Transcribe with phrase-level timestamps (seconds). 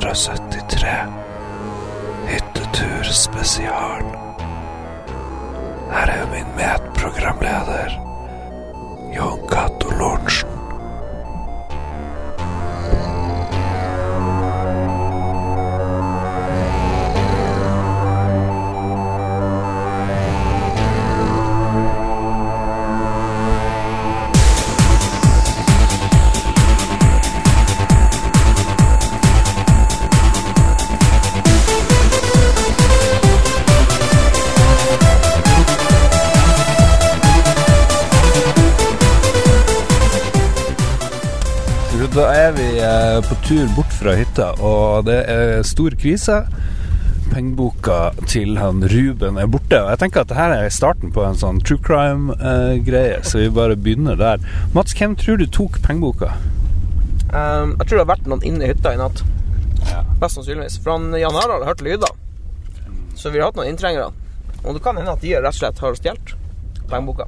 [0.00, 0.88] 373.
[2.26, 4.02] Hyttetur spesial.
[5.90, 7.90] Her er min medprogramleder,
[9.14, 10.51] Jon Cato Lorentzen.
[42.92, 46.42] Er eh, på tur bort fra hytta, og det er stor krise.
[47.32, 49.78] Pengeboka til han Ruben er borte.
[49.80, 53.78] Og jeg tenker at dette er starten på en sånn true crime-greie, så vi bare
[53.78, 54.42] begynner der.
[54.76, 56.34] Mats, hvem tror du tok pengeboka?
[57.32, 59.24] Um, jeg tror det har vært noen inne i hytta i natt.
[59.88, 60.02] Ja.
[60.20, 60.76] Best sannsynligvis.
[60.84, 62.12] For han, Jan Harald har hørt lyder.
[63.16, 64.12] Så vi har hatt noen inntrengere.
[64.62, 66.36] Og det kan hende at de rett og slett har stjålet
[66.90, 67.26] pengeboka.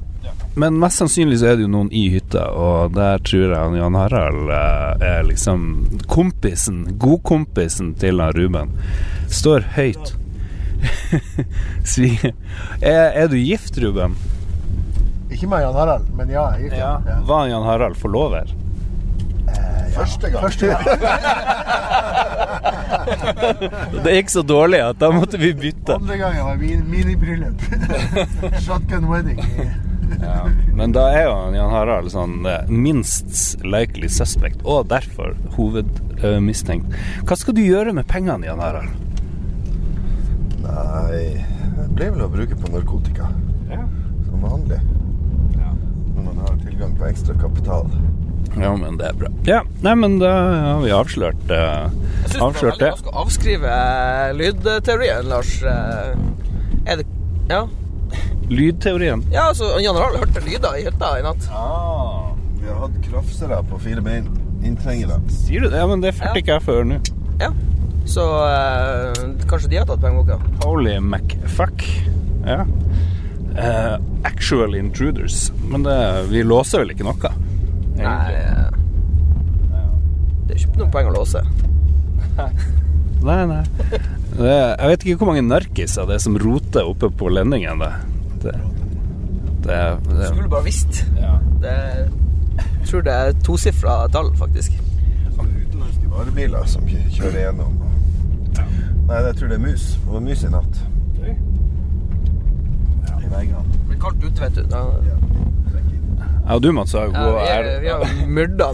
[0.55, 3.77] Men mest sannsynlig så er det jo noen i hytta, og der tror jeg han
[3.77, 5.65] Jan Harald eh, er liksom
[6.11, 8.71] kompisen, godkompisen til han Ruben.
[9.31, 10.15] Står høyt.
[11.95, 12.35] Sviger.
[12.81, 14.15] er, er du gift, Ruben?
[15.31, 16.93] Ikke med Jan Harald, men ja, jeg gikk ja.
[17.27, 18.51] Var Jan Harald forlover?
[19.95, 20.43] Første gang.
[20.43, 20.85] Første gang.
[24.05, 25.93] Det gikk så dårlig at da måtte vi bytte.
[25.99, 27.61] Andre gangen var min minibryllup.
[28.65, 29.39] Shotgun wedding.
[30.75, 36.93] Men da er jo Jan Harald sånn eh, minst likely suspect, og derfor hovedmistenkt.
[37.25, 38.89] Hva skal du gjøre med pengene, Jan Harald?
[40.65, 41.23] Nei,
[41.77, 43.25] det blir vel å bruke på narkotika.
[44.25, 44.79] Som vanlig.
[45.55, 47.85] Når man har tilgang på ekstra kapital.
[48.61, 49.29] Ja, men det er bra.
[49.47, 50.31] Ja, nei, men da
[50.75, 51.89] har vi avslørt, uh,
[52.23, 55.51] Jeg syns avslørt veldig vanskelig å avskrive eh, lydteorien, Lars.
[55.63, 56.15] Eh,
[56.85, 57.05] Er det
[57.49, 57.65] Ja,
[58.49, 59.23] Lydteorien.
[59.33, 61.47] ja altså, Jan Harald hørte lyder i hytta i natt.
[61.51, 62.31] Ah.
[62.61, 64.29] Vi har hatt krafsere på fire bein.
[64.65, 65.19] Inntrengere.
[65.29, 65.77] Sier du det?
[65.81, 66.99] Ja, men det fulgte ikke jeg før nå.
[67.41, 67.51] Ja.
[68.09, 69.19] Så eh,
[69.49, 70.37] kanskje de har tatt pengeboka.
[70.63, 71.83] Holy McFuck.
[72.45, 72.63] Ja.
[73.57, 75.49] Eh, actual intruders.
[75.69, 75.97] Men det,
[76.29, 77.33] vi låser vel ikke noe?
[77.95, 78.45] Nei egentlig.
[78.45, 78.69] eh,
[80.47, 81.41] Det er ikke noe poeng å låse.
[83.25, 83.63] Nei, nei.
[84.35, 87.79] Det, jeg vet ikke hvor mange narkiser det er som roter oppe på Lendingen.
[87.81, 87.89] Det,
[88.43, 88.53] det,
[89.65, 89.79] det,
[90.11, 90.93] det Skulle bare visst.
[91.17, 91.31] ja.
[91.63, 91.73] Det
[92.85, 94.75] jeg tror det er tosifra tall, faktisk.
[95.39, 97.73] Utenlandske varebiler som kjører gjennom.
[98.59, 99.85] Nei, jeg tror det er mus.
[100.03, 100.75] Det var mus i natt.
[101.25, 101.27] I
[103.31, 103.63] veggene.
[103.73, 104.63] Det blir kaldt ute, vet du.
[104.69, 104.79] Da,
[106.45, 108.67] Jeg og du, Mats, har jo ja, gått vi, er, vi har myrda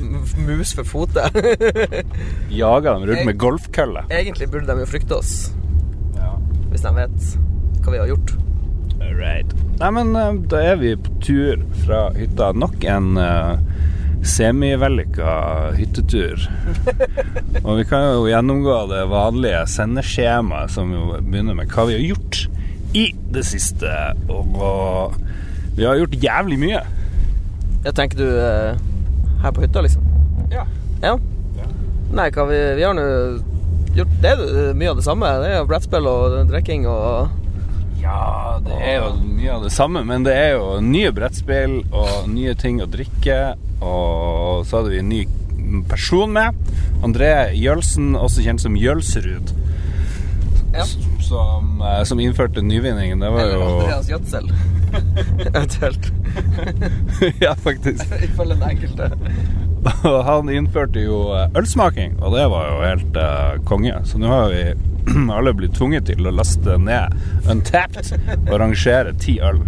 [0.44, 1.24] mus for fote.
[2.52, 4.04] jaga dem rundt med golfkølle.
[4.12, 5.36] Egentlig burde de jo frykte oss,
[6.68, 7.30] hvis de vet
[7.82, 8.36] hva vi har gjort.
[9.12, 9.56] Right.
[9.80, 12.52] Nei, men eh, da er vi på tur fra hytta.
[12.58, 13.58] Nok en uh,
[14.28, 15.34] semivellykka
[15.80, 16.44] hyttetur.
[17.66, 22.08] og vi kan jo gjennomgå det vanlige sendeskjemaet, som jo begynner med hva vi har
[22.12, 22.44] gjort
[23.00, 23.92] i det siste.
[24.32, 25.16] Og
[25.78, 26.84] vi har gjort jævlig mye.
[27.82, 28.82] Jeg tenker du eh,
[29.42, 30.06] her på hytta, liksom?
[30.54, 30.66] Ja.
[31.02, 31.16] Ja?
[32.12, 33.04] Nei, hva vi, vi har nå
[33.96, 35.30] gjort Det er mye av det samme.
[35.42, 37.38] Det er brettspill og drikking og
[38.02, 42.30] Ja, det er jo mye av det samme, men det er jo nye brettspill og
[42.32, 43.40] nye ting å drikke.
[43.82, 45.22] Og så hadde vi en ny
[45.90, 46.58] person med.
[47.06, 49.54] André Jølsen, også kjent som Jølsrud.
[50.76, 50.86] Ja.
[51.26, 53.20] Som, eh, som innførte nyvinningen.
[53.20, 54.52] Det var Eller jo Andreas Gjødsel.
[55.54, 56.12] Eventuelt.
[57.40, 58.06] Ja, faktisk.
[58.24, 59.12] Ifølge den enkelte.
[60.06, 63.96] Og han innførte jo eh, ølsmaking, og det var jo helt uh, konge.
[64.06, 64.64] Så nå har vi
[65.38, 67.16] alle blitt tvunget til å laste ned
[67.50, 68.14] Untapped
[68.46, 69.64] og rangere ti øl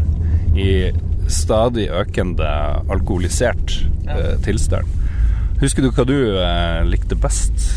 [0.54, 0.94] i
[1.32, 2.50] stadig økende
[2.94, 3.80] alkoholisert
[4.10, 4.90] uh, tilstand.
[5.64, 7.70] Husker du hva du uh, likte best?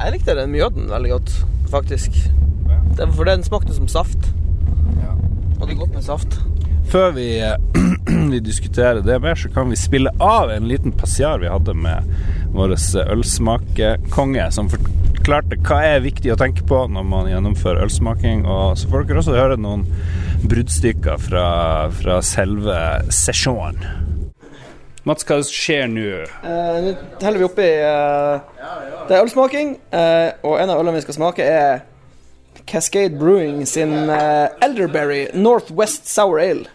[0.00, 1.32] Jeg likte den mjøden veldig godt,
[1.72, 2.16] faktisk.
[2.96, 4.32] Det for den smakte som saft.
[5.60, 6.40] Og det er godt med saft.
[6.90, 7.54] Før vi, eh,
[8.32, 12.08] vi diskuterer det mer, så kan vi spille av en liten passiar vi hadde med
[12.50, 18.42] vår ølsmakekonge, som forklarte hva er viktig å tenke på når man gjennomfører ølsmaking.
[18.42, 19.84] Og så får dere også høre noen
[20.42, 21.44] bruddstykker fra,
[21.94, 22.80] fra selve
[23.14, 23.86] sesjonen.
[25.06, 26.08] Mats, hva skjer nå?
[26.42, 28.66] Eh, Nå teller vi oppi eh,
[29.08, 31.86] Det er ølsmaking, eh, og en av ølene vi skal smake, er
[32.66, 36.66] Cascade Brewing sin eh, Elderberry Northwest Sour Ale.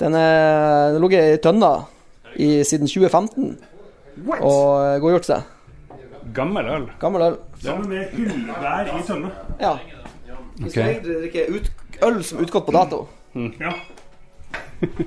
[0.00, 1.72] Den er den ligget i tønna
[2.36, 3.56] i, siden 2015
[4.40, 5.48] og eh, godgjort seg.
[6.34, 6.86] Gammel øl.
[7.00, 7.38] Gammel øl.
[7.62, 9.32] Sammen med hyllebær i tønne.
[9.60, 9.74] Ja.
[10.60, 11.70] Hvis du egentlig drikker ut,
[12.06, 13.02] øl som er utgått på dato.
[13.60, 13.74] Ja.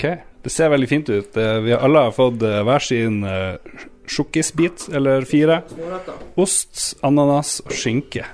[0.00, 0.04] Ok,
[0.40, 1.36] Det ser veldig fint ut.
[1.36, 3.58] Eh, Vi har alle har fått eh, hver sin eh,
[4.08, 5.58] sjokkisbit, eller fire.
[6.40, 8.24] Ost, ananas og skinke.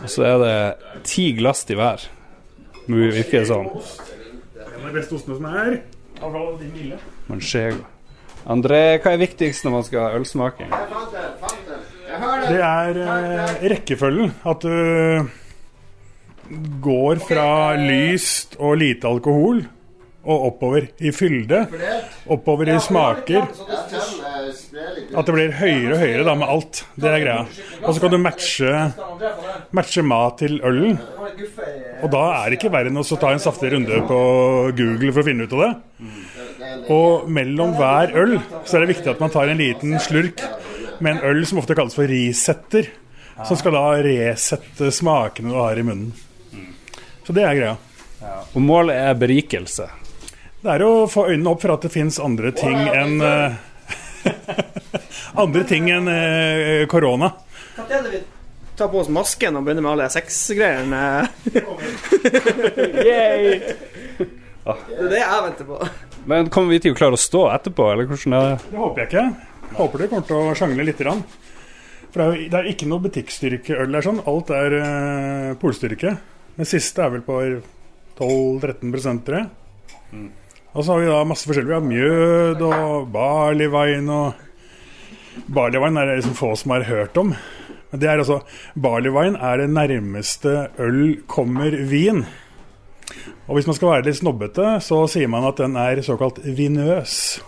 [0.00, 2.06] Og så er det ti glass til hver.
[2.88, 3.68] Må vi det sånn.
[4.76, 5.78] En av de beste ostene som er.
[6.20, 6.98] Iallfall de milde.
[7.30, 7.84] Manchego.
[8.52, 10.70] André, hva er viktigst når man skal ha ølsmaking?
[12.46, 14.34] Det er eh, rekkefølgen.
[14.46, 15.26] At du
[16.84, 17.48] går fra
[17.80, 19.64] lyst og lite alkohol
[20.26, 21.62] og oppover i fylde.
[22.34, 23.46] Oppover i smaker.
[25.16, 26.82] At det blir høyere og høyere da med alt.
[26.98, 27.44] Det er greia.
[27.82, 28.72] Og så kan du matche,
[29.76, 30.98] matche mat til ølen.
[32.02, 34.20] Og da er det ikke verre enn å ta en saftig runde på
[34.76, 35.72] Google for å finne ut av det.
[36.92, 40.42] Og mellom hver øl så er det viktig at man tar en liten slurk
[41.02, 42.90] med en øl som ofte kalles for resetter.
[43.44, 46.14] Som skal da resette smakene du har i munnen.
[47.26, 47.76] Så det er greia.
[48.54, 49.90] Og målet er berikelse.
[50.66, 53.58] Det er å få øynene opp for at det fins andre ting enn eh,
[55.38, 57.28] Andre ting enn eh, korona.
[57.76, 58.20] Når er det vi
[58.76, 61.02] tar på oss masken og begynner med alle sexgreiene?
[63.06, 63.60] Yay!
[64.66, 65.76] Det er det jeg venter på.
[66.26, 68.56] Men kommer vi til å klare å stå etterpå, eller hvordan er det?
[68.72, 69.26] Det håper jeg ikke.
[69.76, 71.02] Håper det kommer til å sjangle litt.
[71.04, 71.20] Grann.
[72.10, 74.18] For det er, jo, det er ikke noe butikkstyrkeøl der sånn.
[74.26, 76.16] Alt er uh, polstyrke.
[76.56, 77.38] Den siste er vel på
[78.18, 79.46] 12-13 tror jeg.
[80.76, 81.70] Og så har vi da masse forskjellig.
[81.70, 84.42] Vi har mjød og barleyvin og
[85.52, 87.34] Barleyvin er det liksom få som har hørt om.
[87.90, 88.40] Men det er altså
[88.76, 92.24] Barleyvin er det nærmeste øl kommer vin.
[93.46, 97.38] Og hvis man skal være litt snobbete, så sier man at den er såkalt vinøs.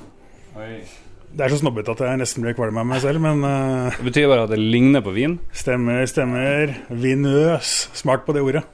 [1.28, 4.06] Det er så snobbete at jeg nesten blir kvalm av meg selv, men uh, Det
[4.06, 5.38] betyr bare at det ligner på vin.
[5.52, 6.76] stemmer, stemmer.
[6.88, 7.90] Vinøs.
[7.98, 8.64] Smak på det ordet.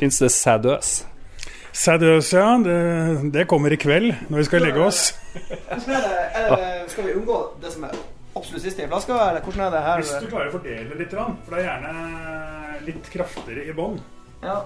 [0.00, 1.09] Fins det sædøs?
[1.72, 2.46] Sadøs, ja.
[2.64, 2.78] Det,
[3.34, 5.02] det kommer i kveld når vi skal legge oss.
[5.34, 7.94] Hvordan er det, er det, skal vi unngå det som er
[8.36, 10.02] absolutt siste i flaska, eller hvordan er det her?
[10.02, 11.94] Hvis du klarer å fordele litt, for det er gjerne
[12.88, 14.00] litt kraftigere i bånn.
[14.42, 14.58] Ja.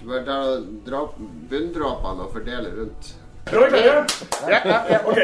[0.00, 0.38] Du bare ta
[0.86, 1.04] dra
[1.50, 3.14] bunndråpene og fordele rundt.
[3.44, 4.98] Er dere ja!
[5.08, 5.18] Ok,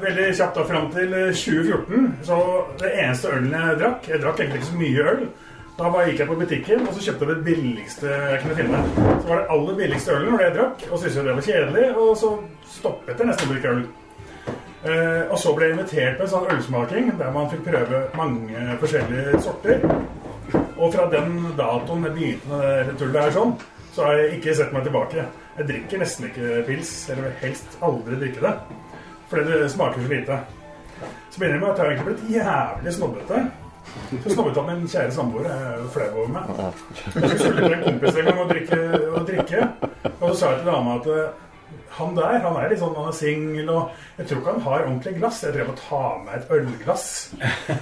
[0.00, 2.06] Veldig kjapt da fram til eh, 2014.
[2.24, 2.38] Så
[2.80, 5.26] det eneste ølen jeg drakk Jeg drakk egentlig ikke så mye øl.
[5.80, 8.80] Da bare gikk jeg på butikken og så kjøpte jeg det billigste jeg kunne finne.
[9.00, 11.46] Så var det aller billigste ølen var det jeg drakk, og syntes jo det var
[11.46, 11.84] kjedelig.
[12.02, 12.32] Og så
[12.74, 13.80] stoppet jeg nesten å drikke øl.
[14.80, 18.66] Eh, og så ble jeg invitert på en sånn ølsmaking der man fikk prøve mange
[18.82, 19.86] forskjellige sorter.
[20.76, 23.56] Og fra den datoen jeg begynte med det tullet her sånn,
[23.94, 25.26] så har jeg ikke sett meg tilbake.
[25.56, 28.54] Jeg drikker nesten ikke pils, eller vil helst aldri drikke det.
[29.32, 30.38] Fordi det smaker så lite.
[31.30, 33.42] Så begynner jeg med at jeg har egentlig blitt jævlig snobbete.
[34.22, 36.42] Så snobbet han min kjære samboer Jeg er jo flau over meg.
[37.20, 39.60] Jeg skulle til en kompis en gang og drikke, og drikke.
[40.20, 41.30] Og så sa jeg til dama at eh,
[42.00, 43.82] han der han er litt sånn, han er singel, og
[44.18, 45.40] jeg tror ikke han har ordentlig glass.
[45.42, 47.06] Jeg tror jeg må ta med et ølglass.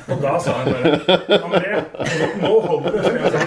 [0.09, 0.87] Og da sa han bare
[1.39, 1.71] André,
[2.41, 3.01] nå holder det.
[3.05, 3.41] Så jeg sa,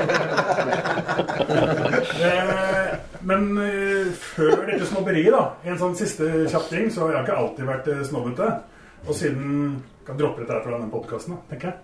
[2.22, 7.12] Eh, Men eh, før dette snobberiet, da, i en sånn siste kjapp ting, så har
[7.20, 8.48] jeg ikke alltid vært snobbete.
[9.08, 11.78] Og siden kan droppe dette her fra denne podkasten, tenker jeg.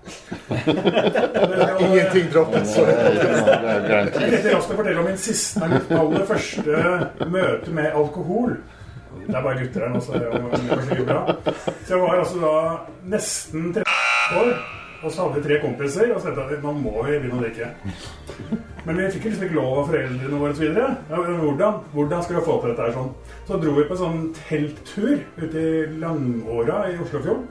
[1.86, 6.82] Ingenting droppet, så Jeg er litt raskt å fortelle om min siste, mitt aller første
[7.30, 8.58] møte med alkohol.
[9.28, 11.22] Det er bare gutter her nå, så det jo bra.
[11.86, 12.56] Så jeg var altså da
[13.16, 14.54] nesten 30 år,
[15.04, 17.70] og så hadde vi tre kompiser, og så at man må jo begynne å drikke.
[18.88, 20.78] Men vi fikk liksom ikke lov av foreldrene våre osv.
[21.12, 23.10] Hvordan, hvordan skal vi få til dette her sånn?
[23.50, 27.46] Så dro vi på en sånn telttur ute i Langåra i Oslofjorden.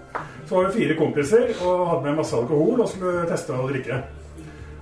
[0.47, 4.01] Så var vi fire kompiser og hadde med masse alkohol og skulle teste å drikke.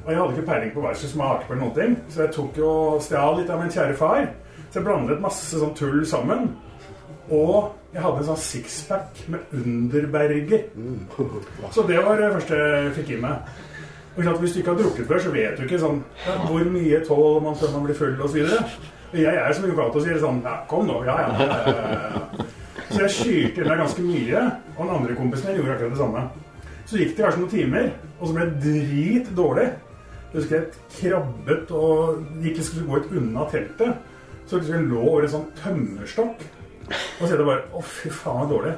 [0.04, 2.25] Og jeg hadde ikke peiling på hva jeg skulle smake på eller noen ting, så
[2.25, 4.26] jeg tok jo stjal litt av min kjære far.
[4.68, 6.50] Så jeg blandet masse sånn tull sammen.
[7.33, 10.64] Og jeg hadde en sånn sixpack med Underberger.
[11.74, 13.52] Så det var det første jeg fikk i meg.
[14.14, 17.00] Og Hvis du ikke har drukket før, så vet du ikke sånn ja, hvor mye
[17.06, 18.40] tåler man før man blir full osv.
[19.14, 21.00] Jeg er som Jokato sier sånn Ja, kom nå.
[21.06, 22.44] Ja, ja.
[22.90, 24.42] Så jeg skyrte der ganske mye.
[24.74, 26.24] Og den andre kompisen min gjorde akkurat det samme.
[26.84, 27.86] Så gikk det kanskje noen timer,
[28.18, 29.68] og så ble jeg drit dårlig.
[30.32, 34.02] Jeg husker jeg krabbet og ikke skulle gå ut unna teltet.
[34.50, 36.42] Så jeg lå over en sånn tømmerstokk.
[37.20, 38.74] Og så er det bare Å, fy faen, så dårlig.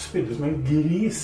[0.00, 1.22] Spydde som en gris.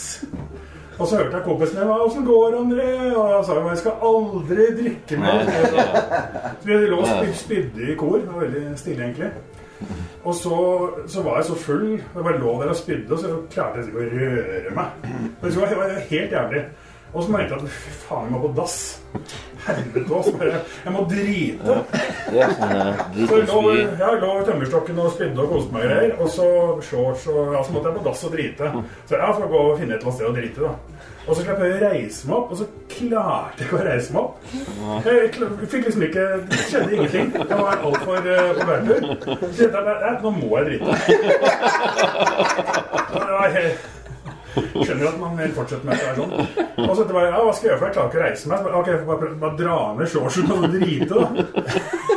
[0.97, 2.88] Og så hørte jeg kompisen min åssen går André?
[3.12, 5.50] Og jeg sa jo jeg skal aldri drikke mer.
[6.62, 8.16] Så vi lå og spydde i kor.
[8.23, 9.30] Det var veldig stille, egentlig.
[10.25, 10.56] Og så,
[11.06, 13.90] så var jeg så full, jeg bare lå der og spydde, og så klarte jeg
[13.92, 15.11] ikke å røre meg.
[15.42, 16.62] Det var helt jævlig.
[17.15, 18.77] Og så merket jeg at fy faen, jeg må på dass.
[19.67, 20.27] Helvete òg.
[20.85, 21.75] Jeg må drite.
[22.31, 22.85] Det sånn eh,
[23.27, 23.61] Så jeg lå,
[24.03, 26.13] jeg lå i tømmerstokken og spydde og koste meg og greier.
[26.21, 26.47] Og så
[26.87, 28.67] shorts og ja, så måtte jeg på dass og drite.
[29.09, 30.73] Så jeg får gå og finne et eller annet sted å drite, da.
[31.27, 34.11] Og så skulle jeg å reise meg opp, og så klarte jeg ikke å reise
[34.15, 34.35] meg opp.
[35.09, 35.17] Jeg
[35.73, 37.27] fikk liksom ikke Det skjedde ingenting.
[37.41, 39.01] Jeg var altfor uh, på bærtur.
[39.51, 40.87] Så jeg tenkte, "Nei, Nå må jeg drite.
[43.17, 43.77] Det var helt
[44.57, 46.33] Skjønner at man vil fortsette med det sånn.
[46.87, 48.59] Og så etterpå, ja, hva skal jeg gjøre, for jeg klarer ikke å reise meg.
[48.81, 51.27] Ok, jeg får bare, bare dra ned shortsen og drite, da.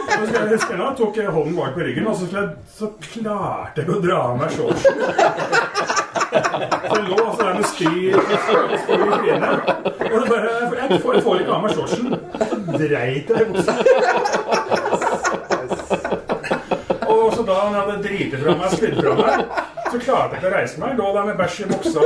[0.10, 2.86] Så skal jeg huske nå, tok jeg hånden bak på ryggen, og så, jeg, så
[3.06, 4.94] klarte jeg å dra av meg shortsen.
[6.30, 8.16] Så jeg lå altså der med trynet.
[10.10, 12.06] Og så bare, jeg får, jeg får ikke av meg shortsen.
[12.40, 13.74] Så dreit jeg i buksa.
[17.10, 19.38] Og så da han hadde driti fra meg, spydd fra meg,
[19.92, 20.98] så klarte jeg ikke å reise meg.
[21.00, 22.00] Lå der med bæsj i buksa.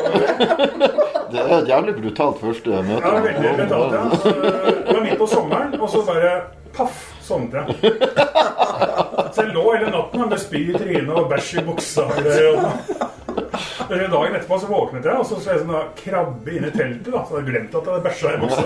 [1.33, 3.01] Det er et jævlig brutalt første møte.
[3.01, 4.03] ja, veldig brutalt, ja.
[4.21, 6.33] Så, Det var midt på sommeren, og så bare
[6.73, 7.93] paff, sovnet jeg.
[9.33, 12.07] Så jeg lå hele natten med spy i trynet og bæsj i buksa.
[12.09, 13.22] Og
[13.53, 17.09] Dagen etterpå så våknet jeg, og så så jeg sånn da krabbe inn i teltet.
[17.13, 18.65] da, Så jeg glemt at jeg hadde bæsja i buksa.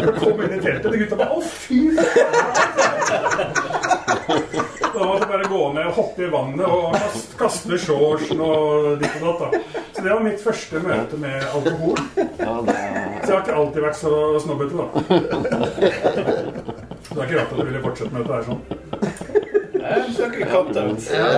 [0.00, 3.40] Jeg kom inn i teltet, og gutta bare Å, fy faen!
[4.90, 6.96] Da måtte jeg bare gå ned og hoppe i vannet og
[7.40, 9.40] kaste, shortsen og ditt og datt.
[9.40, 9.48] da.
[9.94, 11.96] Så det var mitt første møte med alkohol.
[12.18, 14.12] Så jeg har ikke alltid vært så
[14.44, 14.86] snobbete, da.
[17.06, 18.62] Så det er ikke rart at du ville fortsette med dette her sånn.
[19.90, 21.06] Jeg snakker content.
[21.10, 21.28] Ja,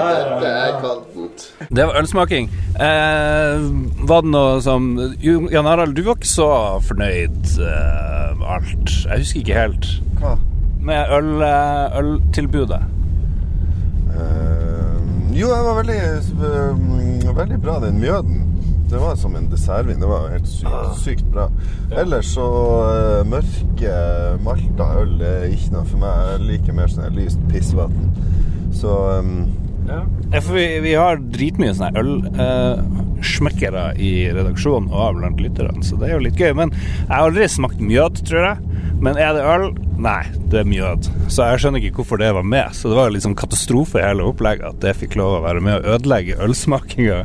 [0.42, 1.44] det er content.
[1.72, 2.50] Det var ølsmaking.
[2.76, 3.64] Eh,
[4.08, 4.90] var det noe som
[5.22, 6.48] Jan Harald, du var ikke så
[6.84, 8.92] fornøyd eh, med alt.
[9.08, 9.88] Jeg husker ikke helt.
[10.20, 10.34] Hva?
[10.82, 12.82] Med øl, eh, øltilbudet.
[14.12, 14.96] Eh,
[15.32, 16.00] jo, jeg var veldig,
[16.52, 18.51] eh, veldig bra, den mjøden.
[18.92, 20.00] Det var som en dessertvin.
[20.00, 20.92] Det var helt sykt, Ah.
[21.00, 21.46] sykt bra.
[21.96, 23.94] Ellers så uh, mørke
[24.44, 26.26] malta øl er ikke noe for meg.
[26.34, 27.96] Jeg liker mer sånn lyst pissvann.
[28.76, 29.46] Så um,
[29.88, 32.02] Ja, for vi, vi har dritmye sånne
[33.22, 36.52] ølsmekkere i redaksjonen og blant lytterne, så det er jo litt gøy.
[36.58, 38.72] Men jeg har aldri smakt mjød, tror jeg.
[39.02, 39.72] Men er det øl?
[40.02, 41.08] Nei, det er mjød.
[41.30, 42.74] Så jeg skjønner ikke hvorfor det var med.
[42.78, 45.78] Så det var liksom katastrofe i hele opplegget at det fikk lov å være med
[45.80, 47.18] å ødelegge ølsmakinga.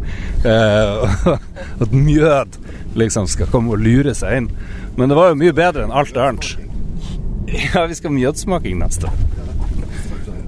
[0.46, 1.18] Eh,
[1.86, 2.58] at mjød
[2.98, 4.50] liksom skal komme og lure seg inn.
[4.98, 6.56] Men det var jo mye bedre enn alt annet.
[7.48, 9.14] Ja, vi skal ha mjødsmaking neste.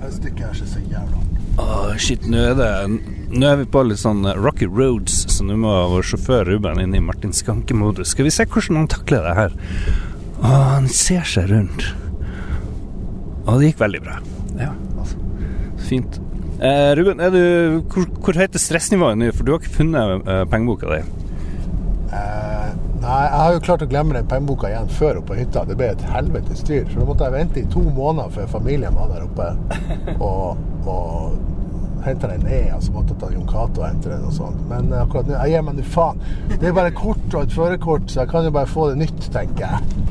[0.02, 0.89] Ja, stykket ser så
[1.60, 2.70] Åh, shit, nå er det
[3.30, 6.96] Nå er vi på litt sånn rocky roads, så nå må vår sjåfør Ruben inn
[6.98, 8.16] i Martin Skanke-modus.
[8.16, 9.58] Skal vi se hvordan han takler det her.
[10.40, 11.86] Åh, han ser seg rundt.
[13.46, 14.18] Å, det gikk veldig bra.
[14.58, 15.20] Ja, altså.
[15.90, 16.20] Fint.
[16.60, 17.44] Eh, Ruben, er du,
[17.92, 19.30] hvor, hvor høyt er stressnivået nå?
[19.36, 21.04] For du har ikke funnet eh, pengeboka di.
[22.18, 25.64] Eh, Nei, jeg har jo klart å glemme den pengeboka igjen før oppe på hytta.
[25.68, 26.84] Det ble et helvetes styr.
[26.90, 29.54] Så da måtte jeg vente i to måneder før familien var der oppe.
[30.30, 31.38] Og, og
[32.04, 32.74] hente den ned.
[32.76, 34.60] Og så måtte jeg ta Jon Cato og hente den og sånn.
[34.70, 36.22] Men eh, akkurat nå Jeg gir meg nå faen.
[36.56, 39.30] Det er bare kort og et førerkort, så jeg kan jo bare få det nytt,
[39.34, 40.06] tenker jeg.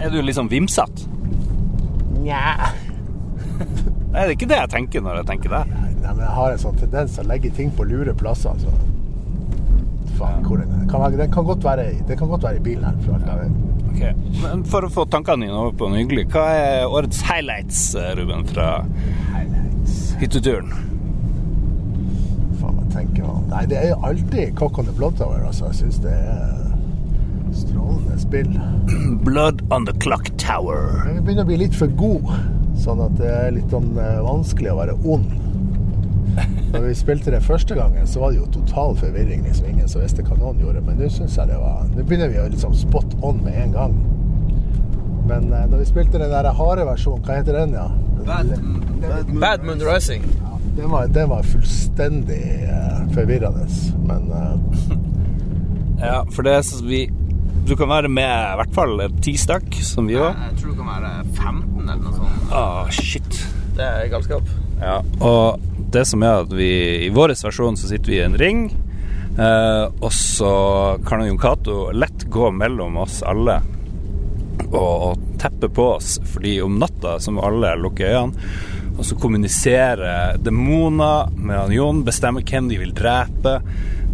[0.00, 1.08] Er du liksom vimsete?
[2.20, 2.72] Nja.
[3.56, 5.64] Nei, det er ikke det jeg tenker når jeg tenker det.
[5.72, 8.60] Nei, men jeg har en sånn tendens til å legge ting på lure plasser.
[8.60, 8.95] Så.
[10.16, 10.86] Faen, hvor den er.
[10.90, 12.96] Kan, den kan godt være, i- det kan godt være i bilen her.
[13.04, 13.62] For alt jeg vet.
[13.96, 14.12] Okay.
[14.42, 18.14] Men for å få tankene dine over på noe hyggelig, hva er årets highlights, eh,
[18.18, 18.84] Ruben, fra
[20.20, 20.72] hytteturen?
[22.60, 25.40] Faen, jeg tenker hva- Nei, det er jo alltid Cock on the Blood Tower.
[25.46, 25.66] Altså.
[25.70, 26.52] Jeg syns det er
[27.56, 28.50] strålende spill.
[29.28, 31.02] Blood on the Clock Tower.
[31.14, 32.26] Jeg begynner å bli litt for god,
[32.82, 35.32] sånn at det er litt sånn eh, vanskelig å være ond.
[36.72, 39.44] Når vi spilte det første gangen, så var det jo total forvirring.
[39.46, 40.82] liksom Ingen som visste hva noen gjorde.
[40.86, 43.76] Men nå syns jeg det var Nå begynner vi å liksom spot on med en
[43.76, 43.96] gang.
[45.26, 47.88] Men eh, når vi spilte den der harde versjonen, hva heter den, ja?
[49.40, 50.24] Bad Moon Rising.
[50.76, 53.66] Den var, den var fullstendig eh, forvirrende.
[54.06, 54.56] Men eh,
[56.06, 57.06] Ja, for det er vi
[57.66, 60.36] Du kan være med i hvert fall ti stykk, som vi var.
[60.50, 62.52] Jeg tror det kan være 15 eller noe sånt.
[62.54, 63.40] Ah, shit.
[63.76, 64.52] Det er galskap.
[64.78, 66.70] Ja, og det som er at vi
[67.06, 68.66] i vår versjon så sitter vi i en ring,
[69.38, 70.52] eh, og så
[71.06, 73.60] kan Jon Cato lett gå mellom oss alle
[74.66, 78.50] og, og teppe på oss, fordi om natta så må alle lukke øynene.
[78.96, 83.58] Og så kommuniserer demoner med Jon, bestemmer hvem de vil drepe.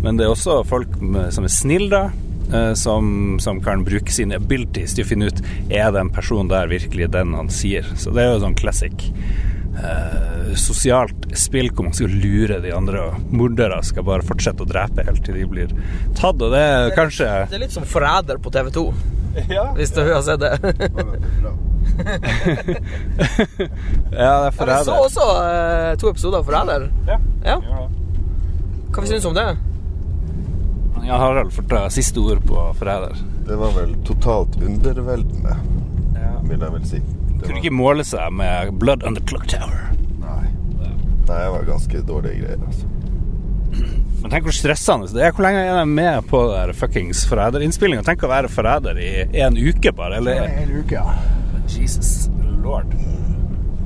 [0.03, 0.97] Men det er også folk
[1.31, 2.03] som er snille, da.
[2.51, 6.67] eh, Som, som kan bruke sine abilities til å finne ut er den personen der
[6.67, 7.87] virkelig den han sier.
[7.95, 9.07] Så det er jo sånn classic
[9.79, 14.69] eh, sosialt spill hvor man skal lure de andre, og mordere skal bare fortsette å
[14.69, 15.75] drepe helt til de blir
[16.19, 16.43] tatt.
[16.43, 18.87] Og det er kanskje Det er litt som Forræder på TV2,
[19.79, 20.53] hvis du har sett det.
[24.13, 26.89] Ja, det er Jeg så også eh, to episoder av Forræder.
[27.09, 27.19] Ja.
[27.45, 27.59] Ja.
[28.93, 29.51] Hva vi du om det?
[31.03, 33.17] Ja, Harald får ta siste ord på forræder.
[33.47, 35.57] Det var vel totalt underveldende,
[36.47, 37.01] vil jeg vel si.
[37.43, 39.89] Kunne ikke måle seg med Blood on the Clock Tower.
[40.23, 40.49] nei.
[41.27, 42.89] det var ganske dårlige greier, altså.
[44.23, 45.33] Men tenk hvor stressende det er.
[45.35, 48.05] Hvor lenge er de med på der fuckings forræderinnspillinga?
[48.07, 49.09] Tenk å være forræder i
[49.43, 50.21] en uke, bare.
[50.21, 51.15] Eller En uke, ja.
[51.73, 52.29] Jesus
[52.63, 52.87] lord.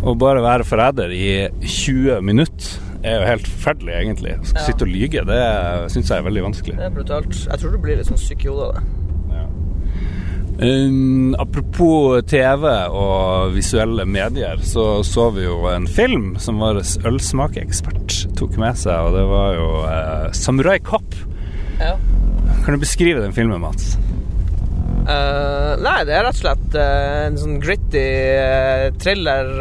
[0.05, 4.35] Å bare være forræder i 20 minutter er jo helt forferdelig, egentlig.
[4.37, 4.67] Å skal Ja.
[4.67, 5.41] sitte og lyge, det
[5.95, 6.77] syns jeg er veldig vanskelig.
[6.77, 7.33] Det er brutalt.
[7.47, 8.83] Jeg tror du blir litt sånn syk i hodet av det.
[10.57, 18.23] Um, apropos TV og visuelle medier, så så vi jo en film som vår ølsmakeekspert
[18.41, 21.19] tok med seg, og det var jo uh, Samurai Cop.
[21.77, 21.93] Ja.
[22.65, 23.99] Kan du beskrive den filmen, Mats?
[25.07, 28.07] Uh, nei, det er rett og slett uh, en sånn gritty
[28.41, 29.53] uh, thriller.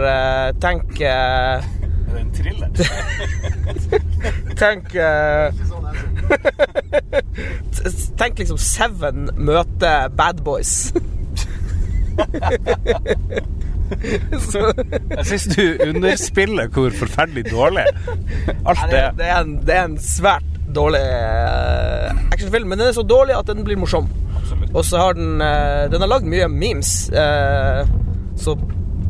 [0.64, 1.68] tenk Er
[2.08, 2.72] det en thriller?
[4.64, 4.96] Tenk
[8.20, 10.94] Tenk liksom Seven møter Bad Boys.
[14.40, 14.62] Så,
[15.18, 17.84] Jeg syns du underspiller hvor forferdelig dårlig
[18.66, 22.90] alt det det, det, er en, det er en svært dårlig eh, actionfilm, men den
[22.90, 24.10] er så dårlig at den blir morsom.
[24.76, 27.10] Og så har den eh, Den har lagd mye memes.
[27.10, 27.86] eh,
[28.36, 28.58] så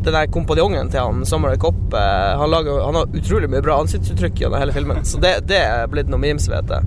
[0.05, 4.43] den der kompanjongen til han Samurai Kopp han, lager, han har utrolig mye bra ansiktsuttrykk
[4.43, 5.01] gjennom hele filmen.
[5.07, 6.85] Så det, det er blitt noen memes, vet jeg.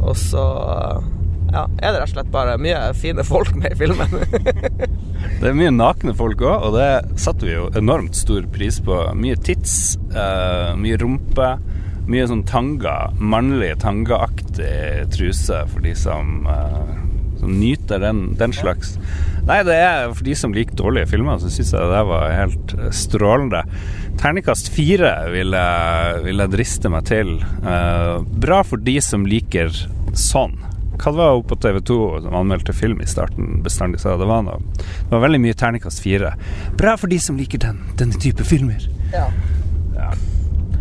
[0.00, 0.44] Og så
[1.50, 4.12] ja, er det rett og slett bare mye fine folk med i filmen.
[5.40, 8.96] Det er mye nakne folk òg, og det satte vi jo enormt stor pris på.
[9.16, 11.54] Mye tits, uh, mye rumpe,
[12.08, 16.92] mye sånn tanga, mannlig tangaaktig truse for de som, uh,
[17.40, 18.98] som nyter den, den slags.
[19.48, 22.74] Nei, det er for de som liker dårlige filmer, så syns jeg det var helt
[22.76, 23.64] eh, strålende.
[24.18, 27.36] Terningkast fire vil jeg, vil jeg driste meg til.
[27.64, 29.70] Uh, bra for de som liker
[30.18, 30.58] sånn.
[31.00, 34.18] Hva var hun på TV 2 som anmeldte film i starten bestandig sa?
[34.20, 36.34] Det var, noe, det var veldig mye terningkast fire.
[36.76, 38.84] Bra for de som liker den, denne type filmer.
[39.14, 39.30] ja.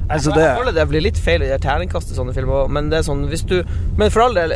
[0.10, 2.88] Altså, Jeg det føler det blir litt feil i det Terningkast i sånne filmer, men
[2.89, 3.60] det er sånn hvis du
[4.00, 4.56] Men for all del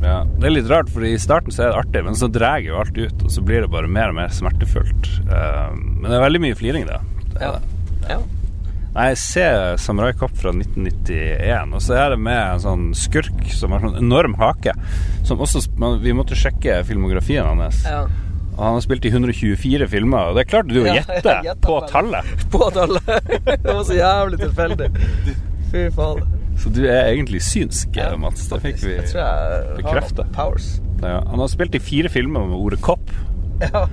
[0.05, 2.59] Ja, det er litt rart, for i starten så er det artig, men så drar
[2.61, 5.07] jo alt ut, og så blir det bare mer og mer smertefullt.
[5.25, 6.99] Eh, men det er veldig mye fliring, da.
[7.35, 7.53] Det Ja.
[8.11, 8.19] ja.
[8.95, 13.41] Nei, jeg ser Samurai Cop fra 1991, og så er det med en sånn skurk
[13.51, 14.71] som har sånn enorm hake.
[15.27, 15.65] Som også
[16.05, 17.83] Vi måtte sjekke filmografien hans.
[17.85, 18.05] ja.
[18.55, 22.29] Og han har spilt i 124 filmer, og det klarte du å gjette på tallet.
[22.55, 23.09] På tallet.
[23.43, 24.89] det var så jævlig tilfeldig.
[25.73, 26.23] Fy faen.
[26.63, 28.47] Så du er egentlig synsk, Ja, Mats.
[28.47, 28.95] Det fikk vi
[29.81, 30.29] bekreftet.
[31.03, 33.11] ja, Han har spilt i fire filmer med ordet kopp.
[33.59, 33.85] Ja.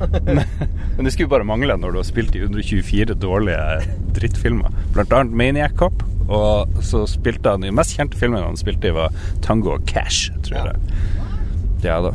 [0.96, 3.66] Men det skulle bare mangle når du har spilt i 124 dårlige
[4.14, 4.74] drittfilmer.
[4.94, 6.06] Blant annet Maniac Cop.
[6.32, 9.10] Og så spilte han De mest kjente filmene han spilte i, var
[9.44, 11.00] Tango og Cash, tror jeg.
[11.84, 12.14] Ja da.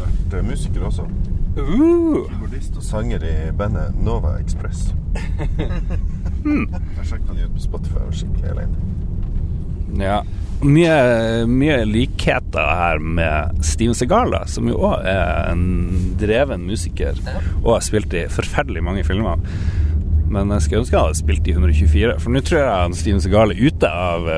[0.00, 1.06] Vært eh, musiker også.
[1.58, 4.90] Uh, Keyboardist og sanger i bandet Nova Express.
[6.44, 8.86] Jeg sjekka de ut på Spotify og skikkelig aleine.
[10.00, 10.20] ja.
[10.60, 15.62] Mye, mye likheter her med Steven Segal, som jo òg er en
[16.20, 17.16] dreven musiker
[17.62, 19.40] og har spilt i forferdelig mange filmer.
[20.30, 23.54] Men jeg skulle ønske han hadde spilt i 124, for nå tror jeg Steven Segal
[23.54, 24.28] er ute av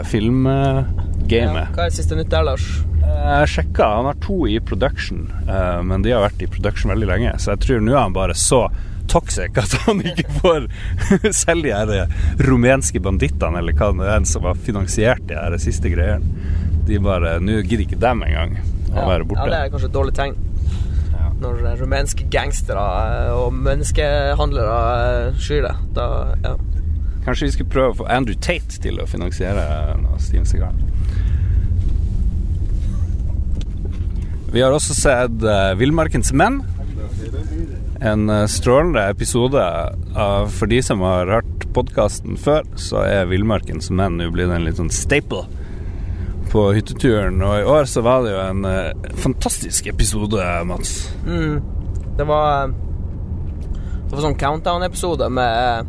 [1.67, 1.67] Ja.
[1.75, 2.71] Hva er siste nytt der, Lars?
[3.13, 7.11] Jeg sjekka, han har to i production, eh, men de har vært i production veldig
[7.11, 7.37] lenge.
[7.43, 8.67] Så jeg tror nå er han bare så
[9.13, 10.69] toxic at han ikke får
[11.43, 15.93] selv de eh, rumenske bandittene, eller hva det er som har finansiert de her siste
[15.93, 16.47] greiene.
[16.83, 18.57] De bare Nå gidder ikke dem engang
[18.93, 20.35] å være ja, det er kanskje et dårlig tegn.
[21.43, 24.79] Når eh, rumenske gangstere eh, og menneskehandlere
[25.29, 25.75] eh, skyr det.
[25.97, 26.07] Da,
[26.45, 26.55] ja.
[27.25, 29.65] Kanskje vi skulle prøve å få Andrew Tate til å finansiere
[30.03, 30.77] noe Steam Seagal.
[34.53, 36.61] Vi har også sett uh, Villmarkens menn.
[38.03, 39.63] En uh, strålende episode
[40.13, 44.67] Uh, For de som har hørt podkasten før, så er Villmarkens menn nå blitt en
[44.67, 45.47] litt sånn staple
[46.53, 47.41] på hytteturen.
[47.41, 50.37] Og i år så var det jo en uh, fantastisk episode,
[50.69, 50.93] Mats.
[51.25, 51.63] Mm.
[52.19, 55.89] Det var Det var sånn countdown-episode med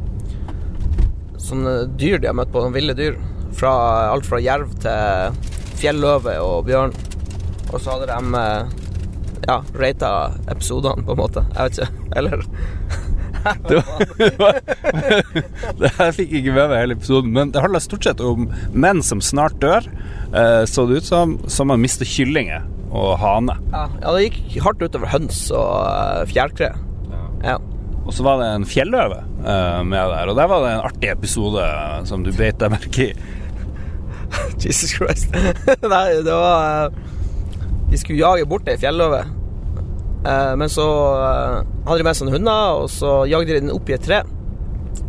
[1.43, 3.19] sånne dyr de har møtt på, sånne ville dyr.
[3.59, 3.73] Fra,
[4.13, 5.35] alt fra jerv til
[5.81, 6.95] fjelløve og bjørn.
[7.73, 8.73] Og så hadde de eh,
[9.47, 10.11] ja, rata
[10.51, 11.43] episodene, på en måte.
[11.55, 12.07] Jeg vet ikke.
[12.19, 12.45] Eller
[13.67, 13.75] Det
[14.39, 14.59] var,
[15.81, 19.01] det her fikk ikke med meg hele episoden, men det handla stort sett om menn
[19.03, 19.83] som snart dør,
[20.31, 23.57] eh, så det ut som, som man mister kyllinger og hane.
[23.73, 26.71] Ja, ja, det gikk hardt utover høns og eh, fjærkre.
[27.43, 27.57] Ja.
[28.03, 31.67] Og så var det en fjelløve med der, og der var det en artig episode
[32.07, 33.13] som du beit deg merke i.
[34.63, 35.35] Jesus Christ.
[35.83, 36.91] Nei, det var
[37.93, 39.23] De skulle jage bort ei fjelløve.
[40.25, 40.85] Eh, Men så
[41.21, 44.05] eh, hadde de med seg noen hunder, og så jagde de den opp i et
[44.07, 44.23] tre.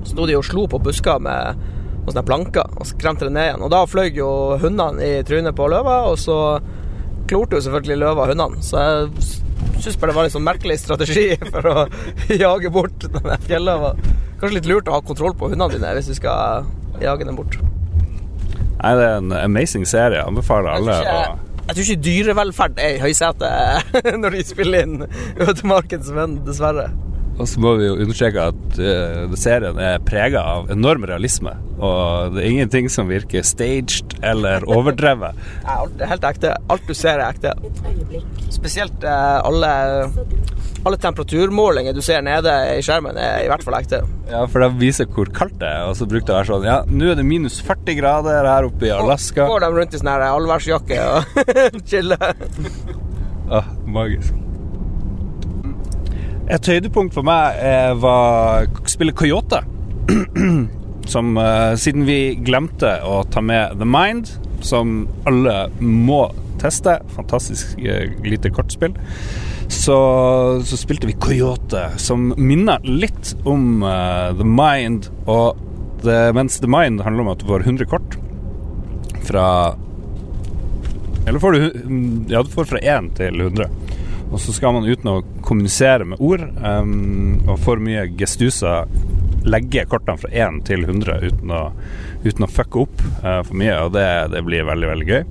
[0.04, 1.56] Så sto de og slo på busker med
[2.04, 3.64] noen sånne planker og skremte den ned igjen.
[3.64, 4.28] Og da fløy jo
[4.60, 6.36] hundene i trynet på løva, og så
[7.30, 8.60] klorte jo selvfølgelig løva hundene.
[8.60, 11.86] Så jeg syns bare det var en sånn merkelig strategi for å
[12.36, 13.94] jage bort den der fjelløva.
[14.40, 16.68] Kanskje litt lurt å ha kontroll på hundene dine hvis du skal
[17.00, 17.56] jage dem bort.
[18.84, 20.18] Nei, det er en amazing serie.
[20.20, 21.20] Jeg anbefaler alle å
[21.64, 25.06] jeg tror ikke dyrevelferd er i høysetet når de spiller inn
[25.40, 26.90] Ødemarkens venn, dessverre.
[27.34, 31.50] Og så må vi jo understreke at uh, serien er prega av enorm realisme.
[31.82, 35.40] Og det er ingenting som virker staged eller overdrevet.
[35.64, 36.52] Nei, alt er helt ekte.
[36.70, 37.54] Alt du ser, er ekte.
[38.54, 39.72] Spesielt uh, alle,
[40.86, 44.04] alle temperaturmålinger du ser nede i skjermen, er i hvert fall ekte.
[44.30, 46.68] Ja, for de viser hvor kaldt det er, og så brukte det å være sånn
[46.70, 49.50] Ja, nå er det minus 40 grader her oppe i Alaska.
[49.50, 51.52] Går de rundt i sånn allværsjakke og
[51.90, 52.38] chiller.
[53.50, 54.43] Ah, magisk.
[56.52, 59.62] Et høydepunkt for meg eh, var å spille Coyote.
[61.14, 66.26] som eh, Siden vi glemte å ta med The Mind, som alle må
[66.60, 68.96] teste, fantastisk eh, lite kortspill,
[69.72, 69.96] så,
[70.64, 75.08] så spilte vi Coyote, som minner litt om eh, The Mind.
[75.24, 75.60] Og
[76.04, 78.18] det, mens The Mind handler om at du får 100 kort
[79.24, 79.46] fra
[81.24, 81.62] Eller får du
[82.28, 83.70] Ja, du får fra 1 til 100.
[84.28, 85.22] Og så skal man uten å
[85.54, 88.90] kommunisere med ord um, og for mye gestuser
[89.44, 91.60] legge kortene fra 1 til 100 uten å,
[92.24, 95.22] uten å fucke opp uh, for mye, og det, det blir veldig veldig gøy.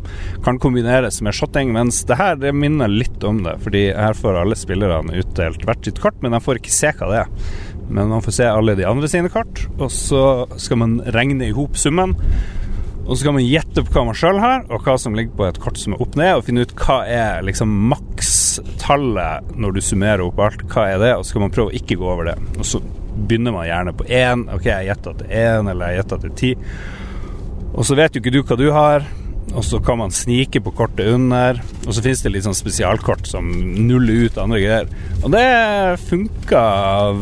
[0.46, 3.58] Kan kombineres med shotting, mens det her det minner litt om det.
[3.66, 7.10] Fordi her får alle spillerne utdelt hvert sitt kort, men de får ikke se hva
[7.10, 7.54] det er.
[7.90, 10.24] Men man får se alle de andre sine kort, og så
[10.62, 12.14] skal man regne i hop summen.
[13.04, 15.50] Og så kan man gjette på hva man sjøl har, og hva som ligger på
[15.50, 17.74] et kort som er opp ned, og finne ut hva er liksom
[18.62, 20.66] makstallet når du summerer opp alt.
[20.70, 21.16] Hva er det?
[21.18, 22.38] Og så skal man prøve å ikke gå over det.
[22.60, 22.82] Og så
[23.14, 24.48] begynner man gjerne på én.
[24.54, 26.54] Ok, jeg gjetter at det er én, eller jeg gjetter at det er ti.
[27.74, 29.06] Og så vet jo ikke du hva du har,
[29.54, 31.62] og så kan man snike på kortet under.
[31.86, 33.50] Og så finnes det litt sånn spesialkort som
[33.88, 34.92] nuller ut andre greier.
[35.22, 35.46] Og det
[36.08, 36.64] funka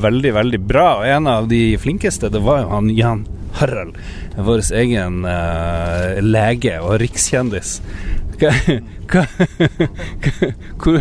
[0.03, 0.87] veldig, veldig bra.
[1.01, 3.25] Og en av de flinkeste, det var jo han Jan
[3.59, 3.97] Harald,
[4.37, 7.79] vår egen eh, lege og rikskjendis.
[10.81, 10.97] Hvor,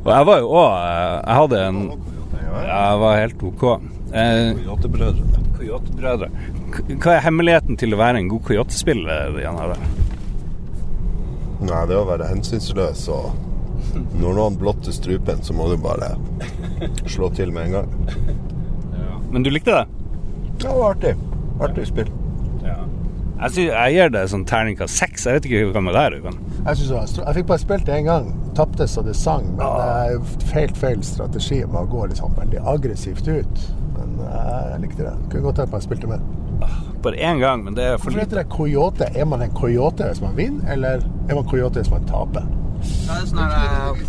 [0.00, 1.80] og jeg var jo òg Jeg hadde en
[2.54, 3.64] Jeg var helt OK.
[4.14, 4.54] Eh.
[5.58, 6.28] Coyote-brødre.
[7.02, 9.34] Hva er hemmeligheten til å være en god coyote-spiller,
[11.64, 13.32] Nei, det er å være hensynsløs og
[14.20, 16.14] Når noen blotter strupen, så må du bare
[17.10, 17.88] slå til med en gang.
[19.30, 19.86] Men du likte det?
[19.86, 21.14] Ja, Det var artig.
[21.62, 22.10] Artig spill.
[23.34, 25.24] Jeg, synes, jeg gir det sånn terningkast seks.
[25.26, 26.36] Jeg vet ikke hva med deg, Ruben.
[26.60, 28.30] Jeg, synes jeg fikk bare spilt det én gang.
[28.54, 29.48] Tapte så det sang.
[29.58, 33.66] Men det er feil, helt feil strategi med å gå liksom veldig aggressivt ut.
[33.98, 35.14] Men eh, jeg likte det.
[35.32, 36.24] Kunne godt tenkt meg å spille mer.
[37.04, 39.10] Bare én gang, men det er for Hvorfor heter det coyote?
[39.18, 42.46] Er man en coyote hvis man vinner, eller er man coyote hvis man taper?
[42.84, 44.00] Det er sånn her,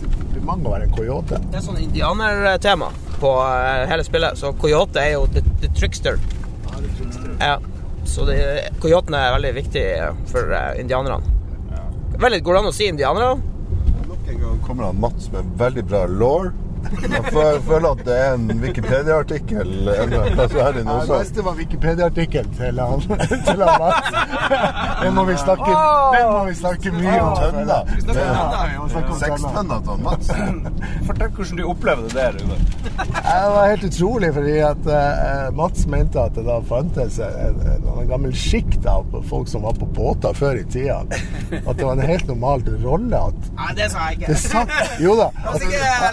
[0.46, 1.40] mange å være en coyote.
[1.50, 6.22] Det er sånn indianertema på eh, hele spillet, så coyote er jo the, the trickster.
[7.42, 7.58] Ja,
[8.08, 8.38] så det,
[8.84, 9.86] coyotene er veldig viktig
[10.32, 11.34] for eh, indianerne.
[12.15, 13.34] Veldig, går det an å si indianere?
[14.08, 16.48] Nok en gang kommer han Mats med veldig bra law.
[16.86, 21.43] Føler- at det er en Wikipedia-artikkel Ja, det også.
[21.45, 23.02] var Wikipedia-artikkel til han,
[23.48, 24.02] til Mats.
[25.02, 25.71] Den må vi snakke,
[26.15, 27.36] den må vi snakke mye om.
[27.39, 27.80] Tønna.
[28.13, 29.19] Ja, vi må om tønna.
[29.24, 30.32] Sekstønna til Mats.
[31.08, 32.60] Fortell hvordan du opplevde det, Rune.
[32.95, 37.89] Det var helt utrolig, fordi at eh, Mats mente at det da fantes en, en,
[38.00, 38.36] en gammel
[38.86, 41.02] da, på folk som var på båter før i tida.
[41.65, 44.65] At det var en helt normal rolle at Nei, det sa jeg det sa,
[45.02, 45.63] Jo da, at,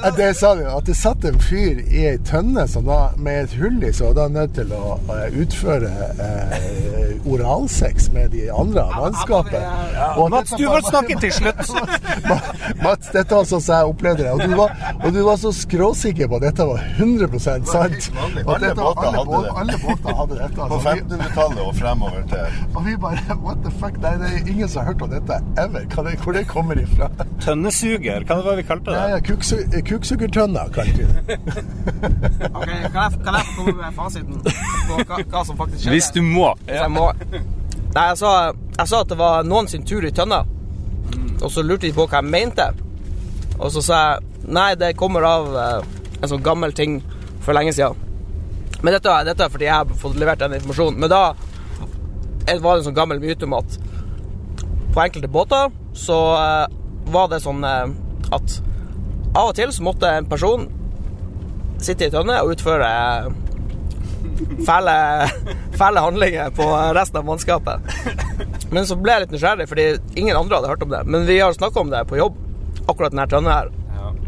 [0.08, 0.61] at det sa du.
[0.68, 4.10] At det satt en fyr i ei tønne som da, med et hull i, så
[4.10, 4.96] var da nødt til å
[5.42, 5.90] utføre
[6.22, 9.62] eh, oralsex med de andre av mannskapet.
[10.18, 11.72] Og Mats, dette du får snakke til slutt.
[12.84, 14.32] Mats, dette var sånn jeg opplevde det.
[14.34, 17.68] Og du var, og du var så skråsikker på at dette var 100 sant.
[17.72, 17.96] Var.
[18.42, 19.52] Og Alle dette båter alle hadde det.
[19.62, 20.54] Alle båter hadde dette.
[20.56, 20.80] På altså.
[20.82, 23.96] Vi- 1500-tallet og fremover til Og vi bare What the fuck?
[24.02, 25.86] Nei, det er ingen som har hørt om dette ever.
[26.22, 27.08] Hvor det kommer ifra?
[27.42, 29.02] Tønnesuger, hva var det vi kalte det?
[29.12, 29.82] ja, kuksu-
[30.52, 31.38] Kuksuggertønna, kalte vi det.
[32.52, 34.42] Ok, kan jeg, kan jeg få komme med fasiten
[34.88, 35.94] på hva, hva som faktisk skjedde?
[35.94, 36.52] Hvis du må.
[36.66, 36.82] Ja.
[36.84, 37.10] jeg må
[37.92, 40.42] Nei, jeg sa, jeg sa at det var noen sin tur i tønna.
[41.42, 42.64] Og så lurte de på hva jeg mente.
[43.58, 45.90] Og så sa jeg nei, det kommer av eh,
[46.22, 47.02] en sånn gammel ting
[47.44, 47.98] for lenge siden.
[48.80, 50.98] Men dette, dette er fordi jeg har fått levert den informasjonen.
[51.04, 53.76] Men da var det en sånn gammel myte om at
[54.92, 56.66] på enkelte båter så eh,
[57.12, 57.92] var det sånn eh,
[58.32, 58.56] at
[59.32, 60.68] av og til så måtte en person
[61.82, 63.30] sitte i tønne og utføre eh,
[64.66, 64.96] fæle,
[65.80, 66.66] fæle handlinger på
[66.96, 67.92] resten av mannskapet.
[68.72, 69.86] Men så ble jeg litt nysgjerrig, fordi
[70.20, 71.02] ingen andre hadde hørt om det.
[71.08, 72.38] Men vi har snakka om det på jobb,
[72.86, 73.72] akkurat denne tønna her.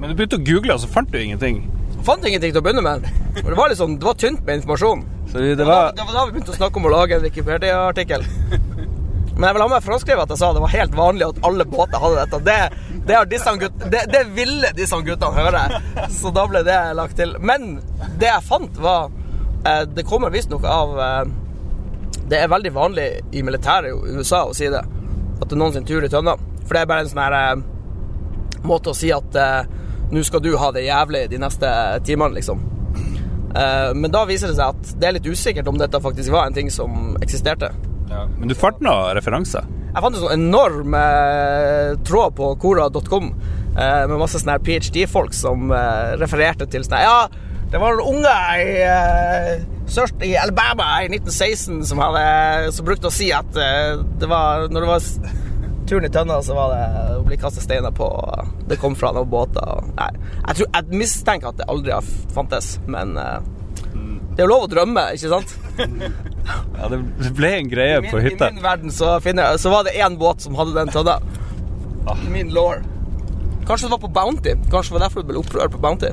[0.00, 1.62] Men du begynte å google, og så fant du ingenting.
[2.04, 3.06] Fant ingenting til å begynne med.
[3.40, 5.04] Og det var litt sånn, det var tynt med informasjon.
[5.32, 8.26] Så det var det var da vi begynte å snakke om å lage en Wikipedia-artikkel.
[9.34, 11.66] Men jeg vil ha med franskskrevet at jeg sa det var helt vanlig at alle
[11.66, 12.38] båter hadde dette.
[12.46, 15.62] Det, det, disse gutt, det, det ville disse guttene høre,
[16.14, 17.34] så da ble det lagt til.
[17.42, 17.80] Men
[18.20, 19.10] det jeg fant, var
[19.66, 21.22] eh, Det kommer visstnok av eh,
[22.30, 24.84] Det er veldig vanlig i militæret i USA å si det.
[25.40, 26.36] At det er noen sin tur i tønna.
[26.64, 29.72] For det er bare en sånn her eh, måte å si at eh,
[30.14, 31.72] nå skal du ha det jævlig de neste
[32.06, 32.62] timene, liksom.
[33.54, 36.46] Eh, men da viser det seg at det er litt usikkert om dette faktisk var
[36.46, 37.72] en ting som eksisterte.
[38.10, 38.24] Ja.
[38.36, 39.66] Men du fant noen referanser?
[39.94, 45.70] Jeg fant en sånn enorm eh, tråd på kora.com eh, med masse sånne PhD-folk som
[45.70, 47.28] eh, refererte til sånn Ja,
[47.70, 53.10] det var noen unger i, eh, sørst i Alabama i 1916 som, hadde, som brukte
[53.10, 55.08] å si at eh, det var Når det var
[55.84, 56.84] turen i tønna, så var det
[57.18, 58.06] å bli kastet steiner på.
[58.70, 59.82] Det kom fra noen båter.
[59.98, 63.50] Nei, jeg, tror, jeg mistenker at det aldri har fantes, men eh,
[64.34, 65.54] det er jo lov å drømme, ikke sant?
[66.44, 68.50] Ja, det ble en greie min, på hytta.
[68.50, 71.14] I min verden så, finner jeg, så var det én båt som hadde den tønna.
[72.12, 72.74] I min law.
[73.64, 74.52] Kanskje det var på Bounty.
[74.68, 76.10] Kanskje det var derfor det ble opprør på Bounty.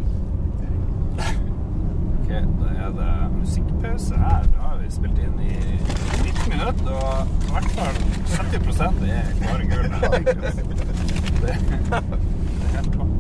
[1.19, 4.47] Ok, da er det musikkpause her.
[4.53, 5.57] Da har vi spilt inn i
[6.23, 7.95] 19 minutter, og i hvert fall
[8.37, 9.87] 70 er klare gull.
[11.41, 11.55] Det,
[11.89, 13.10] det er helt topp.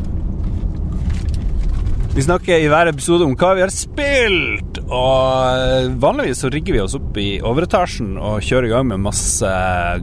[2.15, 6.81] Vi snakker i hver episode om hva vi har spilt, og vanligvis så rigger vi
[6.83, 9.51] oss opp i overetasjen og kjører i gang med masse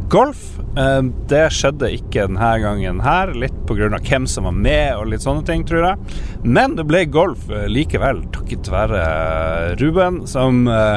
[0.09, 0.47] golf.
[0.73, 3.90] Eh, Det skjedde ikke denne gangen her, litt pga.
[4.01, 6.16] hvem som var med og litt sånne ting, tror jeg.
[6.44, 10.97] Men det ble golf eh, likevel, takket være Ruben, som eh,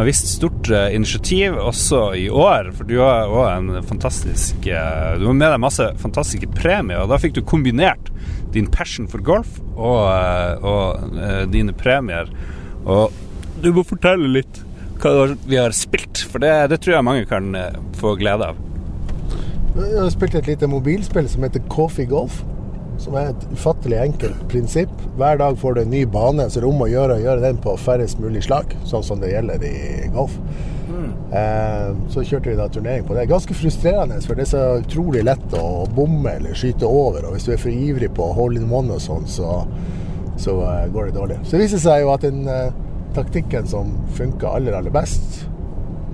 [0.00, 2.70] har vist stort eh, initiativ også i år.
[2.76, 7.12] For du har òg en fantastisk eh, Du har med deg masse fantastiske premier, og
[7.12, 8.08] da fikk du kombinert
[8.54, 12.32] din passion for golf og, eh, og dine premier.
[12.86, 13.12] Og
[13.60, 14.62] du må fortelle litt
[15.00, 17.52] hva vi har spilt, for det, det tror jeg mange kan
[18.00, 18.58] få glede av.
[19.76, 22.40] Jeg har spilt et lite mobilspill som heter Coffee Golf.
[23.00, 24.92] Som er et ufattelig enkelt prinsipp.
[25.16, 27.44] Hver dag får du en ny bane, så det er om å gjøre å gjøre
[27.46, 28.74] den på færrest mulig slag.
[28.88, 30.36] Sånn som det gjelder i golf.
[31.30, 33.28] Eh, så kjørte vi da turnering på det.
[33.30, 37.28] Ganske frustrerende, for det er så utrolig lett å bomme eller skyte over.
[37.28, 39.60] Og hvis du er for ivrig på hole in one og sånn, så,
[40.40, 41.38] så eh, går det dårlig.
[41.44, 42.74] Så det viser seg jo at den eh,
[43.16, 45.44] taktikken som funka aller, aller best,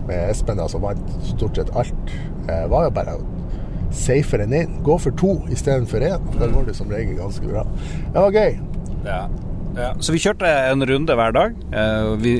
[0.06, 2.12] med Espen da, som vant stort sett alt,
[2.46, 3.24] eh, var jo bare å
[3.96, 4.78] safe enn inn.
[4.86, 6.30] Gå for to istedenfor én.
[6.38, 7.66] Da går det som regel ganske bra.
[8.12, 8.58] Det var gøy.
[9.06, 9.26] Ja.
[9.76, 9.90] Ja.
[10.00, 11.56] Så vi kjørte en runde hver dag.
[11.76, 12.32] Eh, vi,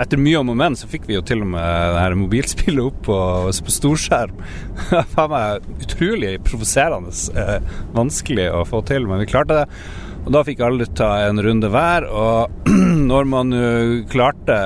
[0.00, 2.80] etter mye om og men så fikk vi jo til og med det her mobilspillet
[2.80, 3.18] opp på,
[3.52, 4.36] på storskjerm.
[5.12, 7.58] Faen meg utrolig provoserende eh,
[7.96, 9.66] vanskelig å få til, men vi klarte det.
[10.24, 12.72] Og da fikk alle ta en runde hver, og
[13.12, 14.56] når man eh, klarte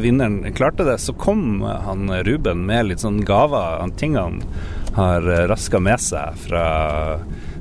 [0.00, 4.40] vinneren klarte det, så kom han Ruben med litt sånn gaver, ting han
[4.96, 6.66] har raska med seg fra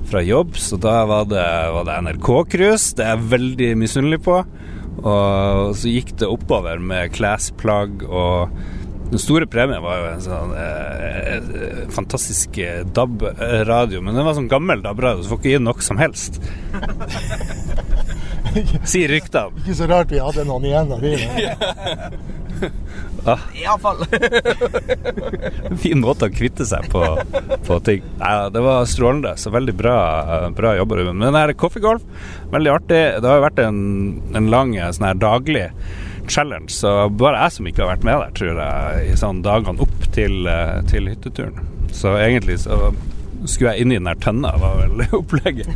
[0.06, 2.94] fra jobb, så da var det, var det NRK-cruise.
[2.98, 4.36] Det er jeg veldig misunnelig på.
[5.02, 8.54] Og så gikk det oppover med klesplagg og
[9.06, 14.34] den store premien var jo en sånn eh, eh, fantastisk eh, DAB-radio, men den var
[14.34, 16.40] sånn gammel DAB-radio, så får ikke gi noe som helst.
[18.90, 19.54] Sier ryktene.
[19.62, 21.14] Ikke så rart vi hadde noen igjen av de.
[23.26, 24.04] Ah, Iallfall.
[25.66, 27.02] en fin måte å kvitte seg på,
[27.66, 28.04] på ting.
[28.20, 29.96] Ja, det var strålende, så veldig bra,
[30.54, 31.18] bra Ruben.
[31.18, 32.06] Men den her coffeegolf,
[32.54, 33.00] veldig artig.
[33.18, 33.80] Det har jo vært en,
[34.38, 35.66] en lang sånn her daglig
[36.30, 39.86] challenge, så bare jeg som ikke har vært med der, tror jeg, i sånn dagene
[39.86, 41.66] opp til, eh, til hytteturen.
[41.96, 42.94] Så egentlig så
[43.46, 45.70] skulle jeg inn i den der tønna, var vel opplegget.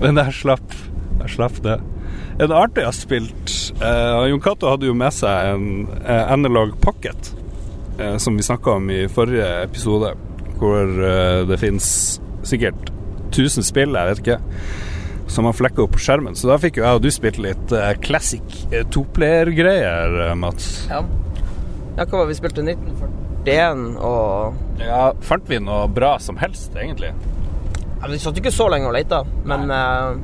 [0.00, 0.78] Men jeg slapp,
[1.22, 1.78] jeg slapp det.
[2.40, 5.66] En artig jeg har spilt eh, Jon Cato hadde jo med seg en
[6.00, 7.32] eh, Analog Pocket,
[8.00, 10.14] eh, som vi snakka om i forrige episode,
[10.60, 11.86] hvor eh, det fins
[12.48, 12.88] sikkert
[13.32, 14.38] 1000 spill, jeg vet ikke,
[15.32, 16.34] som har flekka opp på skjermen.
[16.36, 20.72] Så da fikk jo jeg og du spilt litt eh, classic eh, toplayer-greier, Mats.
[20.90, 21.02] Ja.
[21.98, 27.12] ja, hva var vi spilte 1941 og Ja, fant vi noe bra som helst, egentlig?
[28.02, 30.20] ja, Vi satt ikke så lenge og leita, men eh,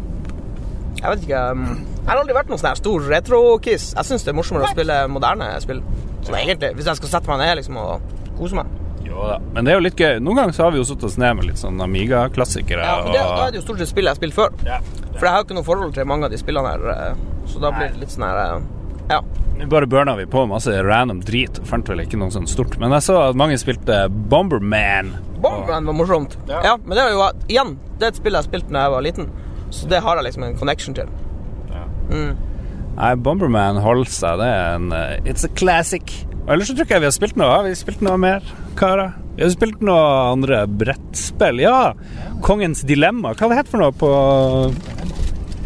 [0.98, 3.92] jeg vet ikke um, Jeg har aldri vært noen sånn her stor retro-kiss.
[3.96, 5.82] Jeg syns det er morsommere å spille moderne spill.
[6.26, 8.70] Sånn egentlig, Hvis jeg skal sette meg ned liksom og kose meg.
[9.06, 9.38] Jo da.
[9.54, 10.18] Men det er jo litt gøy.
[10.22, 12.84] Noen ganger så har vi jo satt oss ned med litt sånn Amiga-klassikere.
[12.84, 14.56] Ja, det, Da er det jo stort sett spill jeg har spilt før.
[14.66, 14.80] Ja.
[15.14, 17.62] For jeg har jo ikke noe forhold til mange av de spillene her, eh, så
[17.62, 18.66] da blir det litt sånn her eh,
[19.14, 19.22] Ja.
[19.58, 21.58] Nå bare burna vi på masse random drit.
[21.66, 22.76] Fant vel ikke noe sånn stort.
[22.78, 25.10] Men jeg så at mange spilte Bomberman.
[25.42, 26.36] Bomberman var morsomt.
[26.46, 26.60] Ja.
[26.62, 26.74] Ja.
[26.84, 29.30] Men det er jo igjen Det er et spill jeg spilte da jeg var liten,
[29.70, 31.10] så det har jeg liksom en connection til.
[32.98, 34.40] Nei, Bomberman holder seg.
[34.40, 36.14] Det er en uh, It's a classic.
[36.46, 37.50] Og ellers så tror ikke jeg vi har spilt noe.
[37.52, 38.46] Har vi spilt noe mer,
[38.78, 39.12] karer?
[39.36, 41.60] Vi har spilt noe andre brettspill.
[41.62, 41.92] Ja!
[42.42, 43.36] Kongens dilemma.
[43.38, 44.10] Hva det het for noe på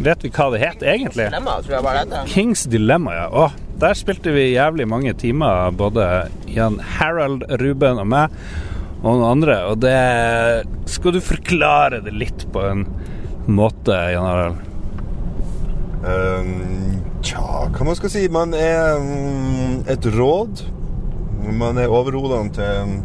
[0.03, 1.29] Vet vi hva det het egentlig?
[1.29, 2.29] Dilemma, tror jeg bare det heter.
[2.33, 3.27] Kings Dilemma, ja.
[3.29, 6.07] Åh, der spilte vi jævlig mange timer, både
[6.51, 8.33] Jan Harald, Ruben og meg,
[8.99, 9.57] og noen andre.
[9.69, 9.95] Og det
[10.91, 12.83] Skal du forklare det litt på en
[13.45, 14.57] måte, Jan?
[16.03, 16.51] Um,
[17.23, 18.27] tja, hva man skal si?
[18.31, 20.65] Man er um, et råd.
[21.59, 22.95] Man er overhodene til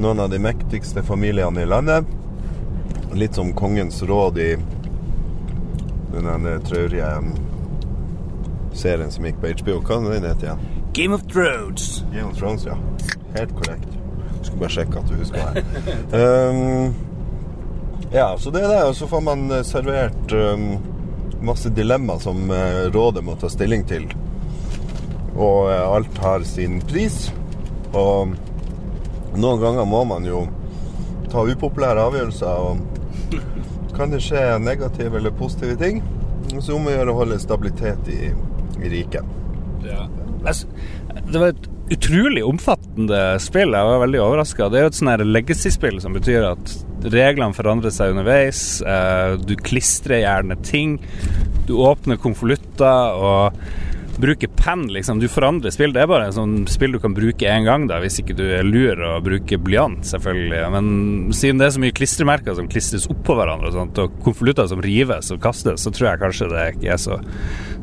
[0.00, 2.06] noen av de mektigste familiene i landet.
[3.14, 4.50] Litt som kongens råd i
[6.14, 7.34] den traurige um,
[8.74, 9.80] serien som gikk på HBO.
[9.82, 10.66] Hva er den het igjen?
[10.94, 12.04] Game of Thrones.
[12.14, 12.78] Game of Thrones, ja.
[13.36, 13.86] Helt korrekt.
[14.42, 15.64] Skulle bare sjekke at du husker det.
[16.14, 16.94] Um,
[18.12, 18.82] ja, så det er det.
[18.88, 20.78] Og så får man eh, servert um,
[21.42, 24.08] masse dilemma som eh, rådet må ta stilling til.
[25.36, 27.28] Og eh, alt har sin pris.
[27.94, 28.34] Og
[29.36, 30.44] noen ganger må man jo
[31.30, 32.70] ta upopulære avgjørelser.
[32.70, 33.36] Og
[33.96, 36.02] kan det skje negative eller positive ting.
[36.58, 38.32] Så om å gjøre å holde stabilitet i,
[38.80, 39.36] i riket.
[39.86, 40.08] Ja.
[40.40, 40.66] Jeg
[41.30, 43.74] Det var et utrolig omfattende spill.
[43.74, 44.68] Jeg var veldig overraska.
[44.70, 46.74] Det er jo et sånn legacy-spill som betyr at
[47.10, 48.62] reglene forandrer seg underveis.
[48.86, 50.98] Eh, Du klistrer gjerne ting.
[51.66, 53.60] Du åpner konvolutter og
[54.20, 55.20] bruker penn, liksom.
[55.20, 55.94] Du forandrer spill.
[55.94, 58.44] Det er bare en sånn spill du kan bruke én gang, da, hvis ikke du
[58.46, 60.60] er lur og bruker blyant, selvfølgelig.
[60.74, 60.90] Men
[61.36, 64.82] siden det er så mye klistremerker som klistres oppå hverandre, og, sånt, og konvolutter som
[64.84, 67.18] rives og kastes, så tror jeg kanskje det ikke er så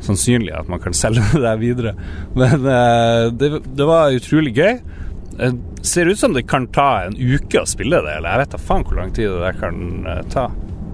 [0.04, 1.96] sannsynlig at man kan selge det der videre.
[2.38, 4.80] Men eh, det, det var utrolig gøy.
[5.38, 5.52] Det
[5.86, 8.62] ser ut som det kan ta en uke å spille det, eller jeg vet da
[8.62, 10.48] faen hvor lang tid det kan eh, ta.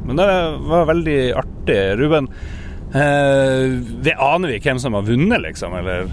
[0.05, 0.29] Men det
[0.69, 1.81] var veldig artig.
[1.97, 2.29] Ruben,
[2.95, 3.75] eh,
[4.07, 6.09] det aner vi hvem som har vunnet, liksom, eller?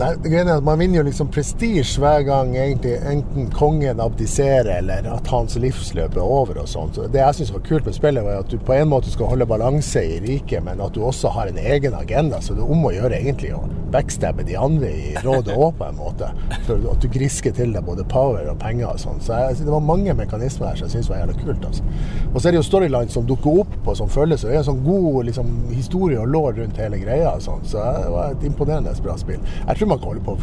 [0.00, 4.00] Nei, det greia er at Man vinner jo liksom prestisje hver gang egentlig enten kongen
[4.00, 6.62] abdiserer eller at hans livsløp er over.
[6.62, 6.96] og sånt.
[6.96, 9.26] Så Det jeg syns var kult med spillet, var at du på en måte skal
[9.26, 12.40] holde balanse i riket, men at du også har en egen agenda.
[12.40, 15.84] Så det er om å gjøre egentlig å backstabbe de andre i rådet òg, på
[15.84, 16.30] en måte.
[16.66, 19.20] For at du grisker til deg både power og penger og sånn.
[19.20, 21.66] Så jeg, det var mange mekanismer her som jeg syns var jævla kult.
[21.68, 21.84] altså.
[22.32, 24.62] Og så er det jo storyline som dukker opp og som følges, Og det er
[24.64, 27.34] en sånn god liksom, historie og lår rundt hele greia.
[27.36, 27.60] og sånn.
[27.68, 29.40] Så det var et imponerende bra spill.
[29.68, 30.36] Jeg tror man kan holde på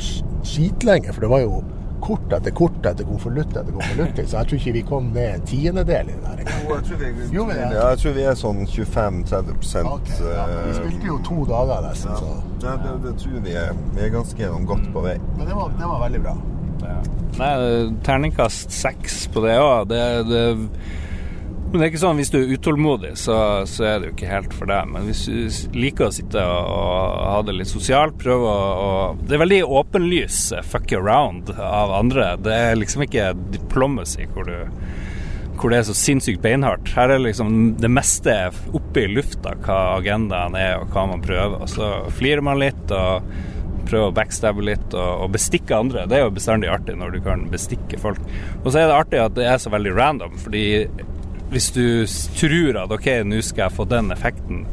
[0.43, 1.59] skitlenge, for det var jo
[1.99, 4.19] kort etter kort etter konvolutt etter konvolutt.
[4.23, 6.43] Så jeg tror ikke vi kom ned en tiendedel i det der.
[6.63, 10.35] Jo, Jeg tror vi, Jo, men jeg- ja, jeg tror vi er sånn 25-30 okay,
[10.35, 10.45] ja.
[10.67, 12.29] Vi spilte jo to dager nesten, så
[12.63, 13.73] Ja, det, det tror vi er.
[13.95, 15.17] Vi er ganske sånn godt på vei.
[15.37, 16.37] Men det var, det var veldig bra.
[17.39, 17.53] Nei,
[18.03, 19.87] terningkast seks på det òg.
[19.87, 20.43] Det, det
[21.69, 23.35] Men det er ikke sånn hvis du er utålmodig, så,
[23.69, 24.87] så er det jo ikke helt for deg.
[24.89, 29.21] Men hvis du liker å sitte og, og ha det litt sosialt, prøve å, og,
[29.21, 32.31] Det er veldig åpenlys eh, fuck around av andre.
[32.41, 34.57] Det er liksom ikke diplomacy hvor du
[35.59, 36.87] hvor det er så sinnssykt beinhardt.
[36.95, 38.31] Her er liksom det meste
[38.71, 41.57] oppe i lufta hva agendaen er og hva man prøver.
[41.59, 43.27] Og så flirer man litt og
[43.89, 46.05] prøver å backstabbe litt og, og bestikke andre.
[46.07, 48.21] Det er jo bestandig artig når du kan bestikke folk.
[48.63, 50.63] Og så er det artig at det er så veldig random, fordi
[51.49, 51.85] hvis du
[52.37, 54.65] tror at OK, nå skal jeg få den effekten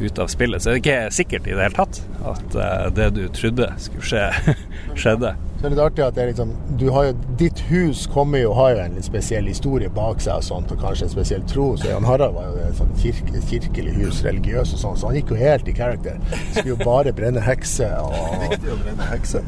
[0.00, 0.58] ut av spillet.
[0.58, 4.02] Så er det ikke sikkert i det hele tatt at eh, det du trodde skulle
[4.02, 4.54] skje,
[4.98, 5.30] skjedde.
[5.60, 8.42] Så er det litt artig at det er liksom, du har jo, ditt hus kommer
[8.42, 11.46] jo, har jo en litt spesiell historie bak seg og sånt, og kanskje en spesiell
[11.48, 11.68] tro.
[11.80, 15.16] Så Jan Harald var jo et sånt kirke, kirkelig hus, religiøs og sånn, så han
[15.20, 16.18] gikk jo helt i character.
[16.50, 18.18] Skulle jo bare brenne hekser og
[18.50, 19.46] Viktig å brenne hekser.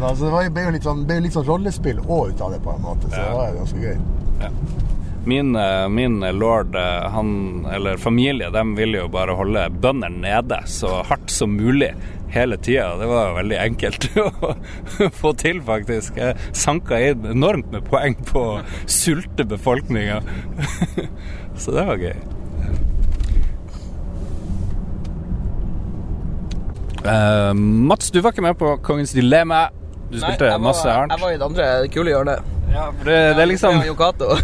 [0.00, 2.54] Altså, det var jo- ble jo litt sånn, ble litt sånn rollespill òg ut av
[2.54, 3.10] det, på en måte.
[3.10, 3.98] Så det var jo ganske gøy.
[5.24, 10.58] Min, eh, min lord, eh, han, eller familie, de ville jo bare holde bøndene nede
[10.66, 11.92] så hardt som mulig
[12.32, 12.96] hele tida.
[12.98, 14.54] Det var veldig enkelt å
[15.14, 16.18] få til, faktisk.
[16.18, 20.22] Jeg sanka inn enormt med poeng på å sulte befolkninga.
[21.60, 22.16] Så det var gøy.
[27.02, 29.68] Uh, Mats, du var ikke med på Kongens dilemma.
[30.12, 32.50] Du spilte jeg var, masse Jeg var i det andre kule hjørnet.
[32.72, 33.80] Ja, for det, det er liksom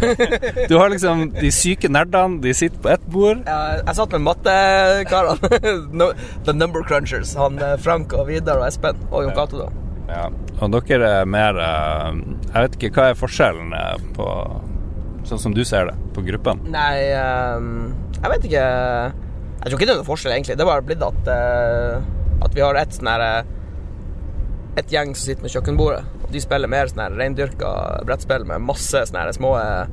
[0.69, 3.43] Du har liksom de syke nerdene, de sitter på ett bord.
[3.47, 5.49] Ja, jeg satt med mattekarene.
[6.45, 7.33] The Number Crunchers.
[7.39, 8.99] Han eh, Frank og Vidar og Espen.
[9.09, 9.69] Og Jon Cato, da.
[10.09, 10.25] Ja,
[10.57, 14.27] og dere er mer eh, Jeg vet ikke, hva er forskjellen eh, på
[15.29, 16.71] Sånn som du ser det, på gruppene?
[16.73, 20.55] Nei, jeg vet ikke Jeg tror ikke det er noen forskjell, egentlig.
[20.57, 21.29] Det er bare blitt at,
[22.47, 23.51] at vi har et sånn her eh,
[24.79, 26.18] Et gjeng som sitter med kjøkkenbordet.
[26.29, 27.69] De spiller mer sånn reindyrka
[28.05, 29.87] brettspill med masse sånne små eh,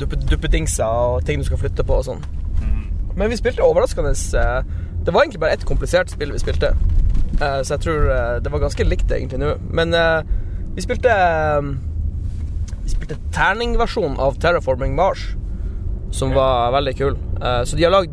[0.00, 2.22] duppedingser og ting du skal flytte på og sånn.
[3.16, 4.60] Men vi spilte overraskende eh,
[5.04, 6.74] Det var egentlig bare ett komplisert spill vi spilte.
[7.40, 8.04] Eh, Så jeg tror
[8.44, 9.54] det var ganske likt egentlig nå.
[9.70, 9.96] Men
[10.76, 11.10] vi spilte
[12.84, 15.24] Vi spilte terningversjon av Terraforming Mars,
[16.12, 17.16] som var veldig kul.
[17.64, 18.12] Så de har lagd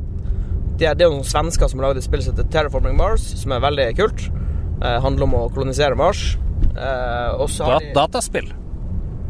[0.77, 3.23] Det det er jo noen svensker som har lagd et spill som heter Terraforming Mars,
[3.41, 4.27] som er veldig kult.
[4.81, 6.37] Det handler om å kolonisere Mars.
[6.77, 8.53] Eh, og så har Dat dataspill?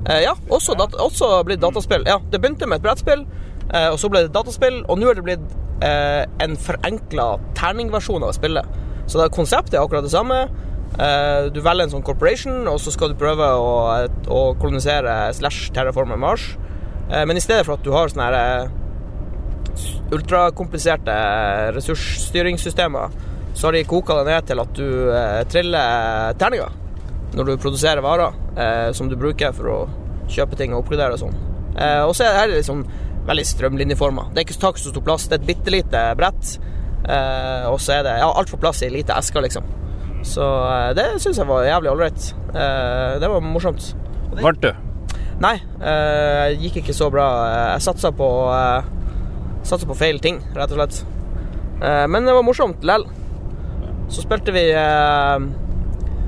[0.09, 2.03] Eh, ja, også, dat også blitt dataspill.
[2.07, 3.25] Ja, det begynte med et brettspill,
[3.73, 8.23] eh, og så ble det dataspill, og nå er det blitt eh, en forenkla terningversjon
[8.23, 8.77] av spillet.
[9.07, 10.45] Så det, konseptet er akkurat det samme.
[10.99, 13.75] Eh, du velger en sånn corporation, og så skal du prøve å,
[14.31, 16.53] å kolonisere slash terraforme Mars.
[17.11, 18.75] Eh, men i stedet for at du har sånne her,
[20.15, 21.13] ultrakompliserte
[21.75, 23.23] ressursstyringssystemer,
[23.57, 24.87] så har de koka det ned til at du
[25.51, 26.75] triller terninger
[27.35, 29.77] når du produserer varer eh, som du bruker for å
[30.31, 31.35] kjøpe ting og oppgradere og sånn.
[31.77, 32.85] Eh, og så er det liksom
[33.27, 34.29] veldig strømlinjeforma.
[34.33, 35.27] Det er ikke tak så stor plass.
[35.27, 36.53] Det er et bitte lite brett,
[37.07, 39.67] eh, og så er det ja, alt får plass i ei lita eske, liksom.
[40.27, 42.29] Så eh, det syns jeg var jævlig ålreit.
[42.55, 43.91] Eh, det var morsomt.
[44.33, 44.71] Det- Vant du?
[45.43, 45.53] Nei,
[45.85, 47.27] eh, gikk ikke så bra.
[47.75, 48.29] Jeg satsa på
[49.67, 51.01] Satsa på feil ting, rett og slett.
[51.83, 53.03] Eh, men det var morsomt lell.
[54.07, 54.63] Så spilte vi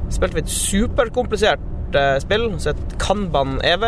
[0.10, 3.84] Spilte vi et superkomplisert eh, spill som het Kanban EV.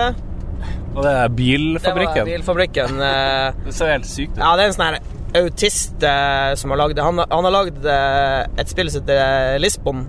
[0.92, 2.26] Og det er Det var bilfabrikken?
[2.30, 3.02] bilfabrikken.
[3.02, 4.42] eh, Det ser helt sykt ut.
[4.44, 5.00] ja, det er en sånn her
[5.42, 7.04] autist eh, som har lagd det.
[7.08, 10.02] Han, har- han har lagd eh, et spill som heter Lisbon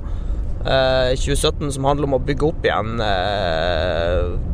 [0.67, 2.97] eh, i 2017, som handler om å bygge opp igjen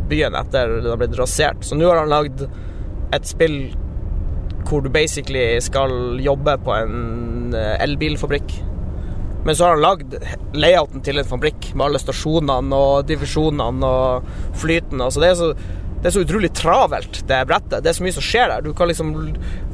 [0.09, 1.65] byen etter den har blitt rasert.
[1.65, 2.45] Så nå har han lagd
[3.17, 3.59] et spill
[4.69, 8.53] hvor du basically skal jobbe på en elbilfabrikk.
[9.49, 10.15] Men så har han lagd
[10.61, 14.27] layouten til en fabrikk med alle stasjonene og divisjonene og
[14.61, 15.07] flytene.
[15.07, 15.47] Altså det, er så,
[16.03, 17.79] det er så utrolig travelt, det brettet.
[17.81, 18.67] Det er så mye som skjer der.
[18.67, 19.15] Du kan liksom,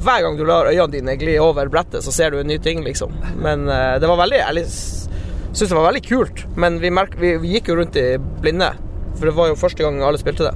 [0.05, 2.85] hver gang du lar øynene dine gli over brettet, så ser du en ny ting,
[2.87, 3.19] liksom.
[3.43, 6.45] Men eh, det var veldig Jeg syns det var veldig kult.
[6.55, 8.71] Men vi, merk, vi, vi gikk jo rundt i blinde.
[9.15, 10.53] For det var jo første gang alle spilte det.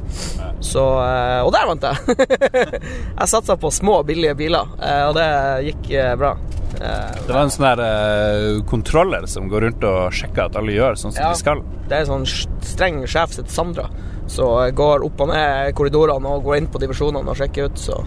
[0.65, 2.15] Så, eh, og der vant jeg!
[3.19, 5.27] jeg satsa på små, billige biler, eh, og det
[5.69, 6.33] gikk eh, bra.
[6.79, 11.11] Det var en sånn der kontroller som går rundt og sjekker at alle gjør sånn
[11.15, 11.31] som Ja.
[11.33, 11.63] de skal.
[11.89, 12.27] Det er en sånn
[12.63, 13.87] streng sjef heter Sandra,
[14.29, 17.99] som går opp og ned korridorene og går inn på divisjonene og sjekker ut, så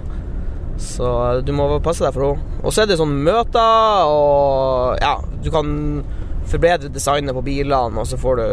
[0.82, 2.60] så du må passe deg for henne.
[2.64, 5.68] Og så er det sånn møter, og ja, du kan
[6.48, 8.46] forbedre designet på bilene, og så får du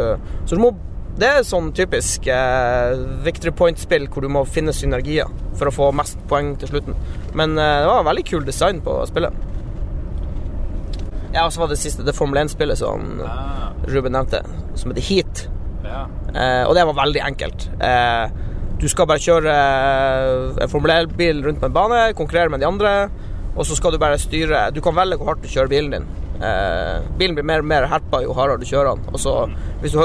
[0.50, 0.74] Så du må
[1.20, 2.94] Det er sånn typisk eh,
[3.26, 5.28] Victory Point-spill hvor du må finne synergier
[5.60, 6.96] for å få mest poeng til slutten.
[7.36, 9.36] Men eh, det var en veldig kul design på spillet.
[11.34, 13.20] Ja, og så var det siste, det Formel 1-spillet som
[13.92, 14.42] Ruben nevnte,
[14.80, 15.44] som heter Heat.
[15.84, 16.06] Ja.
[16.32, 17.68] Eh, og det var veldig enkelt.
[17.84, 18.32] Eh,
[18.80, 22.70] du skal bare kjøre eh, en Formel 1-bil rundt på en bane, konkurrere med de
[22.70, 22.96] andre,
[23.58, 26.10] og så skal du bare styre Du kan velge hvor hardt du kjører bilen din.
[26.40, 29.12] Eh, bilen blir mer og mer herpa jo hardere du kjører den.
[29.12, 29.34] Og så,
[29.84, 30.00] hvis du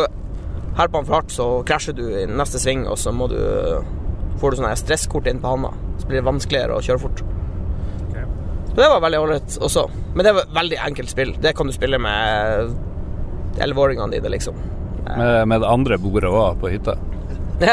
[0.78, 3.38] herper han for hardt, så krasjer du i neste sving, og så må du
[4.40, 5.70] får du sånne stresskort inn på handa.
[6.00, 7.22] Så blir det vanskeligere å kjøre fort.
[8.74, 9.86] Så det var veldig ålreit også.
[10.16, 11.34] Men det var et veldig enkelt spill.
[11.40, 12.72] Det kan du spille med
[13.62, 14.58] elleveåringene dine, liksom.
[15.04, 16.96] Med, med det andre bordet òg på hytta.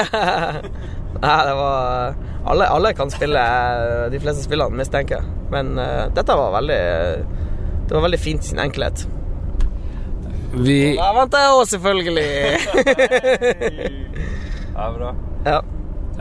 [1.22, 2.14] Nei, det var
[2.46, 3.42] alle, alle kan spille
[4.14, 5.40] de fleste spillene, mistenker jeg.
[5.52, 6.84] Men uh, dette var veldig
[7.90, 9.04] Det var veldig fint i sin enkelhet.
[10.52, 12.30] Vi Da vant jeg òg, selvfølgelig!
[14.72, 15.10] Ja, bra.
[15.46, 15.58] ja.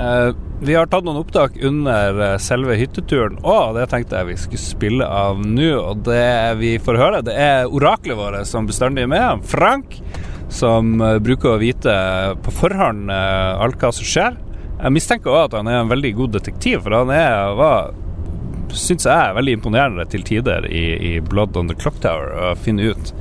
[0.00, 4.34] Uh, vi har tatt noen opptak under eh, selve hytteturen, og det tenkte jeg vi
[4.36, 5.70] skulle spille av nå.
[5.78, 9.96] Og det vi får høre, det er oraklet vårt som bestandig er med, Frank,
[10.52, 11.94] som eh, bruker å vite
[12.44, 14.36] på forhånd alt hva som skjer.
[14.82, 17.94] Jeg mistenker òg at han er en veldig god detektiv, for han er, var
[18.76, 22.52] syns jeg er veldig imponerende til tider i, i Blood on the Clock Tower å
[22.60, 23.14] finne ut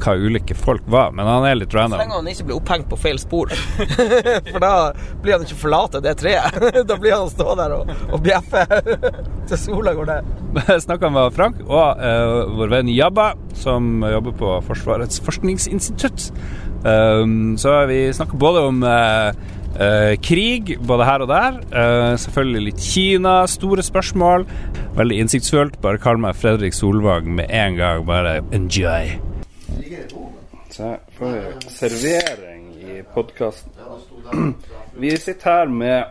[0.00, 2.14] hva ulike folk var, men han er litt Så lenge random.
[2.16, 3.52] han ikke blir opphengt på feil spor.
[4.52, 4.72] For da
[5.22, 6.58] blir han ikke forlate det treet.
[6.90, 8.64] Da blir han stå der og, og bjeffe
[9.50, 10.32] til sola går ned.
[10.66, 16.30] Jeg snakka med Frank og uh, vår venn Jabba, som jobber på Forsvarets forskningsinstitutt.
[16.82, 19.30] Um, så vi snakker både om uh,
[19.76, 21.58] uh, krig, både her og der.
[21.70, 24.46] Uh, selvfølgelig litt Kina, store spørsmål.
[24.98, 25.80] Veldig innsiktsfullt.
[25.84, 28.06] Bare kall meg Fredrik Solvang med en gang.
[28.08, 29.18] Bare enjoy.
[30.70, 33.72] Så får servering i podkasten.
[34.96, 36.04] Vi sitter her med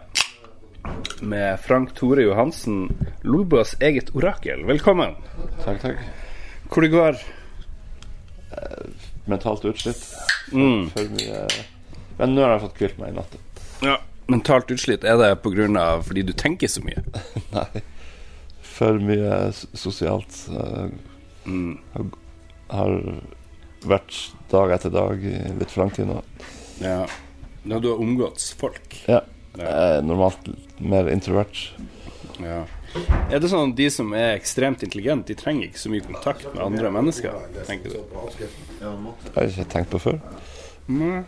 [1.21, 2.89] med Frank Tore Johansen,
[3.21, 4.63] Lobos eget orakel.
[4.65, 5.15] Velkommen.
[5.65, 5.97] Takk, takk.
[6.69, 7.19] Hvor det går?
[9.29, 10.01] Mentalt utslitt.
[10.51, 10.87] Mm.
[10.89, 11.43] For mye
[12.17, 13.35] Men nå har jeg fått hvilt meg i natt.
[13.85, 13.97] Ja.
[14.29, 17.03] Mentalt utslitt, er det på grunn av fordi du tenker så mye?
[17.55, 17.83] Nei.
[18.65, 20.45] For mye sosialt.
[20.49, 20.97] Jeg
[21.49, 21.79] Mm.
[22.69, 22.91] Har
[23.85, 24.17] vært
[24.51, 26.19] dag etter dag litt for lang tid nå.
[26.81, 27.03] Ja.
[27.63, 27.79] ja.
[27.79, 28.99] Du har omgått folk?
[29.07, 29.23] Ja.
[29.59, 31.71] Jeg er normalt mer introvert.
[32.39, 32.63] Ja.
[33.29, 36.47] Er det sånn at de som er ekstremt intelligente, de trenger ikke så mye kontakt
[36.53, 37.35] med andre mennesker?
[37.67, 37.99] tenker du?
[38.79, 38.87] Det
[39.35, 40.21] har jeg ikke tenkt på før.
[40.89, 41.23] Nei.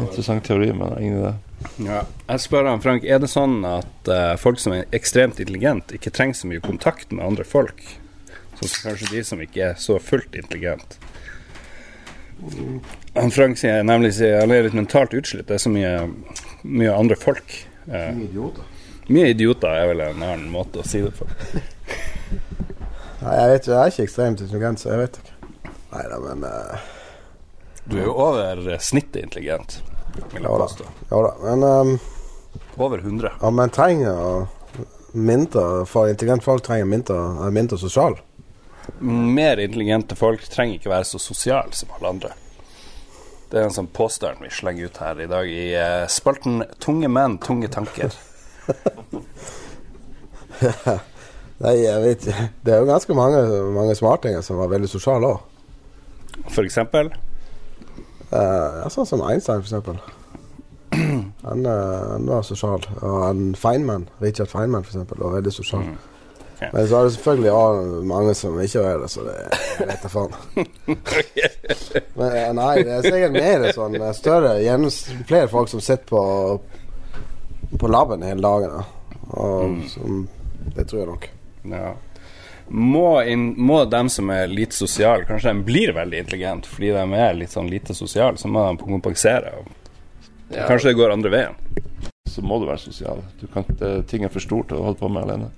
[0.00, 1.34] Interessant teori, men ingen idé.
[1.86, 2.02] Ja.
[2.28, 6.12] Jeg spør han, Frank, er det sånn at uh, folk som er ekstremt intelligente, ikke
[6.14, 7.80] trenger så mye kontakt med andre folk?
[8.58, 10.98] Sånn som kanskje de som ikke er så fullt intelligent?
[13.14, 15.46] Han Frank sier nemlig sier han er litt mentalt utslitt.
[15.48, 15.92] Det er så mye,
[16.62, 17.54] mye andre folk.
[17.88, 18.66] Eh, Idioter.
[19.08, 21.28] mye idioter er vel en annen måte å si det på.
[23.22, 25.32] Nei, jeg vet ikke, jeg er ikke ekstremt intelligent, så jeg vet ikke.
[25.94, 26.90] Nei da, men uh,
[27.86, 29.78] Du er jo over eh, snittet intelligent,
[30.34, 30.90] vil jeg påstå.
[31.12, 31.32] Ja da.
[31.46, 31.96] Men um,
[32.76, 33.32] Over 100.
[33.40, 34.46] Ja, men trenger
[35.16, 38.18] mynter For intelligente folk trenger mynter, sosialt sosial.
[39.00, 42.30] Mer intelligente folk trenger ikke være så sosiale som alle andre.
[43.50, 47.08] Det er en sånn påstand vi slenger ut her i dag i eh, spalten 'Tunge
[47.12, 48.16] menn, tunge tanker'.
[51.62, 52.48] Nei, jeg vet ikke.
[52.66, 53.38] Det er jo ganske mange,
[53.72, 55.40] mange smartinger som var veldig sosiale òg.
[56.52, 57.12] For eksempel.
[58.30, 59.96] ja, sånn som Einstein, for eksempel.
[61.46, 62.82] Han, uh, han var sosial.
[62.98, 65.84] Og han Feynman, Richard Feynman, for eksempel, var veldig sosial.
[65.86, 65.96] Mm.
[66.56, 66.62] Ok.
[66.72, 70.08] Men så er det selvfølgelig mange som ikke er det, så det jeg vet da
[70.08, 70.36] faen.
[72.16, 76.08] Men eh, nei, det er sikkert mer sånn eh, større gjennoms- Flere folk som sitter
[76.08, 76.22] på
[77.80, 78.70] På laben hele dagen.
[78.78, 78.84] Da.
[79.36, 79.88] Og Mm.
[79.90, 80.28] som
[80.76, 81.28] Det tror jeg nok.
[81.70, 81.92] Ja.
[82.68, 87.04] Må, in, må dem som er lite sosiale, kanskje de blir veldig intelligente fordi de
[87.20, 89.52] er litt sånn lite sosiale, så må de kompensere.
[90.50, 90.66] Ja.
[90.66, 91.54] Kanskje det går andre veien.
[92.26, 93.22] Så må du være sosial.
[93.40, 93.64] Du kan,
[94.10, 95.50] ting er for stort å holde på med alene.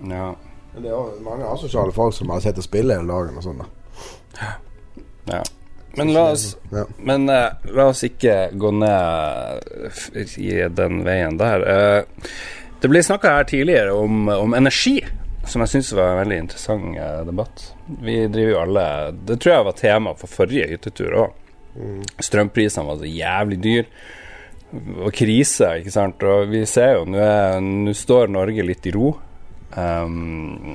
[0.00, 0.34] Ja.
[0.74, 3.46] Men det er også mange asosiale folk som har sett og spille hele dagen og
[3.46, 3.62] sånn.
[3.62, 4.54] da
[5.30, 5.42] ja.
[5.96, 6.86] Men la oss Ja.
[6.98, 11.62] Men uh, la oss ikke gå ned i den veien der.
[11.62, 12.32] Uh,
[12.82, 14.98] det ble snakka her tidligere om, om energi,
[15.48, 17.68] som jeg syns var en veldig interessant uh, debatt.
[18.02, 18.84] Vi driver jo alle
[19.14, 21.40] Det tror jeg var tema for forrige hyttetur òg.
[22.22, 23.88] Strømprisene var så jævlig dyr.
[24.74, 26.22] Og krise, ikke sant.
[26.26, 29.12] Og vi ser jo Nå står Norge litt i ro.
[29.74, 30.66] Um,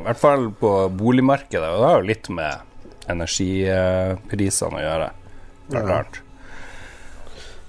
[0.00, 5.10] I hvert fall på boligmarkedet, og det har jo litt med energiprisene å gjøre.
[5.70, 6.22] Det er klart.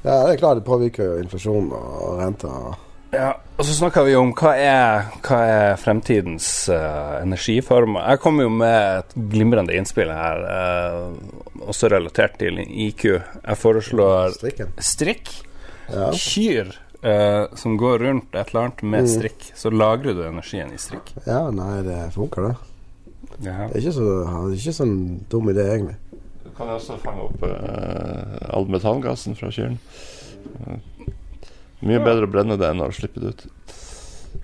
[0.01, 2.71] Ja, det er klart det påvirker jo inflasjon og renter.
[3.11, 8.05] Ja, og så snakka vi om hva er, hva er fremtidens uh, energiformer.
[8.13, 13.03] Jeg kom jo med et glimrende innspill her, uh, også relatert til IQ.
[13.11, 14.71] Jeg foreslår Strikken.
[14.79, 15.33] strikk.
[15.91, 16.07] Ja.
[16.15, 16.71] Kyr
[17.01, 19.51] eh, som går rundt et eller annet med strikk.
[19.55, 21.13] Så lagrer du energien i strikk.
[21.25, 22.55] ja, nei, det funker, det.
[23.45, 23.67] Ja.
[23.67, 24.95] Det er ikke så, det er ikke sånn
[25.31, 25.95] dum idé, egentlig.
[26.43, 29.77] Du kan jo også fange opp eh, all metangassen fra kyrne.
[30.61, 31.07] Eh,
[31.81, 33.47] mye bedre å brenne det enn å slippe det ut.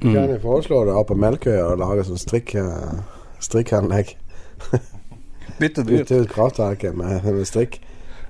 [0.01, 0.29] Kan Mm.
[0.29, 2.97] jeg foreslå det på Melkøya og lage sånn strikk, eh,
[3.41, 4.15] strikkanlegg?
[5.59, 7.79] Bytte det ut kraftverket med, med strikk.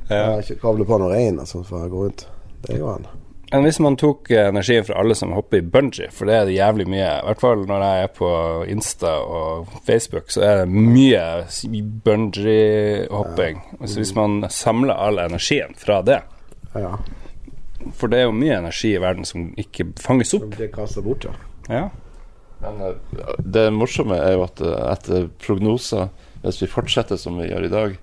[0.10, 0.16] Ja.
[0.16, 0.38] Ja.
[0.40, 2.28] Ikke koble på noe rein og sånn for å gå rundt.
[2.68, 3.08] Det går an.
[3.52, 6.48] Men hvis man tok energi energien fra alle som hopper i bungee, for det er
[6.50, 8.32] det jævlig mye, i hvert fall når jeg er på
[8.74, 11.22] Insta og Facebook, så er det mye
[12.08, 13.62] bungee-hopping.
[13.86, 16.22] Så hvis man samler all energien fra det,
[16.76, 16.98] Ja.
[17.94, 20.42] for det er jo mye energi i verden som ikke fanges opp.
[20.42, 21.32] Som blir kasta bort, ja.
[21.70, 21.90] Ja.
[22.62, 22.96] Men eh,
[23.40, 26.10] det morsomme er jo at eh, etter prognoser,
[26.44, 27.98] hvis vi fortsetter som vi gjør i dag,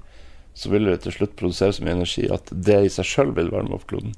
[0.55, 3.51] så vil det til slutt produsere så mye energi at det i seg sjøl vil
[3.51, 4.15] varme opp kloden.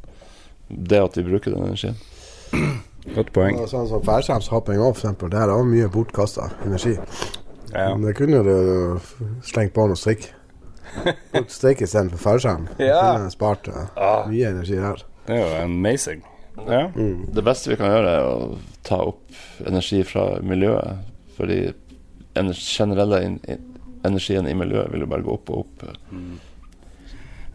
[0.69, 1.97] Det at vi bruker den energien.
[3.17, 3.59] Godt poeng.
[3.61, 5.19] Ja, Sånn som fallskjermshopping òg, f.eks.
[5.21, 6.97] Det Der er også mye bortkasta energi.
[7.73, 7.93] Ja.
[7.95, 8.57] Men det kunne du
[9.47, 10.29] slengt på noe strikk.
[11.33, 12.67] Brukt strikk istedenfor fallskjerm.
[12.83, 13.01] Ja.
[13.19, 13.85] Kunne spart eh,
[14.31, 15.05] mye energi der.
[15.27, 16.25] Det er jo amazing.
[16.67, 16.83] Ja.
[16.97, 21.03] Det beste vi kan gjøre, er å ta opp energi fra miljøet.
[21.37, 21.61] Fordi
[22.37, 23.19] den generelle
[24.07, 25.85] energien i miljøet vil jo bare gå opp og opp.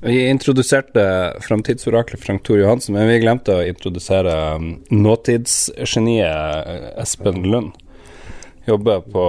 [0.04, 7.44] Vi introduserte framtidsoraklet Frank Thor Johansen, men vi glemte å introdusere um, nåtidsgeniet eh, Espen
[7.46, 7.76] Lund.
[8.66, 9.26] Jobber på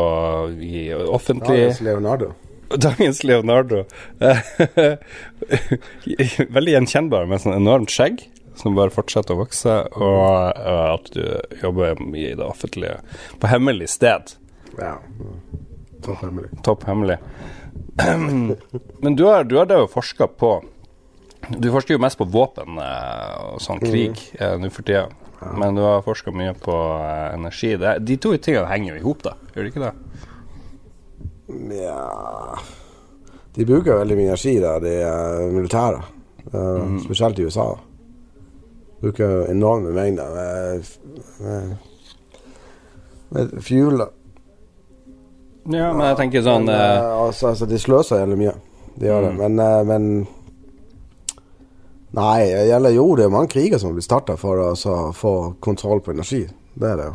[0.65, 2.31] i offentlig Dagens Leonardo.
[2.87, 3.85] Dagens Leonardo.
[6.57, 8.25] Veldig gjenkjennbar med sånn enormt skjegg
[8.57, 11.25] som bare fortsetter å vokse, og eh, at du
[11.61, 12.97] jobber i det offentlige
[13.45, 14.39] på hemmelig sted.
[14.81, 14.97] Ja.
[16.01, 16.49] Topp hemmelig.
[16.65, 17.21] Topp hemmelig.
[19.03, 20.53] Men du har, du har da jo forska på
[21.59, 24.63] Du forsker jo mest på våpen eh, og sånn krig mm.
[24.63, 25.09] nå for tida.
[25.59, 27.75] Men du har forska mye på eh, energi.
[27.81, 29.35] Det, de to tingene henger jo i hop, da.
[29.55, 29.93] Gjør de ikke det?
[31.77, 32.59] Ja
[33.53, 34.95] De bruker veldig mye energi da, de
[35.53, 36.05] militære.
[36.53, 37.01] Mm.
[37.03, 37.67] Spesielt i USA.
[39.03, 40.89] Bruker enorme mengder med,
[41.43, 41.77] med,
[43.35, 43.99] med fuel.
[43.99, 44.09] da.
[45.71, 48.55] Ja, men jeg tenker sånn Men, eh, eh, altså, altså, de sløser jævlig mye.
[48.99, 49.35] De gjør det.
[49.39, 50.03] Men, uh, men
[52.13, 55.57] Nei, det gjelder jo det er mange kriger som blir starta for å altså, få
[55.65, 56.43] kontroll på energi.
[56.75, 57.15] Det er det jo.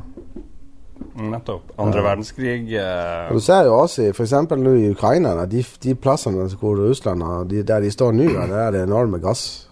[1.29, 1.63] Nettopp.
[1.81, 3.29] Andre verdenskrig uh...
[3.29, 4.33] Du ser jo også f.eks.
[4.57, 8.57] nå i Ukraina, de, de plassene hvor Russland har, de, der de står nå, der
[8.63, 9.69] er det enorme gassfelter.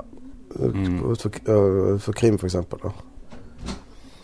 [0.00, 0.02] For,
[0.50, 2.56] Utenfor øh, for Krim, f.eks.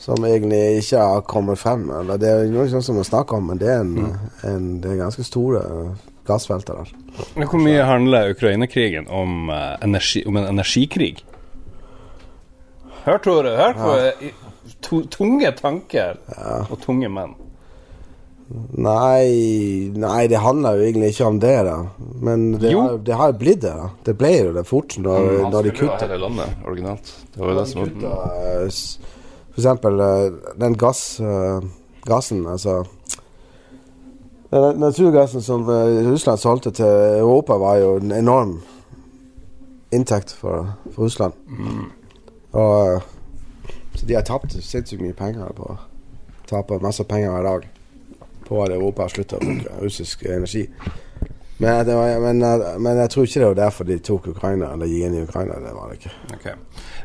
[0.06, 1.88] Som egentlig ikke har kommet frem.
[1.90, 4.92] Eller det er noe sånt som man snakker om, men det er, en, en, det
[4.92, 5.62] er ganske store
[6.28, 6.92] gassfelter der.
[7.34, 11.16] Men Hvor mye handler Ukraina-krigen om, eh, energi, om en energikrig?
[13.06, 13.56] Hør, Tore.
[13.58, 14.30] Hør på ja.
[14.82, 16.22] to, tunge tanker
[16.70, 17.34] og tunge menn.
[18.78, 21.76] Nei, nei, det handler jo egentlig ikke om det, da.
[22.22, 22.82] Men det, Jo.
[22.84, 23.74] har, det har jo blitt det.
[23.74, 23.88] da.
[24.06, 27.14] Det ble jo det fort når, mm, når de skulle jo ha hele landet originalt.
[27.34, 28.76] Det var jo det som var
[29.56, 31.60] Kutta, eh, den gass, eh,
[32.04, 32.84] gassen, altså
[34.50, 36.86] Den naturgassen som eh, Russland solgte til
[37.18, 38.60] Europa, var jo en enorm
[39.92, 41.32] inntekt for, for Russland.
[42.52, 43.00] Og eh,
[43.96, 45.78] Så de har tapt sinnssykt mye penger på å
[46.46, 47.62] tape masse penger hver dag
[48.46, 50.66] på at Europa har slutta å bruke russisk energi.
[51.58, 54.72] Men, det var, men, eh, men jeg tror ikke det var derfor de tok Ukraina,
[54.74, 55.60] eller gikk inn i Ukraina.
[55.62, 56.14] Det var det ikke.
[56.36, 56.56] Okay.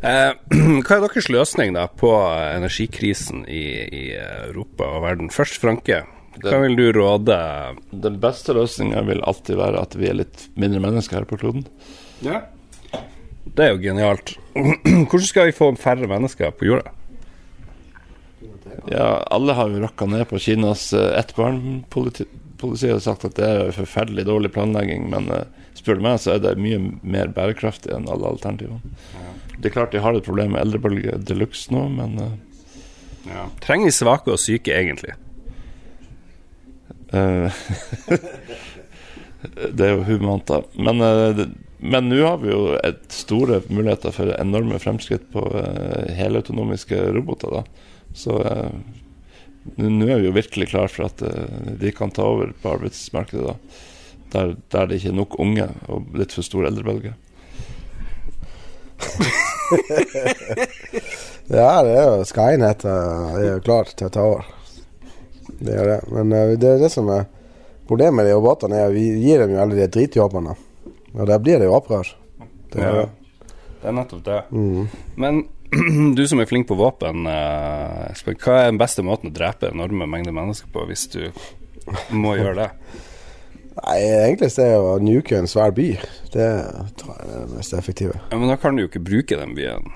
[0.01, 0.31] Eh,
[0.83, 5.31] hva er deres løsning da på energikrisen i, i Europa og verden?
[5.31, 6.03] Først Franke.
[6.41, 7.35] Hva vil du råde
[7.91, 11.65] Den beste løsninga vil alltid være at vi er litt mindre mennesker her på kloden.
[12.23, 12.45] Ja.
[13.51, 14.33] Det er jo genialt.
[15.09, 16.91] Hvordan skal vi få færre mennesker på jorda?
[18.89, 21.11] Ja, alle har jo rakka ned på Kinas uh,
[22.61, 25.47] ettbarnpoliti har sagt at det er forferdelig dårlig planlegging, men eh,
[25.77, 28.81] spør du meg, så er det mye mer bærekraftig enn alle alternativene.
[29.61, 32.15] Det er klart de har et problem med eldrebølge de luxe nå, men
[33.29, 33.43] ja.
[33.61, 35.13] Trenger vi svake og syke, egentlig?
[37.13, 37.51] eh,
[39.73, 40.61] Det er jo humant, da.
[40.77, 41.51] Men eh, det-
[41.81, 47.55] men nå har vi jo et store muligheter for enorme fremskritt på uh, helautonomiske roboter.
[47.55, 47.63] da.
[48.13, 48.67] Så eh,
[49.77, 53.45] nå er vi jo virkelig klar for at eh, de kan ta over på arbeidsmarkedet.
[53.47, 53.53] da.
[54.31, 57.13] Der, der det ikke er nok unge og litt for stor eldrebølge.
[61.51, 64.45] Ja, det er jo Skynet eh, er jo klart til å ta over.
[65.59, 65.97] Det er det.
[66.13, 67.25] Men eh, det er det som er
[67.89, 70.53] problemet med de robotene, er at vi gir dem jo alle de dritjobbene.
[71.11, 72.07] Og der blir det jo opprør.
[72.71, 73.07] Det er Ja.
[73.81, 74.39] Det er nettopp det.
[74.53, 74.83] Mm.
[75.17, 75.39] Men
[76.17, 79.71] du som er flink på våpen, eh, Espen, hva er den beste måten å drepe
[79.71, 81.23] enorme mengder mennesker på, hvis du
[82.11, 82.69] må gjøre det?
[83.81, 85.89] Nei, egentlig så er det å nuke en svær by.
[86.33, 86.47] Det
[86.99, 88.19] tror jeg er det mest effektive.
[88.29, 89.87] Ja, men da kan du jo ikke bruke den byen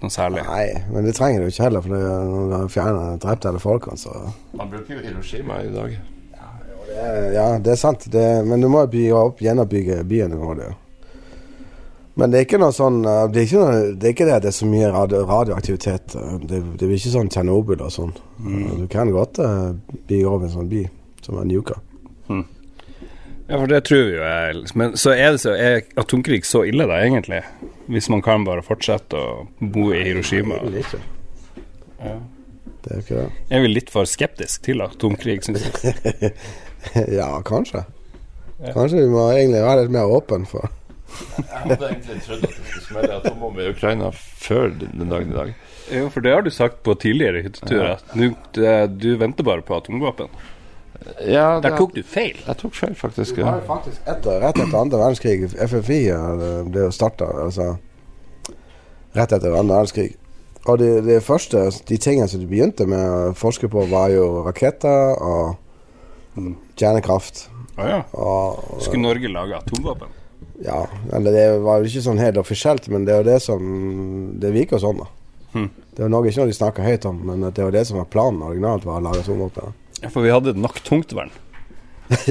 [0.00, 0.42] noe særlig.
[0.46, 4.00] Nei, men det trenger du ikke heller, for når du har fjernet drepte alle folkene,
[4.00, 4.12] så
[4.56, 5.94] Man bruker jo Hiroshima i dag.
[6.88, 10.34] det er, Ja, det er sant, det, men du må jo bygge opp, gjenoppbygge byen.
[10.36, 10.72] Du går det.
[12.16, 14.36] Men det er ikke noe sånn eh, Det er ikke, noe, det, er ikke det
[14.46, 16.16] det er så mye radio, radioaktivitet.
[16.16, 18.14] eh, Det, det blir ikke sånn Tsjernobyl og sånn.
[18.80, 19.74] Du kan godt uh,
[20.08, 20.86] bli over en sånn by
[21.24, 21.50] som er
[22.26, 22.42] Mm.
[23.46, 26.64] Ja, for det tror vi jo er Men så er det så Er atomkrig så
[26.66, 27.38] ille, da, egentlig?
[27.86, 30.58] Hvis man kan bare fortsette å bo i Hiroshima?
[30.66, 31.02] Det er ikke.
[32.00, 32.16] Ja.
[32.82, 33.28] Det er ikke det.
[33.50, 36.32] Er vi litt for skeptisk til atomkrig, syns jeg?
[37.20, 37.84] ja, kanskje.
[38.74, 40.66] Kanskje vi må egentlig være litt mer åpne for
[41.38, 45.36] Jeg hadde egentlig trodd at det skulle smelle atombombe i Ukraina før den dagen i
[45.36, 45.54] dag.
[45.92, 48.00] Jo, for det har du sagt på tidligere hytteturer.
[48.14, 50.28] Du, det- du venter bare på atomvåpen.
[51.28, 52.38] Ja, Der tok du feil.
[52.46, 53.36] Jeg tok feil, faktisk.
[53.36, 53.50] Det Ja.
[53.52, 55.50] var jo faktisk etter, rett etter andre verdenskrig.
[55.54, 56.00] FFI
[56.70, 57.76] ble jo starta altså,
[59.14, 60.16] rett etter andre verdenskrig.
[60.66, 64.42] Og det, det første, de tingene som de begynte med å forske på, var jo
[64.48, 65.56] raketter og
[66.76, 67.46] kjernekraft.
[67.78, 68.00] Å ja.
[68.16, 70.08] Og, Skulle Norge lage atomvåpen?
[70.64, 73.64] Ja, eller det var jo ikke sånn helt offisielt, men det er jo det som
[74.40, 75.08] Det virker sånn, da.
[75.52, 75.68] Hmm.
[75.96, 78.08] Det var nok ikke noe de snakka høyt om, men det var det som var
[78.12, 79.76] planen originalt, var å lage atomvåpen.
[80.02, 81.32] Ja, for vi hadde nok tungtvern.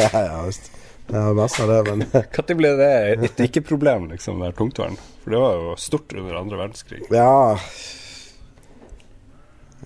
[0.00, 0.70] ja, ja, visst.
[1.06, 2.04] Det var masse av det, men
[2.38, 4.96] Når ble det et ikke-problem, liksom, det tungtvern?
[5.24, 7.02] For det var jo stort under andre verdenskrig.
[7.12, 7.58] Ja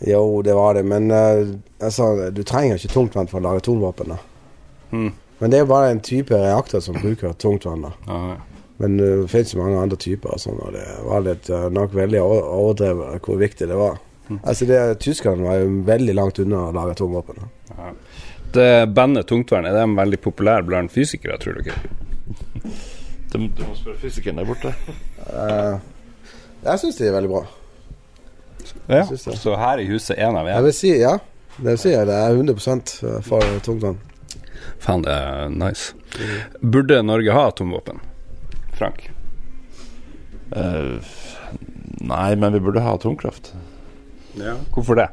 [0.07, 4.15] Jo, det var det, men uh, altså, du trenger ikke tungtvern for å lage atomvåpen.
[4.15, 4.19] da.
[4.93, 5.11] Mm.
[5.39, 7.83] Men det er bare en type reaktor som bruker tungtvann.
[7.83, 7.91] da.
[8.07, 8.37] Ja, ja.
[8.79, 11.69] Men uh, det finnes jo mange andre typer, og sånn, og det var litt, eh,
[11.73, 13.99] nok veldig over- overdrevet hvor viktig det var.
[14.43, 17.37] Altså, det, Tyskerne var jo veldig langt unna å lage atomvåpen.
[17.41, 17.93] da.
[18.53, 21.71] Det bandet tungtvern, er de veldig populære blant fysikere, tror du
[23.33, 24.73] Du, du må spørre fysikeren der borte.
[25.33, 25.79] uh,
[26.65, 27.43] jeg syns de er veldig bra.
[28.89, 29.03] Ja.
[29.17, 30.63] Så her i huset én av Jeg én.
[30.65, 31.17] vil si ja.
[31.57, 33.99] Det vil si det er 100% for tungtvann.
[34.83, 35.95] Faen, det er nice.
[36.61, 38.01] Burde Norge ha atomvåpen?
[38.77, 39.09] Frank?
[40.53, 41.01] Uh,
[42.01, 43.55] nei, men vi burde ha atomkraft.
[44.37, 44.59] Ja.
[44.75, 45.09] Hvorfor det?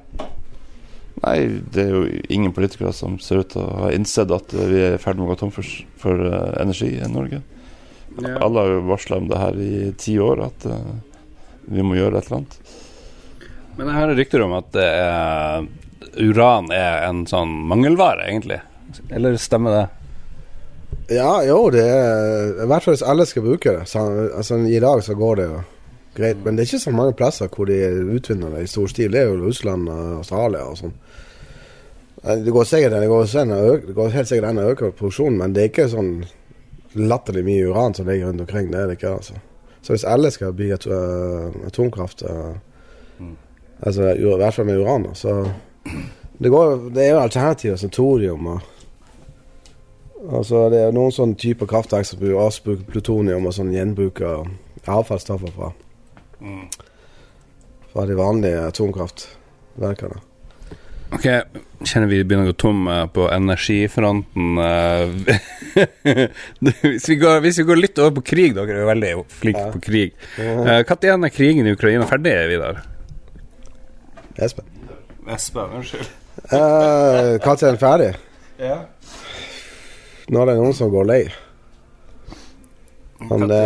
[1.24, 1.38] Nei,
[1.72, 2.04] det er jo
[2.34, 5.30] ingen politikere som ser ut til å ha innsett at vi er i ferd med
[5.30, 5.68] å gå tom for,
[6.00, 7.40] for uh, energi i Norge.
[8.20, 10.92] Alle har jo varsla om det her i ti år, at uh,
[11.72, 12.60] vi må gjøre et eller annet.
[13.78, 15.66] Men jeg hører rykter om at det er,
[16.22, 18.60] uran er en sånn mangelvare, egentlig.
[19.10, 19.86] Eller stemmer det?
[21.16, 23.88] Ja, jo, det er I hvert fall hvis alle skal bruke det.
[23.90, 24.04] Så,
[24.38, 25.62] altså, I dag så går det jo
[26.16, 26.44] greit.
[26.46, 27.80] Men det er ikke så mange plasser hvor de
[28.16, 29.12] utvinner det i stor stil.
[29.12, 30.96] Det er jo Russland og Australia og sånn.
[32.24, 35.54] Det går, sikkert, det, går øke, det går helt sikkert an å øke produksjonen, men
[35.54, 36.14] det er ikke sånn
[36.96, 38.70] latterlig mye uran som ligger rundt omkring.
[38.72, 39.34] Det er det ikke, altså.
[39.84, 42.54] Så hvis alle skal bygge at, uh, atomkraft, øh,
[43.82, 45.34] altså i hvert fall med uran, så
[46.40, 48.62] det, går, det er jo alternativer som thorium og
[50.24, 54.46] Altså, det er noen sånne typer kraftverk som bruker- også plutonium og sånn gjenbruker
[54.88, 55.72] avfallsstoffer fra,
[57.92, 60.22] fra de vanlige atomkraftverkene.
[61.14, 61.28] Ok,
[61.86, 64.56] kjenner vi begynner å gå tom eh, på energifronten.
[64.64, 65.36] eh.
[66.88, 69.12] hvis, vi går, hvis vi går litt over på krig, dere er jo veldig
[69.42, 70.16] flinke på krig.
[70.40, 70.72] Når
[71.30, 72.82] er krigen i Ukraina ferdig, Vidar?
[74.42, 74.66] Espen.
[75.30, 76.10] Espen, unnskyld.
[76.50, 78.10] Når uh, er den ferdig?
[78.58, 78.80] Ja.
[80.28, 81.24] Det er noen som går lei.
[83.32, 83.64] Om det,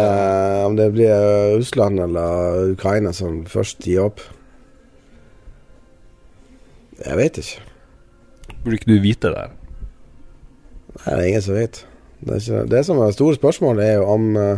[0.66, 4.22] om det blir Russland eller Ukraina som først gir opp.
[7.05, 7.64] Jeg vet ikke.
[8.64, 9.45] Burde ikke du vite det?
[10.97, 11.82] Nei, det er ingen som vet.
[12.20, 14.58] Det, ikke, det som er det store spørsmålet, er jo om eh,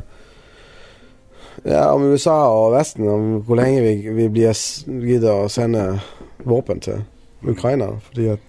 [1.65, 4.55] ja, om USA og Vesten, om hvor lenge vi, vi blir
[5.03, 5.99] gidder å sende
[6.47, 7.03] våpen til
[7.43, 7.91] Ukraina.
[8.07, 8.45] Fordi at,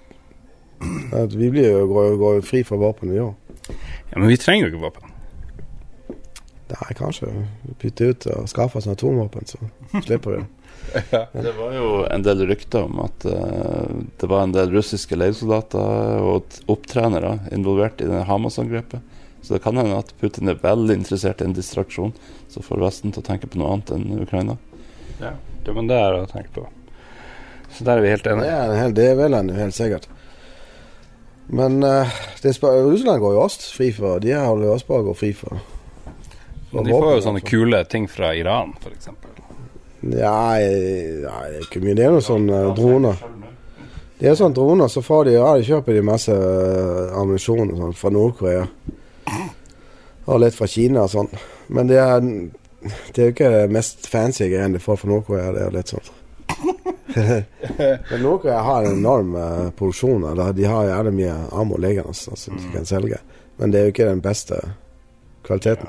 [1.19, 3.35] at vi blir jo går, går fri fra våpen, vi òg.
[4.11, 5.07] Ja, men vi trenger jo ikke våpen.
[6.71, 7.29] Nei, kanskje
[7.83, 9.59] bytte ut og skaffe oss atomvåpen, så
[10.05, 10.49] slipper vi det.
[11.45, 16.23] Det var jo en del rykter om at uh, det var en del russiske leiesoldater
[16.25, 19.03] og opptrenere involvert i denne Hamas-angrepet.
[19.43, 22.11] Så det kan hende at Putin er veldig interessert i en distraksjon
[22.51, 24.57] som får Vesten til å tenke på noe annet enn Ukraina.
[25.21, 25.35] Ja,
[25.67, 26.67] det, men det er å tenke på.
[27.77, 28.57] Så der er vi helt Det enige.
[28.57, 30.09] er, en det er vel en helt sikkert.
[31.51, 32.07] Men uh,
[32.45, 35.59] Russland går jo også fri for De holder jo også på å gå fri for,
[36.71, 37.51] for Men de får jo sånne altså.
[37.51, 39.09] kule ting fra Iran, f.eks.
[40.15, 41.95] Ja, jeg- ja, det er ikke mye.
[41.99, 43.19] Det er noen sånne droner.
[44.21, 47.95] Det er sånne droner, så får de, ja, de kjøper de masse eh, ammunisjon sånn
[47.99, 48.67] fra Nord-Korea.
[50.31, 51.29] Og litt fra Kina og sånn.
[51.69, 55.53] Men det er, det er jo ikke det mest fancy greiene de får fra Nord-Korea.
[55.57, 56.09] Det er litt sånn.
[58.11, 60.27] Men Nord-Korea har en enorm eh, produksjon.
[60.57, 63.21] De har jævlig mye ammo liggende altså, som de kan selge.
[63.61, 64.61] Men det er jo ikke den beste
[65.47, 65.89] kvaliteten.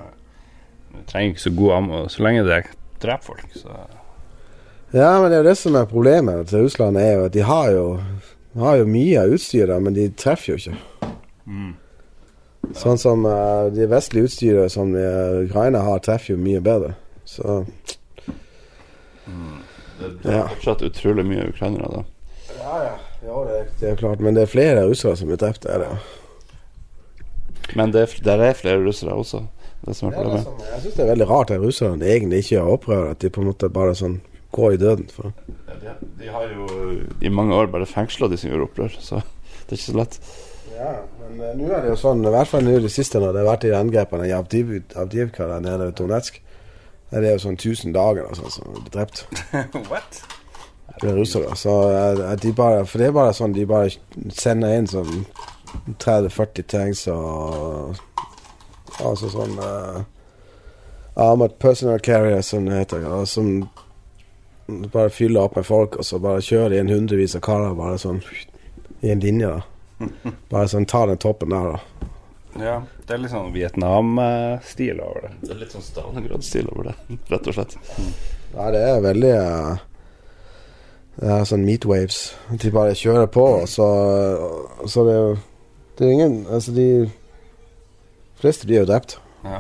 [0.92, 2.64] Du trenger ikke så god ammo så lenge det
[3.02, 3.46] dreper folk.
[3.56, 3.76] Så.
[4.92, 7.46] Ja, men det er jo det som er problemet til Russland, er jo at de
[7.48, 7.86] har jo,
[8.60, 10.80] har jo mye av utstyret, men de treffer jo ikke.
[12.78, 16.94] Sånn som uh, de vestlige utstyret som uh, Ukraina har, treffer jo mye bedre.
[17.26, 17.64] Så
[20.24, 22.04] Det er fortsatt utrolig mye ukrainere, da.
[22.58, 22.96] Ja, ja.
[23.28, 24.20] ja det, er, det er klart.
[24.24, 25.64] Men det er flere russere som er drept.
[25.64, 27.76] der, er det.
[27.78, 29.44] Men det er, der er flere russere også.
[29.86, 30.44] Det som er Det er det problemet.
[30.46, 33.04] som, jeg syns det er veldig rart at russerne egentlig ikke gjør opprør.
[33.16, 34.20] At de på en måte bare sånn
[34.52, 35.08] går i døden.
[35.16, 35.32] For.
[35.82, 36.68] De, de har jo
[37.24, 39.22] i mange år bare fengsla de som gjorde opprør, så
[39.70, 40.20] det er ikke så lett.
[40.76, 40.92] Ja,
[41.22, 43.34] men eh, nå er det jo sånn, i hvert fall nå i det siste når
[43.36, 46.42] det har vært de angrepene i Avdiv- Avdivka der nede i Donetsk.
[47.12, 49.26] Der er jo sånn 1000 dager altså, som blir drept.
[49.92, 50.22] What?
[51.02, 51.56] Det er russere.
[51.60, 53.92] Så eh, at de bare, for det er bare sånn de bare
[54.36, 55.26] sender inn sånn
[56.00, 58.00] 30-40 tanks og
[59.02, 60.02] Altså sånn uh,
[61.16, 63.06] Armored Personal Carrier, som det heter.
[63.08, 63.70] Og som
[64.68, 67.98] bare fyller opp med folk, og så bare kjører de inn hundrevis av karer bare
[68.02, 68.22] sånn
[69.02, 69.50] i en linje.
[69.50, 69.62] da.
[70.52, 72.10] Bare sånn ta den toppen der, da.
[72.62, 72.76] Ja,
[73.12, 75.30] det er litt sånn Vietnam-stil over det.
[75.42, 76.94] Det er litt sånn Stalingrad-stil over det,
[77.34, 77.74] rett og slett.
[78.54, 79.82] Ja, det er veldig uh,
[81.18, 82.22] Det er sånn meat waves.
[82.64, 83.90] De bare kjører på, og så,
[84.88, 85.36] så det er jo
[86.00, 86.88] Det er ingen Altså, de
[88.40, 89.20] fleste blir jo drept.
[89.44, 89.60] Ja.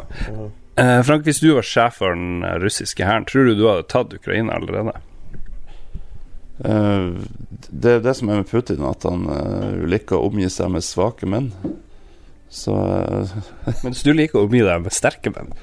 [0.79, 3.89] Eh, Frank, hvis du var sjef for den eh, russiske hæren, tror du du hadde
[3.91, 4.95] tatt Ukraina allerede?
[6.63, 7.19] Eh,
[7.67, 10.87] det er det som er med Putin, at han uh, liker å omgi seg med
[10.87, 11.51] svake menn.
[12.51, 13.27] Så eh,
[13.85, 15.53] Mens du liker å omgi deg med sterke menn.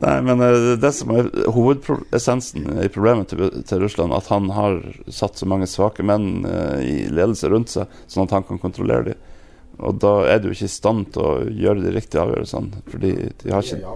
[0.00, 4.80] Nei, men eh, det som er hovedessensen i problemet til, til Russland, at han har
[5.12, 9.12] satt så mange svake menn eh, i ledelse rundt seg, sånn at han kan kontrollere
[9.12, 9.26] dem.
[9.80, 13.52] Og da er du ikke i stand til å gjøre de riktige avgjørelsene, fordi de
[13.54, 13.94] har ikke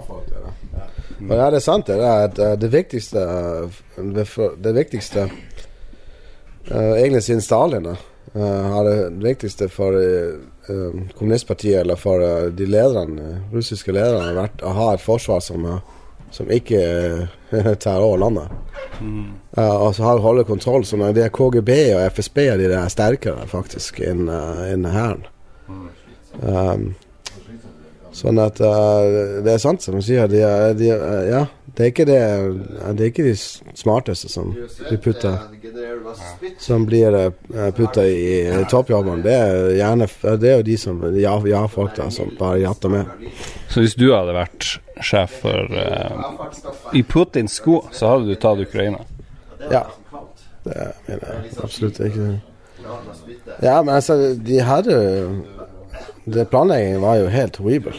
[1.24, 1.86] men ja, det er sant.
[1.86, 3.20] Det er at det viktigste
[3.94, 5.28] det viktigste
[6.66, 7.86] Egentlig siden Stalin
[8.34, 10.36] eh, har det viktigste for eh,
[10.68, 15.66] eh, kommunistpartiet, eller for de lederne, russiske lederne, har vært å ha et forsvar som,
[16.34, 16.82] som ikke
[17.84, 18.64] tar over landet.
[19.56, 20.84] Eh, og så har holde kontroll.
[20.84, 25.26] Så det er KGB og FSB de er sterkere faktisk enn enn hæren.
[26.42, 26.94] Um,
[28.14, 30.28] sånn at uh, det er sant som du sier.
[30.30, 30.40] De,
[30.78, 31.42] de, uh, ja,
[31.74, 32.20] det er ikke det
[32.94, 35.34] Det er ikke de smarteste som blir putta.
[36.62, 37.32] Som blir uh,
[37.74, 38.70] putta i, toppjobben.
[38.70, 39.24] toppjobbene.
[39.26, 40.08] Det er gjerne
[40.38, 43.28] Det er jo de som ja, ja folk ja, som bare jatter med.
[43.68, 44.70] Så hvis du hadde vært
[45.02, 49.02] sjef for uh, I Putins sko, så hadde du tatt Ukraina.
[49.70, 49.86] Ja.
[50.64, 52.34] Det mener jeg absolutt ikke.
[53.62, 54.14] Ja, men altså,
[54.46, 54.96] de hadde
[56.24, 57.98] det Planleggingen var jo helt horribel.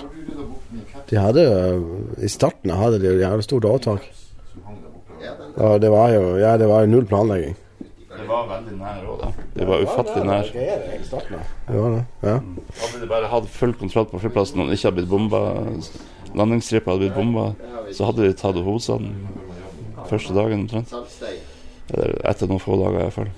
[1.09, 1.83] De hadde jo
[2.23, 4.07] I starten hadde de jo jævlig stort overtak.
[5.55, 7.55] Og det var jo Ja, det var jo null planlegging.
[8.15, 9.27] Det var veldig nær òg, da.
[9.53, 10.47] Det var ufattelig nær.
[10.55, 12.03] Det var det.
[12.23, 12.37] Ja.
[12.81, 15.41] Hadde de bare hatt full kontroll på flyplassen og ikke hadde blitt bomba,
[16.33, 17.45] landingsstripa hadde blitt bomba,
[17.93, 19.13] så hadde de tatt hovedstaden
[20.09, 20.95] første dagen omtrent.
[21.93, 23.29] Eller etter noen få dager, iallfall.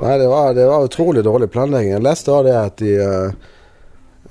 [0.00, 1.92] Nei, det var, det var utrolig dårlig planlegging.
[1.94, 3.30] Jeg leste også det at de eh,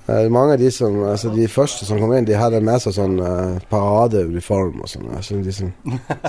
[0.07, 2.93] eh, Mange av de som Altså de første som kom inn, de hadde med seg
[2.97, 5.07] sånn uh, paradeuniform og sånn.
[5.18, 5.72] Altså, de som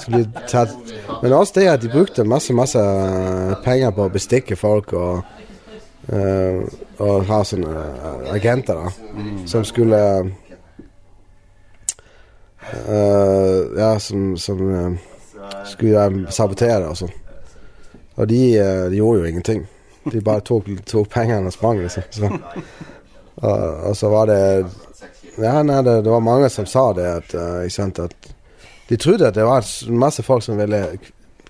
[0.00, 0.72] skulle bli tatt
[1.22, 2.80] Men også det at de brukte masse, masse
[3.66, 5.20] penger på å bestikke folk og
[6.12, 6.64] uh,
[7.04, 7.84] Og ha sånne
[8.32, 8.88] agenter, da,
[9.48, 10.00] som skulle
[12.72, 14.96] uh, Ja, som, som
[15.68, 17.12] skulle sabotere og sånn.
[18.16, 19.66] Og de, eh, de gjorde jo ingenting.
[20.12, 22.02] De bare tok, tok pengene og sprang, liksom.
[22.10, 22.30] Så,
[23.36, 23.58] og,
[23.90, 24.40] og så var det
[25.36, 28.30] Ja, nei, det, det var mange som sa det, at, uh, sant, at
[28.88, 30.78] de trodde at det var masse folk som ville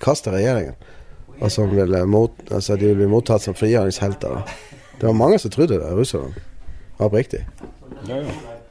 [0.03, 0.75] kaste regjeringen.
[1.39, 4.43] Og som ville mot, altså de ville bli mottatt som frigjøringshelter.
[4.99, 6.35] Det var mange som trodde det, russerne.
[6.99, 7.45] Oppriktig.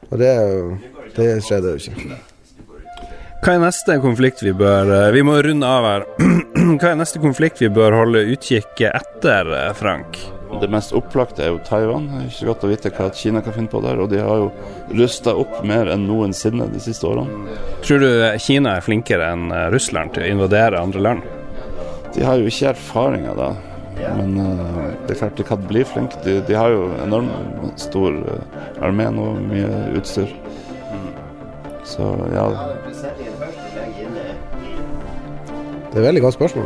[0.10, 0.78] Og det, er
[1.16, 2.18] det skjedde jo ikke.
[3.46, 6.06] Hva er neste konflikt vi bør eh, Vi må runde av her.
[6.66, 10.18] Hva er neste konflikt vi bør holde utkikk etter, eh, Frank?
[10.62, 12.08] Det mest opplagte er jo Taiwan.
[12.10, 14.02] Det er ikke så godt å vite hva Kina kan finne på der.
[14.02, 14.48] Og de har jo
[14.98, 17.54] rusta opp mer enn noensinne de siste årene.
[17.86, 18.10] Tror du
[18.42, 21.30] Kina er flinkere enn eh, Russland til å invadere andre land?
[22.16, 23.52] De har jo ikke erfaringer da.
[23.96, 26.18] Men uh, det er klart de kan bli flinke.
[26.26, 30.34] De, de har jo enormt stor uh, armé nå, mye utstyr.
[31.86, 32.48] Så ja,
[35.96, 36.66] Det er et veldig godt spørsmål.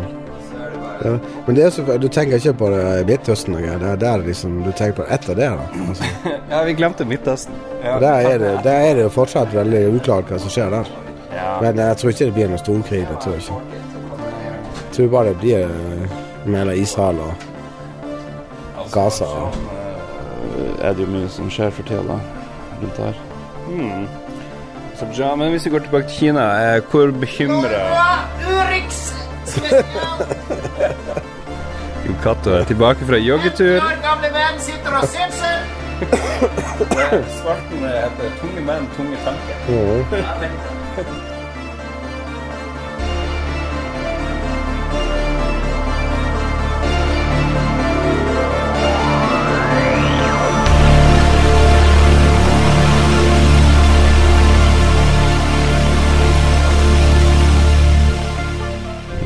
[0.99, 1.11] Det Ja,
[1.47, 3.77] men det er så, du tenker ikke på det Midtøsten og greier.
[3.79, 5.45] Det er der liksom, du tenker på etter det.
[5.47, 5.83] da.
[5.87, 6.03] Altså,
[6.51, 7.53] Ja, vi glemte Midtøsten.
[7.83, 7.99] Ja.
[7.99, 10.89] der, er det, der er det jo fortsatt veldig uklart hva som skjer der.
[11.31, 11.53] Ja.
[11.61, 12.99] Men jeg tror ikke det blir noen storkrig.
[13.05, 13.53] Jeg tror ikke.
[14.75, 19.25] Jeg tror bare det blir eh, mellom Israel og Gaza.
[19.25, 19.55] og-
[20.59, 22.15] Eh, er det jo mye som skjer for tida da,
[22.81, 23.13] rundt her.
[23.67, 24.07] Hmm.
[24.99, 25.35] Så bra.
[25.35, 27.69] Men hvis vi går tilbake til Kina, eh, hvor bekymra
[32.07, 33.79] Jo Cato er tilbake fra joggetur.
[34.03, 35.59] gamle venn sitter og simser.
[37.39, 39.69] Svarten heter 'Tunge menn, tunge tanker'.
[40.99, 41.38] Mhm.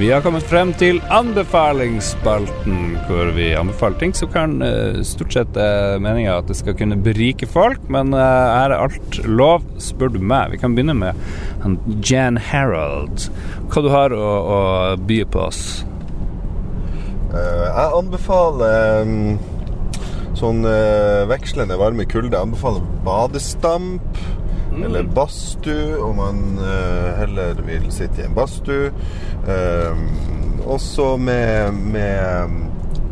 [0.04, 5.56] Vi har kommet frem til anbefalingsspalten, hvor vi anbefaler ting som kan eh, stort sett
[5.56, 10.20] er meninga at det skal kunne berike folk, men eh, er alt lov, spør du
[10.20, 10.52] meg.
[10.52, 13.30] Vi kan begynne med Jan Harold.
[13.72, 14.60] Hva du har å, å
[15.08, 15.64] by på oss?
[17.32, 19.40] Eh, jeg anbefaler um,
[20.36, 22.36] sånn eh, vekslende varme kulde.
[22.36, 24.20] Jeg anbefaler badestamp
[24.82, 28.92] eller badstue, om man eh, heller vil sitte i en badstue.
[29.46, 30.06] Um,
[30.64, 32.60] også med, med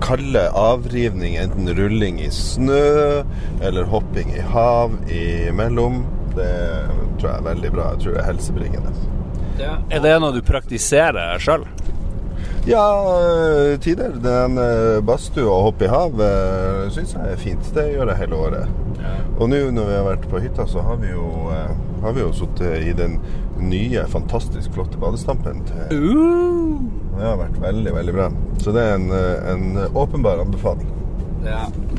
[0.02, 3.24] kalde avrivning, enten rulling i snø
[3.62, 6.02] eller hopping i hav imellom.
[6.36, 6.54] Det
[7.20, 7.90] tror jeg er veldig bra.
[7.94, 8.96] Jeg tror det er helsebringende.
[9.62, 11.68] Er det noe du praktiserer sjøl?
[12.70, 12.86] Ja,
[13.18, 14.14] øh, tider.
[14.22, 14.60] Den
[15.06, 17.72] badstua og hoppe i hav øh, syns jeg er fint.
[17.76, 18.70] Det gjør jeg hele året.
[19.40, 21.26] Og nå når vi har vært på hytta, så har vi jo,
[22.04, 23.18] har vi jo sittet i den
[23.58, 25.64] nye, fantastisk flotte badestampen.
[25.66, 25.98] Til,
[27.18, 28.30] det har vært veldig, veldig bra.
[28.62, 30.92] Så det er en, en åpenbar anbefaling.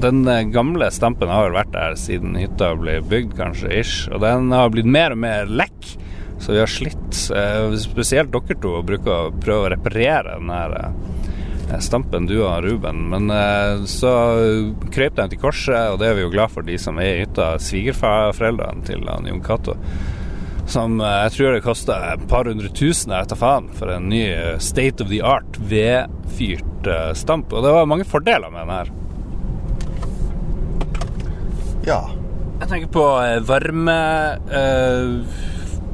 [0.03, 4.07] Den eh, gamle stampen har vært der siden hytta ble bygd, kanskje, ish.
[4.13, 5.95] Og den har blitt mer og mer lekk.
[6.43, 10.73] Så vi har slitt, eh, spesielt dere to, bruker å prøve å reparere den her
[10.75, 13.05] eh, stampen, du og Ruben.
[13.13, 14.11] Men eh, så
[14.91, 17.21] krøp de til korset, og det er vi jo glad for, de som er i
[17.21, 17.53] hytta.
[17.63, 19.77] Svigerforeldrene til han Jon Cato.
[20.67, 24.11] Som jeg tror det kosta et par hundre tusen, jeg vet da faen, for en
[24.11, 24.25] ny
[24.63, 27.55] state of the art vedfyrt stamp.
[27.55, 28.93] Og det var mange fordeler med den her.
[31.87, 32.03] Ja.
[32.63, 33.07] Jeg tenker på
[33.47, 33.99] varme
[34.55, 35.41] eh,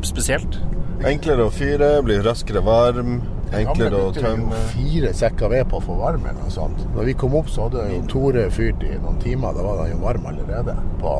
[0.07, 0.59] spesielt.
[1.07, 3.21] Enklere å fyre, blir raskere varm.
[3.55, 4.57] Enklere å tømme.
[4.75, 6.81] fire sekker ved på å få varm eller noe sånt.
[6.95, 9.55] Når vi kom opp, så hadde jo Tore fyrt i noen timer.
[9.57, 10.75] Da var den jo varm allerede.
[11.01, 11.15] På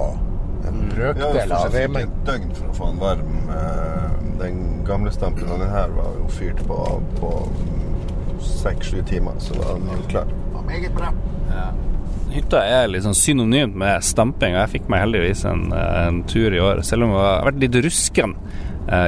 [0.68, 2.11] en brøkdel av stort sett veimengen.
[2.12, 3.51] et døgn for å få den varm.
[3.51, 6.76] Eh, Den gamle stampen og den her var jo fyrt på
[7.18, 7.31] på
[8.41, 10.29] seks-sju timer, så var den jo klar.
[10.53, 11.12] Var Meget bra.
[12.31, 16.53] Hytta er sånn synonymt med stamping, og jeg fikk meg heldigvis en, eh, en tur
[16.55, 18.35] i år, selv om jeg har vært litt rusken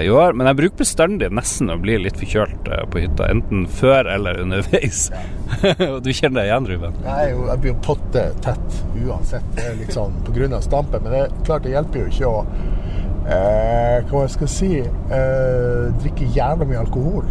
[0.04, 0.34] i år.
[0.36, 4.42] Men jeg bruker bestandig nesten å bli litt forkjølt eh, på hytta, enten før eller
[4.42, 5.06] underveis.
[5.92, 6.98] Og du kjenner deg igjen, Ruben?
[7.08, 9.46] Er jeg blir potte tett uansett.
[9.56, 10.18] Det er litt sånn
[10.52, 11.04] av stampen.
[11.04, 12.42] Men det er klart det hjelper jo ikke å
[13.24, 17.26] eh, Hva jeg skal si eh, Drikke jævla mye alkohol.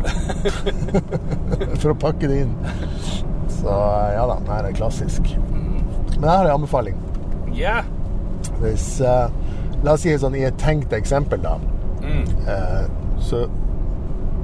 [1.82, 2.58] For å pakke det inn.
[3.60, 3.78] Så
[4.16, 5.34] ja da, det her er klassisk.
[6.20, 6.98] Men her har en anbefaling.
[7.56, 7.82] Ja.
[8.60, 9.28] Hvis eh,
[9.84, 11.54] La oss si sånn i et tenkt eksempel, da.
[12.50, 12.84] Eh,
[13.24, 13.46] så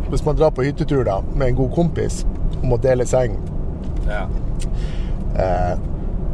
[0.10, 2.24] hvis man drar på hyttetur da med en god kompis
[2.62, 3.38] og må dele seng
[4.06, 4.26] ja.
[5.36, 5.76] Eh,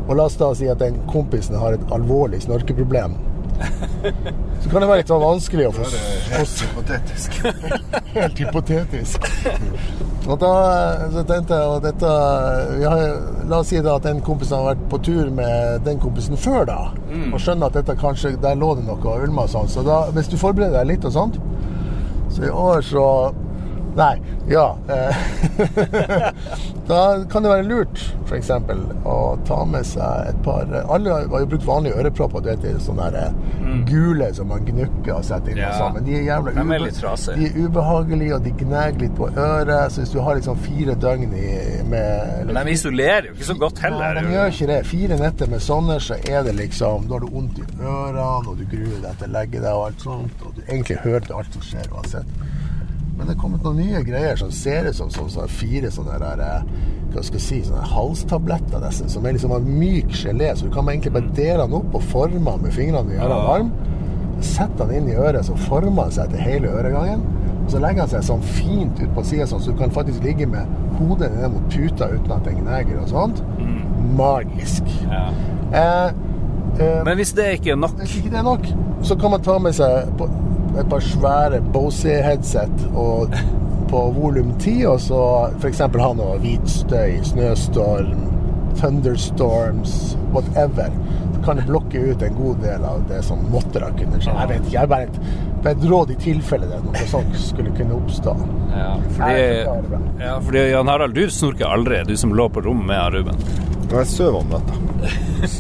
[0.08, 3.14] og la oss da si at den kompisen har et alvorlig snorkeproblem.
[4.62, 5.88] Så kan det være litt sånn vanskelig å få
[6.32, 7.38] Helt hypotetisk.
[8.18, 9.30] Helt hypotetisk.
[10.30, 10.50] Og da
[11.10, 12.10] så tenkte jeg at dette
[12.78, 13.00] vi har,
[13.50, 16.66] La oss si da at den kompisen har vært på tur med den kompisen før,
[16.70, 16.80] da.
[17.34, 19.72] Og skjønner at dette kanskje Der lå det noe ulmer og sånn.
[19.72, 21.40] Så da, hvis du forbereder deg litt og sånt
[22.32, 23.06] Så i år så
[23.96, 24.22] Nei.
[24.50, 24.78] Ja.
[24.90, 25.16] eh,
[26.88, 28.50] da kan det være lurt, f.eks.,
[29.06, 29.16] å
[29.48, 32.44] ta med seg et par Alle har jo brukt vanlige ørepropper.
[32.46, 33.82] Du vet, sånne der, mm.
[33.90, 35.62] gule som man gnukker og setter inn.
[35.64, 35.74] Ja.
[35.74, 36.88] Og sånn, men de er jævla De er
[37.42, 39.92] De er ubehagelige, og de gnager litt på øret.
[39.92, 41.52] Så hvis du har liksom fire døgn i,
[41.92, 44.22] med Men de isolerer jo ikke så godt heller.
[44.22, 44.80] Ja, de gjør ikke det.
[44.92, 48.56] Fire netter med sånne, så er det liksom Da har du vondt i ørene, og
[48.56, 50.48] du gruer deg til å legge deg og alt sånt.
[50.48, 52.42] Og du egentlig hører alt som skjer uansett.
[53.18, 56.18] Men det er kommet noen nye greier som ser ut som, som, som fire sånne
[56.22, 56.64] der, eh,
[57.12, 60.54] hva skal jeg si, sånne halstabletter nesten, som er liksom av myk gelé.
[60.56, 63.36] Så du kan egentlig bare dele den opp og forme den med fingrene og gjøre
[63.36, 63.72] den varm.
[64.42, 67.22] Sett den inn i øret, så former den seg til hele øregangen.
[67.72, 70.48] så legger den seg sånn fint ut på sida, sånn, så du kan faktisk ligge
[70.50, 70.66] med
[70.98, 73.44] hodet ned mot puta uten at den gneger og sånt.
[74.18, 74.84] Magisk.
[75.72, 76.08] Eh,
[76.80, 78.66] eh, Men hvis det ikke er nok hvis ikke det er nok,
[79.08, 80.28] så kan man ta med seg på-
[80.80, 83.34] et par svære Bose-headset og
[83.92, 85.22] på volum 10, og så
[85.60, 85.82] f.eks.
[85.84, 88.22] ha noe hvitstøy, snøstorm,
[88.80, 90.94] thunderstorms, whatever.
[91.36, 94.32] Så kan det blokke ut en god del av det som måtte da kunne skje.
[94.38, 95.20] Jeg vet ikke, jeg er bare et,
[95.66, 98.36] bare et råd i tilfelle det noe sånt skulle kunne oppstå.
[98.72, 99.46] Ja, Fordi,
[100.24, 103.44] ja, fordi Jan Harald, du snorker aldri, du som lå på rom med Ruben.
[103.92, 104.80] Jeg sover om natta.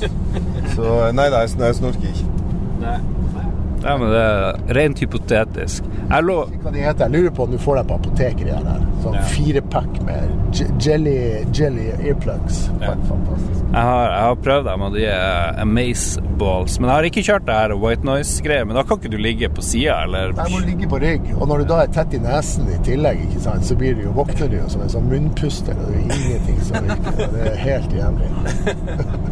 [0.77, 2.29] Så nei, nei, jeg snorker ikke.
[3.83, 5.83] Ja, men det er rent hypotetisk.
[6.11, 8.57] Jeg lå Hva de heter, jeg lurer på om du får dem på apoteket, de
[8.67, 8.83] der.
[9.01, 9.21] Sånn Ja.
[9.31, 11.15] firepack med jelly,
[11.57, 12.67] jelly earplugs.
[12.81, 12.93] Ja.
[13.07, 13.63] Fantastisk.
[13.71, 16.77] Jeg har, jeg har prøvd dem, og de er amaze balls.
[16.79, 18.67] Men jeg har ikke kjørt det her white noise-greiet.
[18.67, 21.47] Men da kan ikke du ligge på sida, eller Jeg må ligge på rygg, og
[21.47, 24.11] når du da er tett i nesen i tillegg, ikke sant, så blir du jo,
[24.11, 27.31] våkner du jo som en sånn munnpuster, og det er ingenting som virker.
[27.31, 28.31] Det er helt jævlig.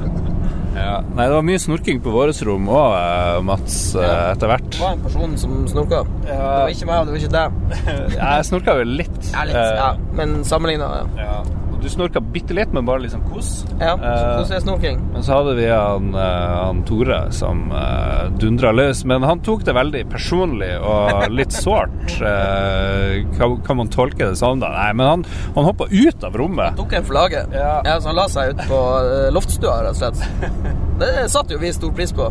[0.75, 0.99] ja.
[1.01, 4.33] Nei, det var mye snorking på vårt rom òg, Mats, ja.
[4.33, 4.69] etter hvert.
[4.75, 6.03] Det var en person som snorka.
[6.25, 7.79] Det var ikke meg, og det var ikke deg.
[8.19, 9.19] Jeg snorka vel litt.
[9.31, 9.89] Ja, litt, eh, ja.
[10.19, 11.29] Men sammenligna, ja.
[11.29, 11.39] ja.
[11.79, 13.65] Du snorka bitte litt, men bare liksom kos.
[13.79, 13.95] ja.
[13.95, 14.99] Så Eh, er snorking?
[15.13, 19.05] Men så hadde vi han, eh, han Tore som uh, dundra løs.
[19.05, 21.95] Men han tok det veldig personlig og litt sårt.
[22.29, 24.69] Eh, kan, kan man tolke det sånn, da?
[24.73, 25.23] Nei, men han,
[25.55, 26.73] han hoppa ut av rommet.
[26.73, 27.45] Han Tok en flagge.
[27.53, 27.79] Ja.
[27.85, 27.95] Ja.
[28.01, 30.49] så han la seg ut på eh, loftstua, rett og slett.
[30.99, 32.27] Det satte jo vi stor pris på.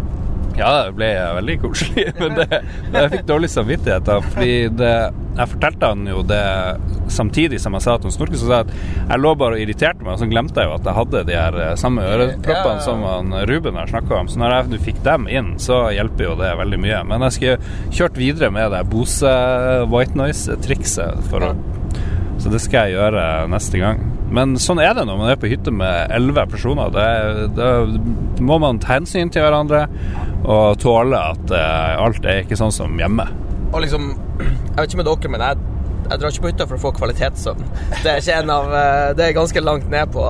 [0.59, 4.95] Ja, det ble veldig koselig, men det, det, jeg fikk dårlig samvittighet da, fordi det,
[5.39, 6.43] jeg fortalte han jo det
[7.15, 8.75] samtidig som jeg sa at han snorket, så sa jeg at
[9.13, 11.39] jeg lå bare og irriterte meg, og så glemte jeg jo at jeg hadde de
[11.39, 12.85] her eh, samme øreproppene Ja, ja, ja.
[12.85, 16.37] som han Ruben har snakka om, så når jeg fikk dem inn, så hjelper jo
[16.43, 17.01] det veldig mye.
[17.09, 19.35] Men jeg skulle kjørt videre med det Bose
[19.93, 21.53] white noise-trikset, å
[22.39, 24.03] så det skal jeg gjøre neste gang.
[24.31, 26.93] Men sånn er det når man er på hytte med elleve personer.
[26.95, 29.87] Det, det må man ta hensyn til hverandre
[30.45, 33.27] og tåle at eh, alt er ikke sånn som hjemme.
[33.73, 34.13] Og liksom
[34.79, 35.57] Jeg vet ikke med dere, men jeg,
[36.05, 37.65] jeg drar ikke på hytta for å få kvalitetssøvn.
[38.05, 40.23] Det er ikke en av eh, Det er ganske langt ned på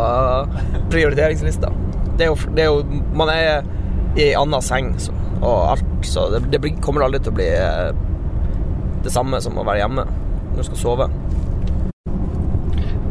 [0.88, 1.68] prioriteringslista.
[2.16, 3.68] Det er jo, det er jo Man er
[4.16, 7.36] i ei anna seng så, og alt, så det, det blir, kommer aldri til å
[7.36, 7.92] bli eh,
[9.04, 11.12] det samme som å være hjemme når du skal sove.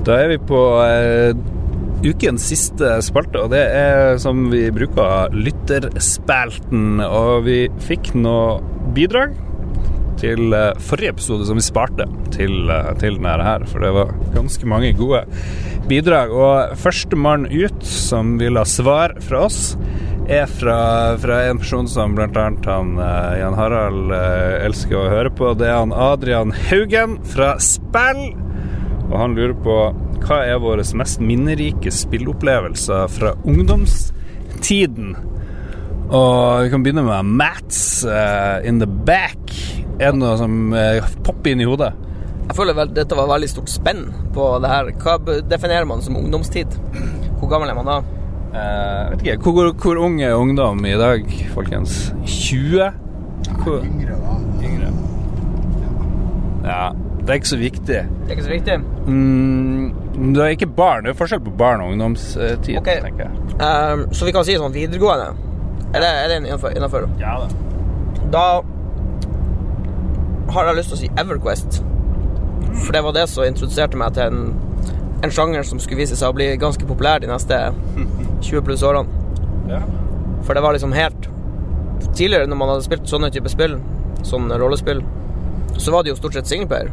[0.09, 1.37] Da er vi på eh,
[2.01, 7.03] ukens siste spalte, og det er som vi bruker lytterspalten.
[7.05, 8.57] Og vi fikk noe
[8.97, 9.37] bidrag
[10.21, 14.13] til eh, forrige episode som vi sparte til, eh, til denne her, for det var
[14.35, 15.23] ganske mange gode
[15.89, 16.33] bidrag.
[16.33, 19.61] Og førstemann ut som vil ha svar fra oss,
[20.27, 22.27] er fra, fra en person som bl.a.
[22.67, 24.11] han eh, Jan Harald
[24.65, 25.53] elsker å høre på.
[25.59, 28.29] Det er han Adrian Haugen fra Spill.
[29.07, 29.79] Og han lurer på
[30.27, 35.15] hva er våre mest minnerike spillopplevelser fra ungdomstiden?
[36.07, 39.51] Og vi kan begynne med Mats uh, in the back.
[39.99, 41.91] Er det noe som uh, popper inn i hodet?
[42.47, 44.05] Jeg føler vel dette var veldig stort spenn
[44.35, 44.91] på det her.
[45.03, 46.77] Hva definerer man som ungdomstid?
[47.41, 47.97] Hvor gammel er man da?
[48.53, 49.51] Uh, vet ikke.
[49.51, 52.13] Hvor, hvor ung er ungdom i dag, folkens?
[52.23, 52.87] 20?
[53.65, 53.83] Hvor?
[53.83, 54.37] Yngre, da.
[54.63, 54.93] Yngre.
[56.63, 56.85] Ja,
[57.19, 57.99] det er ikke så viktig.
[57.99, 58.79] Det er ikke så viktig.
[59.07, 59.91] Mm,
[60.31, 61.03] det er ikke barn.
[61.03, 63.03] Det er forskjell på barn og ungdomstid, okay.
[63.03, 63.43] tenker jeg.
[63.59, 65.46] Ehm, så vi kan si sånn videregående.
[65.97, 66.39] Er det, er det?
[67.21, 67.47] Ja da.
[68.33, 68.45] Da
[70.53, 71.79] har jeg lyst til å si EverQuest.
[72.85, 74.91] For det var det som introduserte meg til en,
[75.25, 77.57] en sjanger som skulle vise seg å bli ganske populær de neste
[78.47, 79.25] 20 pluss årene.
[79.71, 79.81] Ja.
[80.45, 81.33] For det var liksom helt
[82.17, 83.73] Tidligere, når man hadde spilt sånne type spill,
[84.25, 84.99] sånn rollespill,
[85.81, 86.91] så var det jo stort sett singleplayer.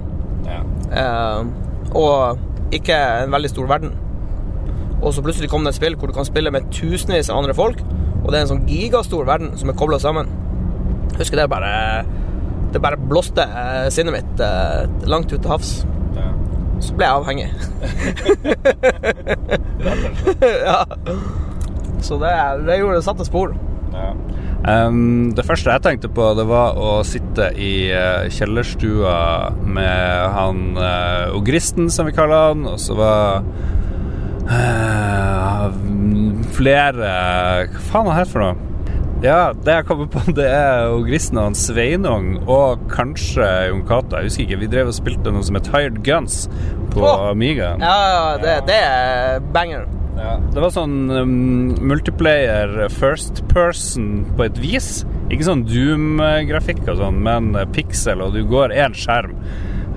[0.48, 0.62] Ja.
[0.96, 3.92] Eh, og ikke en veldig stor verden.
[5.04, 7.54] Og så plutselig kom det et spill hvor du kan spille med tusenvis av andre
[7.56, 7.80] folk,
[8.22, 10.30] og det er en sånn gigastor verden som er kobla sammen.
[11.12, 12.04] Jeg husker det bare
[12.74, 15.74] Det bare blåste eh, sinnet mitt eh, langt ut til havs.
[16.16, 16.30] Ja.
[16.82, 17.50] Så ble jeg avhengig.
[20.70, 20.80] ja.
[22.02, 22.32] Så det,
[22.66, 23.54] det gjorde det satte spor.
[23.94, 24.10] Ja.
[24.64, 29.16] Um, det første jeg tenkte på, det var å sitte i uh, kjellerstua
[29.60, 33.44] med han uh, ogristen, som vi kaller han, og så var
[36.54, 37.10] flere
[37.72, 38.70] Hva faen er det for noe?
[39.24, 44.18] Ja, det jeg kommer på, det er ogristen og han Sveinung og kanskje Jon Cato.
[44.18, 44.60] Jeg husker ikke.
[44.60, 46.44] Vi drev og spilte noe som het Hired Guns
[46.92, 47.30] på oh.
[47.30, 47.80] Amigaen.
[47.80, 49.88] Ja, ja, det, det er banger.
[50.14, 51.32] Ja, det var sånn um,
[51.82, 54.90] multiplayer first person på et vis.
[55.32, 59.34] Ikke sånn Doom-grafikk og sånn, men eh, pixel, og du går én skjerm.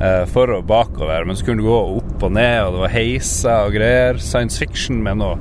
[0.01, 2.93] Eh, for og bakover, men så kunne du gå opp og ned, og det var
[2.97, 4.19] heiser og greier.
[4.21, 5.37] Science fiction med noe,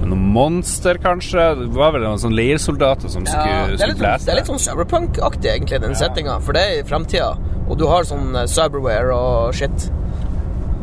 [0.00, 1.50] med noe monster, kanskje.
[1.62, 4.64] Det var vel noen sånne leirsoldater som Ja, skulle, litt, sånn- det er litt sånn
[4.66, 6.40] cyberpunk-aktig, egentlig, den settinga.
[6.44, 7.34] For det er i framtida.
[7.68, 9.90] Og du har sånn eh, cyberware og shit.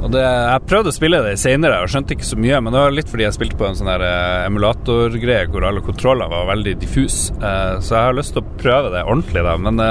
[0.06, 2.82] Og det, jeg prøvde å spille det senere og skjønte ikke så mye, men det
[2.84, 6.76] var litt fordi jeg spilte på en sånn eh, emulatorgreie hvor alle kontroller var veldig
[6.84, 7.34] diffuse.
[7.82, 9.56] Så jeg har lyst til å prøve det ordentlig, da.
[9.58, 9.82] Men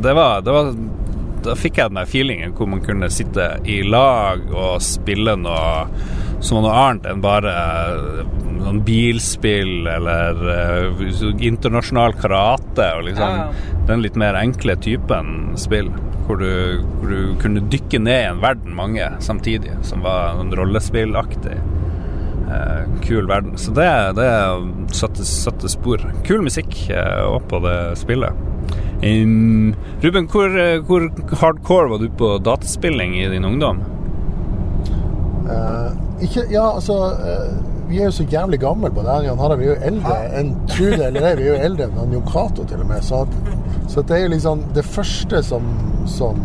[0.00, 0.70] det var, det var
[1.44, 5.88] Da fikk jeg den der feelingen hvor man kunne sitte i lag og spille noe
[6.44, 7.52] som noe annet enn bare
[8.64, 11.04] noen bilspill eller eh,
[11.46, 13.46] internasjonal karate og liksom Ja,
[13.88, 15.92] den litt mer enkle typen spill.
[16.24, 20.54] Hvor du, hvor du kunne dykke ned i en verden, mange samtidig, som var en
[20.56, 21.58] rollespillaktig.
[22.48, 23.58] Eh, kul verden.
[23.60, 24.30] Så det, det
[24.96, 26.00] satte, satte spor.
[26.24, 28.40] Kul musikk eh, også på det spillet.
[29.04, 33.82] Um, Ruben, hvor, eh, hvor hardcore var du på dataspilling i din ungdom?
[35.44, 35.92] Uh,
[36.24, 39.26] ikke, ja, altså uh, Vi er jo så jævlig gamle på det.
[39.26, 41.88] Jan Harald, vi er jo eldre enn Tro det eller ei, vi er jo eldre
[41.90, 43.04] enn Jon Cato til og med.
[43.04, 43.36] Så, at,
[43.92, 45.68] så at det er jo liksom det første som,
[46.08, 46.40] som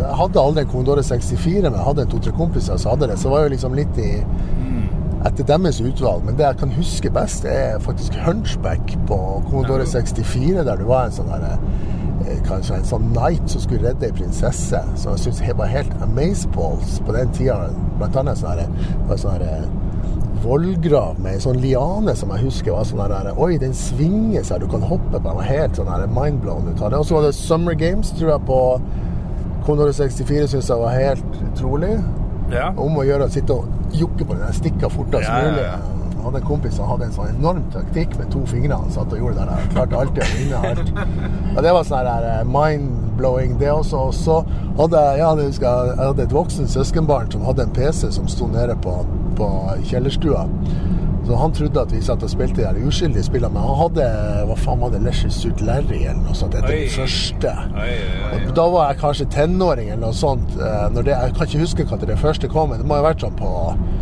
[0.00, 3.20] Jeg hadde aldri en Commodore 64, men jeg hadde to-tre kompiser som hadde det.
[3.22, 4.10] Så var jeg jo liksom litt i
[5.28, 6.24] etter deres utvalg.
[6.26, 9.18] Men det jeg kan huske best, er faktisk Hunchback på
[9.48, 11.56] Commodore 64, der det var en sånn derre
[12.26, 15.94] eh, Kanskje en sånn knight som skulle redde ei prinsesse, som jeg syns var helt
[16.04, 17.70] amazeballs på den tida.
[18.00, 19.66] Blant annet sånn herre sånn her,
[20.42, 24.64] vollgrav med en sånn liane som jeg husker var sånn der Oi, den svinger seg,
[24.64, 25.38] du kan hoppe på den.
[25.38, 26.98] var Helt sånn mindblown ut av det.
[26.98, 28.58] Og så var det Summer Games, tror jeg, på
[29.62, 31.94] Commodore 64 syns jeg var helt utrolig.
[32.52, 32.72] Ja.
[32.76, 35.66] Om å gjøre å sitte og jukke på den jeg stikka fortest Ja, ja, mulig.
[35.66, 35.76] ja.
[36.12, 38.76] Jeg hadde en kompis som hadde en sånn enorm taktikk med to fingre.
[38.78, 39.64] Han satt og gjorde det der.
[39.72, 40.92] Klarte alltid å vinne alt.
[41.56, 44.04] Og det var sånn der eh, mind-blowing, det også.
[44.06, 44.36] Og så
[44.78, 48.46] hadde ja, det jeg, jeg hadde et voksen søskenbarn som hadde en PC som sto
[48.54, 48.94] nede på,
[49.40, 49.48] på
[49.90, 50.44] kjellerstua.
[51.26, 54.06] Så han trodde at vi satt og spilte de uskyldige spillene, men han hadde
[54.48, 56.56] hva faen var det, Leisure Suit Larry eller noe sånt.
[56.58, 57.52] etter den første.
[57.78, 58.40] Oi, oi, oi.
[58.48, 60.56] Og da var jeg kanskje tenåring eller noe sånt.
[60.58, 63.22] eh, det, jeg kan ikke huske når det første kom, men det må ha vært
[63.22, 63.52] sånn på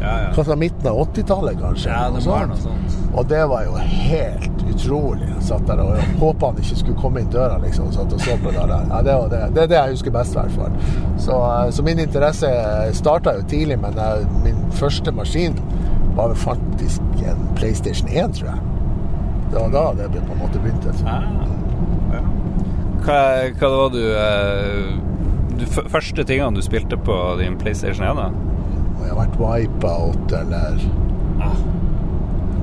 [0.01, 0.57] Ja, ja.
[0.57, 1.91] midten av 80-tallet, kanskje.
[1.93, 2.97] Ja, det var noe sånt.
[3.13, 5.29] Og det var jo helt utrolig.
[5.29, 7.93] Jeg satt der og håpa han ikke skulle komme inn døra, liksom.
[7.93, 8.87] Satt og så på det der.
[8.89, 9.43] Ja, det, det.
[9.55, 10.73] det er det jeg husker best, i hvert fall.
[11.21, 12.49] Så, eh, så min interesse
[12.97, 15.59] starta jo tidlig, men jeg, min første maskin
[16.16, 18.59] var det faktisk en PlayStation 1, tror jeg.
[19.51, 20.93] Det var da det ble på en måte begynte.
[23.01, 23.20] Hva,
[23.57, 24.91] hva var du, eh,
[25.57, 28.20] du Første tingene du spilte på din PlayStation 1?
[28.20, 28.28] da?
[29.01, 30.85] Jeg har vært Wipeout eller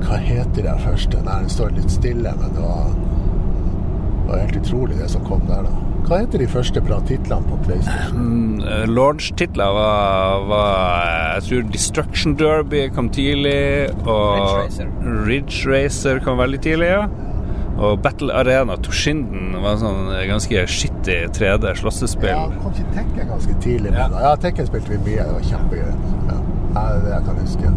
[0.06, 1.20] Hva heter det første?
[1.26, 5.42] Nei, den står litt stille, men det var, det var helt utrolig det som kom
[5.50, 5.87] der, da.
[6.06, 8.18] Hva heter de første bra titlene på PlayStation?
[8.18, 8.60] Um,
[8.94, 14.92] Launch-titler var, var Jeg tror Destruction Derby kom tidlig, og Ridge Racer.
[15.26, 17.02] Ridge Racer kom veldig tidlig, ja.
[17.78, 22.32] Og Battle Arena Toshinden var sånn ganske skittig 3D slåssespill.
[22.32, 24.22] Ja, kom ikke Tekken ganske tidlig med det.
[24.24, 25.92] Ja, Tekken spilte vi mye, det var kjempegøy.
[26.32, 26.38] Ja.
[26.74, 27.74] Ja, det er det jeg kan huske.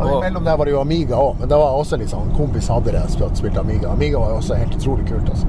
[0.00, 2.30] Og Og- Imellom der var det jo Amiga òg, men det var også litt sånn
[2.36, 3.90] kompis hadde det, spilte Amiga.
[3.92, 5.28] Amiga var jo også helt utrolig kult.
[5.30, 5.46] altså.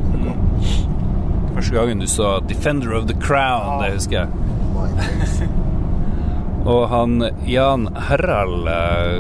[1.62, 5.50] Første gangen du så Defender of the Crown, det husker jeg.
[6.74, 9.20] Og han Jan Harald eh,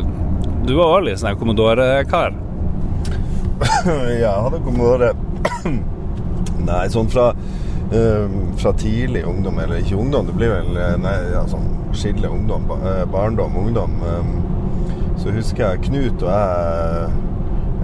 [0.65, 2.33] Du var også litt sånn Commodore-kar.
[3.61, 5.11] ja, jeg hadde Commodore
[6.71, 7.27] Nei, sånn fra
[7.93, 12.31] eh, Fra tidlig ungdom, eller ikke ungdom, det blir vel eh, nei, ja, sånn skille
[12.31, 12.65] ungdom,
[13.13, 14.01] barndom, ungdom.
[14.01, 17.29] Um, så husker jeg Knut og jeg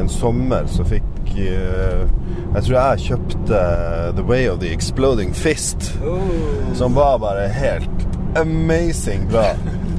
[0.01, 3.62] en sommer så fikk Jeg tror jeg kjøpte
[4.18, 5.91] The Way of the Exploding Fist,
[6.78, 9.52] som var bare helt amazing bra.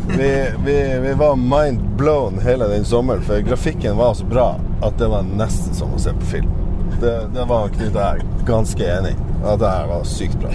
[0.09, 0.31] Vi,
[0.65, 4.49] vi, vi var mind blown hele den sommeren, for grafikken var så bra
[4.83, 6.55] at det var nesten som å se på film.
[7.01, 9.19] Det, det var Knut og jeg ganske enig i.
[9.45, 10.51] At det her var sykt bra.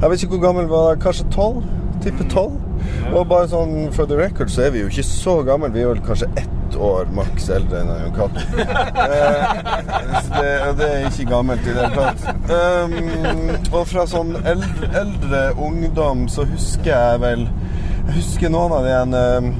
[0.00, 1.64] Jeg vet ikke hvor gammel var jeg, kanskje tolv?
[2.04, 2.60] Tipper tolv.
[3.14, 5.72] Og bare sånn for the record så er vi jo ikke så gamle.
[5.74, 8.42] Vi er vel kanskje ett år maks eldre enn Jon Cato.
[9.04, 9.50] Eh,
[10.34, 12.24] det, og det er ikke gammelt i det hele tatt.
[12.48, 18.86] Um, og fra sånn eldre, eldre ungdom så husker jeg vel Jeg husker noen av
[18.86, 19.50] de en, um,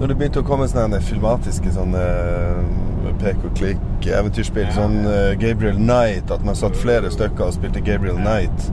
[0.00, 5.32] Når det begynte å komme sånne filmatiske sånne uh, pek og klikk eventyrspill, sånn uh,
[5.40, 8.70] Gabriel Knight, at man satt flere stykker og spilte Gabriel Knight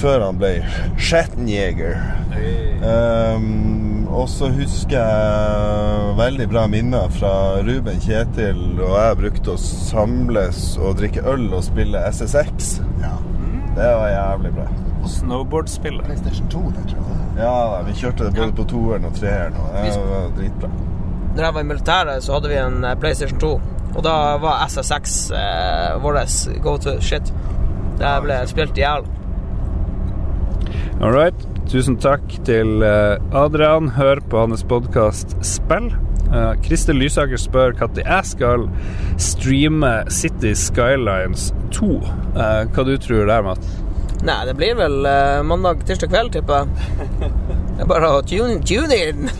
[0.00, 0.52] før han ble
[1.00, 1.98] Schattenjeger.
[2.86, 7.32] Um, og så husker jeg veldig bra minner fra
[7.66, 12.80] Ruben Kjetil og jeg brukte å samles og drikke øl og spille SSX.
[13.02, 13.14] Ja.
[13.76, 14.66] Det var jævlig bra.
[15.00, 16.04] Og Snowboardspillet.
[16.04, 17.20] PlayStation 2, det tror jeg.
[17.40, 20.72] Ja, vi kjørte det både på toeren og treeren, og det var dritbra.
[21.36, 23.52] Når jeg var i militæret, så hadde vi en eh, PlayStation 2.
[23.94, 26.20] Og da var SSX eh, vår
[26.62, 27.32] go to shit.
[28.00, 29.06] Det ble spilt i hjel.
[31.00, 31.49] All right.
[31.70, 33.92] Tusen takk til eh, Adrian.
[33.94, 35.92] Hør på hans podkast Spill.
[36.30, 38.64] Eh, Christer Lysaker spør når jeg skal
[39.22, 41.92] streame City Skylines 2.
[42.34, 43.70] Eh, hva du tror der, Matt?
[44.26, 47.30] Nei, det blir vel eh, mandag, tirsdag kveld, tipper jeg.
[47.78, 49.30] Det er bare å tune, tune in.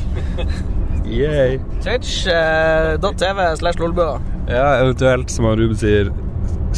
[1.10, 1.58] Yay.
[1.82, 4.20] Twitch.tv slash lolbua.
[4.48, 6.14] Ja, eventuelt, som Ruben sier,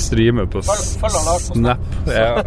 [0.01, 1.85] streame på Følg- Snap.
[2.09, 2.41] Ja.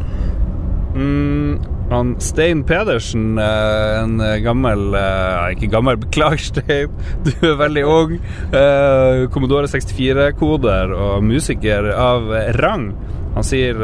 [1.00, 6.94] mm, han Stein Pedersen, eh, en gammel eh, Ikke gammel, beklager, Stein.
[7.26, 8.16] Du er veldig ung.
[8.54, 12.30] Eh, Commodore 64-koder og musiker av
[12.60, 12.92] rang.
[13.34, 13.76] Han sier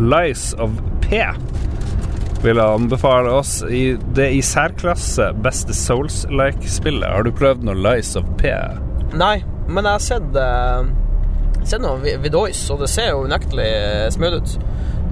[0.00, 1.24] 'Lies of P'
[2.40, 7.04] vil jeg anbefale oss i det i særklasse beste Souls-like-spillet.
[7.04, 8.52] Har du prøvd noe Lies of P?
[9.12, 13.68] Nei, men jeg har sett, uh, sett noe Vidois, og det ser jo unektelig
[14.16, 14.56] smooth ut.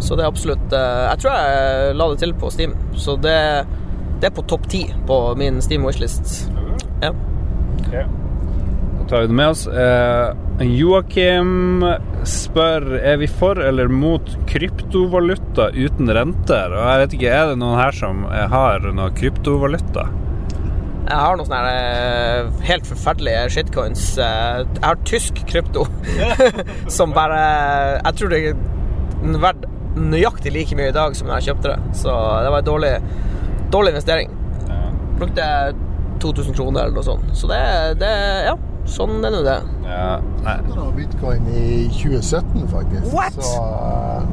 [0.01, 3.35] Så det er absolutt eh, Jeg tror jeg la det til på Steam, så det,
[4.23, 6.49] det er på topp ti på min Steam wishlist.
[7.03, 7.13] Ja.
[7.89, 9.65] Da tar vi det med oss.
[9.67, 11.85] Eh, Joakim
[12.29, 16.75] spør er vi for eller mot kryptovaluta uten renter.
[16.75, 20.09] Og jeg vet ikke, Er det noen her som eh, har noe kryptovaluta?
[21.09, 24.03] Jeg har noen sånne eh, helt forferdelige shitcoins.
[24.21, 25.87] Eh, Jeg har tysk krypto
[26.99, 27.41] som bare
[28.03, 29.65] Jeg tror det er verdt
[29.99, 31.99] nøyaktig like mye i dag som da jeg kjøpte det.
[32.01, 32.15] Så
[32.45, 32.95] det var en dårlig,
[33.75, 34.35] dårlig investering.
[35.19, 35.45] Brukte
[36.23, 37.31] 2000 kroner eller noe sånt.
[37.37, 37.61] Så det,
[38.03, 38.11] det
[38.47, 38.57] Ja,
[38.89, 39.59] sånn er nå det.
[39.87, 40.59] Ja, nei.
[40.99, 43.09] Bitcoin i 2017, faktisk.
[43.15, 43.39] What?
[43.39, 44.29] Så eh,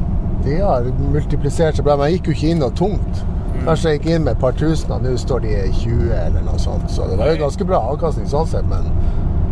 [0.46, 1.98] de har multiplisert seg bra.
[1.98, 3.24] Men jeg gikk jo ikke inn noe tungt.
[3.66, 6.44] Kanskje jeg gikk inn med et par tusen, og nå står de i 20 eller
[6.46, 6.90] noe sånt.
[6.92, 8.90] Så det var jo ganske bra avkastning sånn sett, men,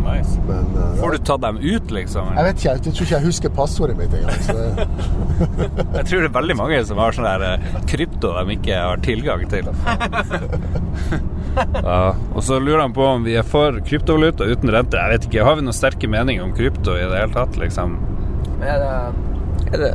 [0.04, 0.34] Nice.
[0.48, 2.28] men uh, Får du tatt dem ut, liksom?
[2.36, 4.42] Jeg vet ikke, jeg tror ikke jeg husker passordet mitt engang.
[4.44, 4.56] Så
[5.98, 9.02] Jeg tror det er veldig mange som har sånn der eh, krypto de ikke har
[9.06, 9.70] tilgang til.
[11.54, 14.98] Ja, og så lurer han på om vi er for kryptovaluta uten rente.
[14.98, 17.54] Jeg vet ikke, Har vi noen sterke meninger om krypto i det hele tatt?
[17.60, 17.92] liksom?
[18.64, 18.88] Er det,
[19.70, 19.90] er det,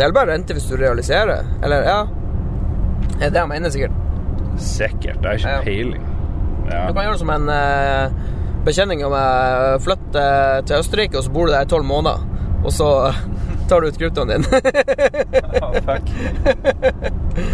[0.00, 1.46] det er bare rente hvis du realiserer?
[1.62, 2.00] Eller, ja.
[3.20, 4.02] Det er det jeg mener, sikkert.
[4.58, 5.20] Sikkert.
[5.22, 5.62] Det er ikke Ja.
[5.62, 6.04] peiling.
[6.66, 8.18] Du kan gjøre det som en eh,
[8.66, 12.24] bekjenning om jeg flytter til Østerrike, og så bor du der i tolv måneder.
[12.66, 12.88] Og så
[13.68, 14.44] tar du ut kryptoen din.
[15.86, 16.10] fuck.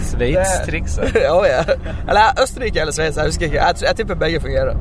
[0.09, 1.19] Sveits-trikset.
[1.27, 1.65] ja, ja.
[2.09, 3.61] Eller Østerrike eller Sveits, jeg husker ikke.
[3.61, 4.77] Jeg, jeg tipper begge fungerer.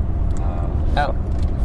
[0.96, 1.06] Ja.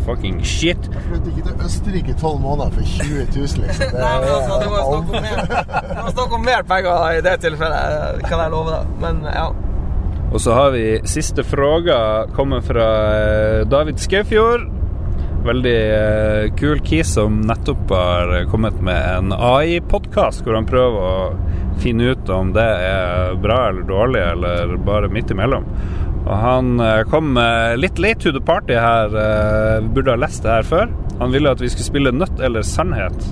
[0.07, 0.89] Fucking shit.
[0.93, 3.63] Jeg flyttet ikke til Østerrike i tolv måneder for 20 000, liksom.
[3.63, 8.43] Det, Nei, men altså, det snakke var snakk om mer penger i det tilfellet, kan
[8.43, 8.93] jeg love deg.
[9.03, 9.47] Men ja.
[10.33, 14.65] Og så har vi siste fråga kommer fra eh, David Skaufjord.
[15.45, 21.79] Veldig eh, kul kis som nettopp har kommet med en AI-podkast hvor han prøver å
[21.79, 25.63] finne ut om det er bra eller dårlig, eller bare midt imellom.
[26.25, 27.39] Og han eh, kom
[27.79, 29.13] litt late to the party her.
[29.85, 30.91] Vi burde ha lest det her før.
[31.21, 33.31] Han ville at vi skulle spille Nødt eller sannhet.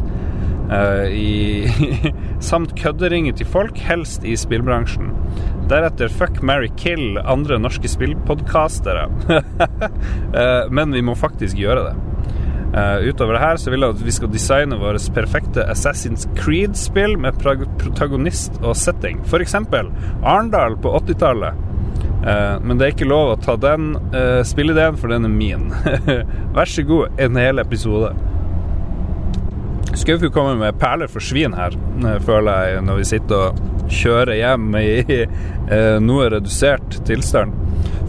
[1.11, 1.67] i,
[2.49, 5.11] samt kødderinger til folk, helst i spillbransjen.
[5.69, 9.07] Deretter Fuck, marry, kill andre norske spillpodkastere.
[10.35, 11.93] Eh, Men vi må faktisk gjøre det.
[12.75, 17.15] Eh, utover det her så vil jeg at vi skal designe vårt perfekte Assassin's Creed-spill
[17.23, 19.21] med protagonist og setting.
[19.23, 19.55] F.eks.
[19.55, 21.61] Arendal på 80-tallet.
[22.27, 23.93] Eh, men det er ikke lov å ta den
[24.47, 25.69] spilleideen, for den er min.
[26.57, 28.11] Vær så god, en hel episode.
[29.95, 31.75] Skaufjord kommer med perler for svin her,
[32.27, 37.53] føler jeg, når vi sitter og kjører hjem i eh, noe redusert tilstand.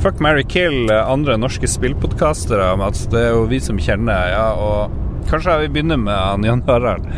[0.02, 3.06] Fuck, marry, kill eh, andre norske spillpodkastere, Mats.
[3.12, 6.62] Det er jo vi som kjenner, ja, og kanskje jeg vil begynne med han Jan
[6.68, 7.08] Harald.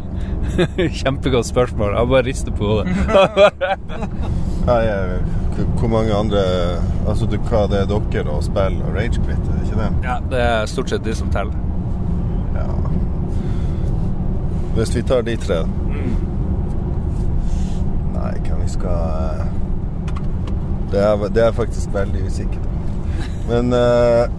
[1.00, 1.96] Kjempegodt spørsmål.
[1.96, 2.94] Jeg bare rister på hodet.
[4.70, 5.14] Eh,
[5.80, 6.38] hvor mange andre
[7.08, 9.88] Altså, du, hva det er dere og spill og Ragequit, er det ikke det?
[10.04, 11.56] ja, det er stort sett de som teller.
[12.54, 12.66] Ja.
[14.76, 15.62] Hvis vi tar de tre
[18.20, 19.44] Nei, hvem vi skal eh,
[20.92, 22.60] Det er, det er faktisk veldig usikker.
[23.48, 24.30] Men eh,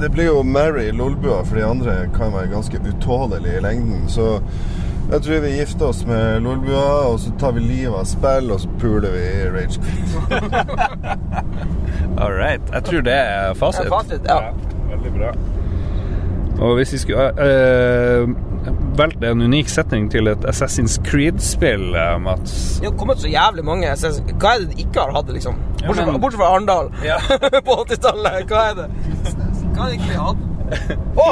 [0.00, 4.08] det blir jo Mary Lolbua, for de andre kan være ganske utålelige i lengden.
[4.08, 4.40] Så
[5.12, 8.60] jeg tror vi gifter oss med Lolbua, og så tar vi livet av spill, og
[8.60, 10.16] så puler vi Rage Ragequit.
[12.20, 12.62] All right.
[12.72, 13.84] Jeg tror det er fasit.
[13.84, 14.40] Det er fasit, ja.
[14.90, 15.32] Veldig bra.
[16.58, 18.28] Og hvis vi skulle eh,
[18.98, 22.54] valgt en unik setting til et Assassin's Creed-spill, eh, Mats.
[22.80, 23.88] Det har kommet så jævlig mange.
[23.92, 25.58] Assassin's hva er det de ikke har hatt, liksom?
[25.82, 26.90] Bortsett fra, men- bortsett fra Arendal
[27.68, 28.40] på 80-tallet.
[28.50, 28.88] Hva er det?
[29.76, 30.40] Hva er det ikke har hatt?
[31.16, 31.28] Å!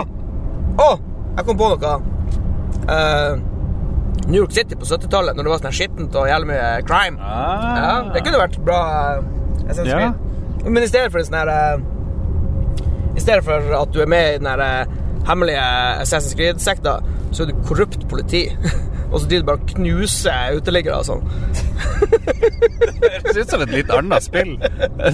[0.84, 0.90] Å!
[1.38, 1.94] Jeg kom på noe.
[2.84, 3.40] Uh,
[4.28, 7.18] New York City på 70-tallet, når det var sånn skittent og jævlig mye crime.
[7.20, 8.78] Ja, det kunne vært bra.
[9.18, 10.12] eh, Assassin's Ja.
[10.12, 10.70] Creed.
[10.70, 11.82] Men i stedet for en sånn her uh,
[13.14, 14.94] I stedet for at du er med i den her eh,
[15.28, 15.62] hemmelige
[16.02, 16.98] Assassin's Creed-sekta,
[17.32, 18.46] så er du korrupt politi.
[19.12, 21.24] og så driver du bare og knuser uteliggere og sånn.
[22.05, 24.55] Det høres ut som et litt annet spill.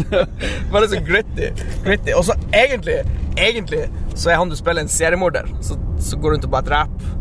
[0.72, 1.50] Bare så gritty.
[1.84, 2.14] gritty.
[2.16, 3.00] Og så egentlig,
[3.36, 3.84] egentlig
[4.14, 7.16] så er han du spiller en seriemorder, så, så går rundt og bare dreper.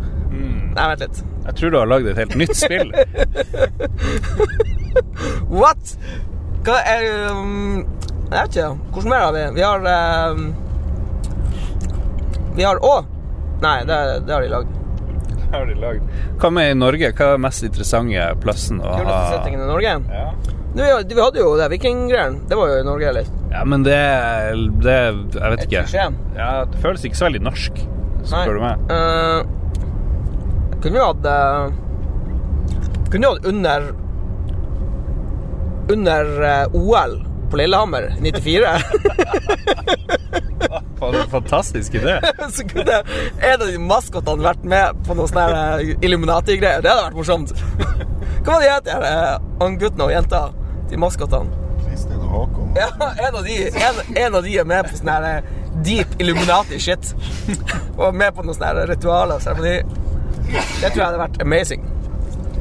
[0.80, 1.22] Nei, vent litt.
[1.46, 2.92] Jeg tror du har lagd et helt nytt spill.
[5.60, 5.96] What?!
[6.68, 7.86] Hva er um,
[8.30, 8.70] Jeg vet ikke.
[8.94, 9.44] Hvordan mer har vi?
[9.56, 9.88] Vi har
[10.36, 10.50] um,
[12.60, 12.96] Vi har Å!
[13.64, 14.72] Nei, det, det har de lagd.
[15.52, 16.08] Har de lagd.
[16.42, 17.12] Hva med i Norge?
[17.16, 19.94] Hva er den mest interessante plassen å Kuleste ha settingen i Norge.
[20.12, 20.26] Ja.
[20.74, 22.44] Du, vi, hadde jo det vikinggreiene.
[22.50, 23.30] Det var jo i Norge, eller?
[23.54, 23.96] ja, men det,
[24.84, 25.86] det Jeg vet ikke.
[26.36, 27.80] Ja, det føles ikke så veldig norsk,
[28.28, 28.84] spør du meg.
[28.92, 29.40] Uh,
[30.84, 31.64] kunne jo hatt eh,
[33.12, 33.90] Kunne jo hatt under
[35.96, 37.18] Under uh, OL
[37.50, 38.78] på Lillehammer 94.
[41.00, 42.20] For en fantastisk idé.
[42.56, 43.02] så kunne
[43.40, 46.84] en av de maskotene vært med på noe sånn eh, Illuminati-greier.
[46.84, 47.54] Det hadde vært morsomt.
[48.44, 50.44] Hva var de het, her, eh, han gutten og jenta?
[50.90, 51.68] De maskotene.
[51.86, 52.76] Kristin og Håkon.
[52.80, 52.90] Ja,
[53.28, 55.56] en av de, en, en av de er med på sånn her eh,
[55.86, 57.14] deep Illuminati-shit.
[58.00, 59.78] Og med på noen sånne her ritualer og seremoni.
[60.50, 61.86] Det tror jeg hadde vært amazing.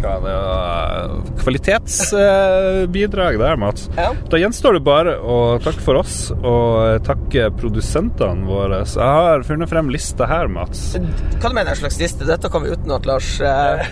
[0.03, 1.11] Ja, var
[1.43, 3.89] kvalitetsbidrag der, Mats.
[3.97, 4.13] Ja.
[4.31, 8.85] Da gjenstår det bare å takke for oss og takke produsentene våre.
[8.87, 10.93] Så jeg har funnet frem lista her, Mats.
[10.95, 12.27] Hva du mener en slags liste?
[12.29, 13.33] Dette kan vi utenat, Lars.
[13.41, 13.87] Eh,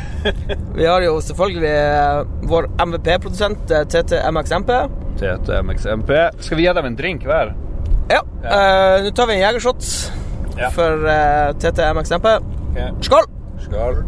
[0.77, 4.71] Vi har jo selvfølgelig eh, vår MVP-produsent eh, TTMXMP.
[5.21, 6.11] TTMXMP.
[6.45, 7.55] Skal vi gi dem en drink hver?
[8.13, 8.21] Ja.
[8.47, 9.83] eh, Nå tar vi en jegershot
[10.57, 10.71] Ja.
[10.73, 11.03] for
[11.61, 12.27] TTMXMP.
[13.05, 13.27] Skål!
[13.67, 14.05] Skål.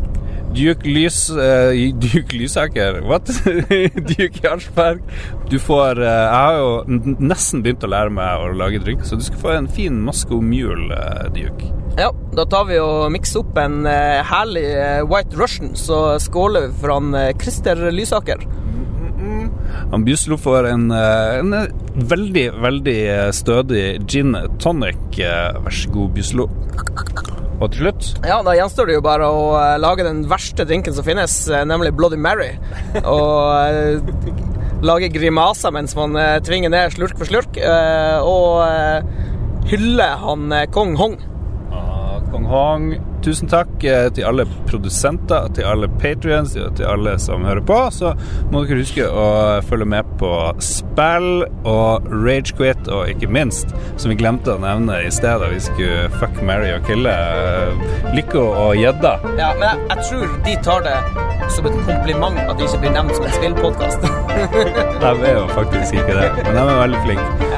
[0.54, 3.28] Duke Lys uh, Duke Lysaker What?
[4.10, 5.02] Duke Jarlsberg.
[5.50, 9.18] Du får uh, Jeg har jo nesten begynt å lære meg å lage drink, så
[9.18, 11.72] du skal få en fin Moscow Mule, uh, Duke.
[11.98, 16.68] Ja, da tar vi og mikser opp en eh, herlig eh, White Russian, så skåler
[16.68, 18.44] vi for han eh, Christer Lysaker.
[19.90, 21.68] Han Bjuslo får en, eh, en eh,
[22.12, 25.00] veldig, veldig eh, stødig gin tonic.
[25.18, 26.48] Eh, Vær så god, Bjuslo.
[27.59, 30.94] Og til slutt Ja, da gjenstår det jo bare å eh, lage den verste drinken
[30.94, 32.52] som finnes, eh, nemlig Bloody Mary.
[33.02, 33.98] Og eh,
[34.86, 36.14] lage grimaser mens man
[36.47, 37.56] tvinger ned slurk for slurk.
[37.59, 38.62] og
[39.66, 41.16] hylle han kong Hong.
[41.74, 42.85] Ah, Kong Hong,
[43.28, 47.78] tusen takk eh, til alle produsenter, til alle patrions, til alle som hører på.
[47.94, 48.14] Så
[48.52, 49.28] må dere huske å
[49.68, 50.32] følge med på
[50.64, 55.60] spill og Ragequit, og ikke minst, som vi glemte å nevne i sted da vi
[55.62, 59.14] skulle fuck, marry og kille, uh, Lykke og gjedda.
[59.38, 60.96] Ja, men jeg, jeg tror de tar det
[61.52, 64.09] som et kompliment at de ikke blir nevnt som en spillpodkast.
[65.02, 67.57] De er jo faktisk ikke det, men de er veldig flinke.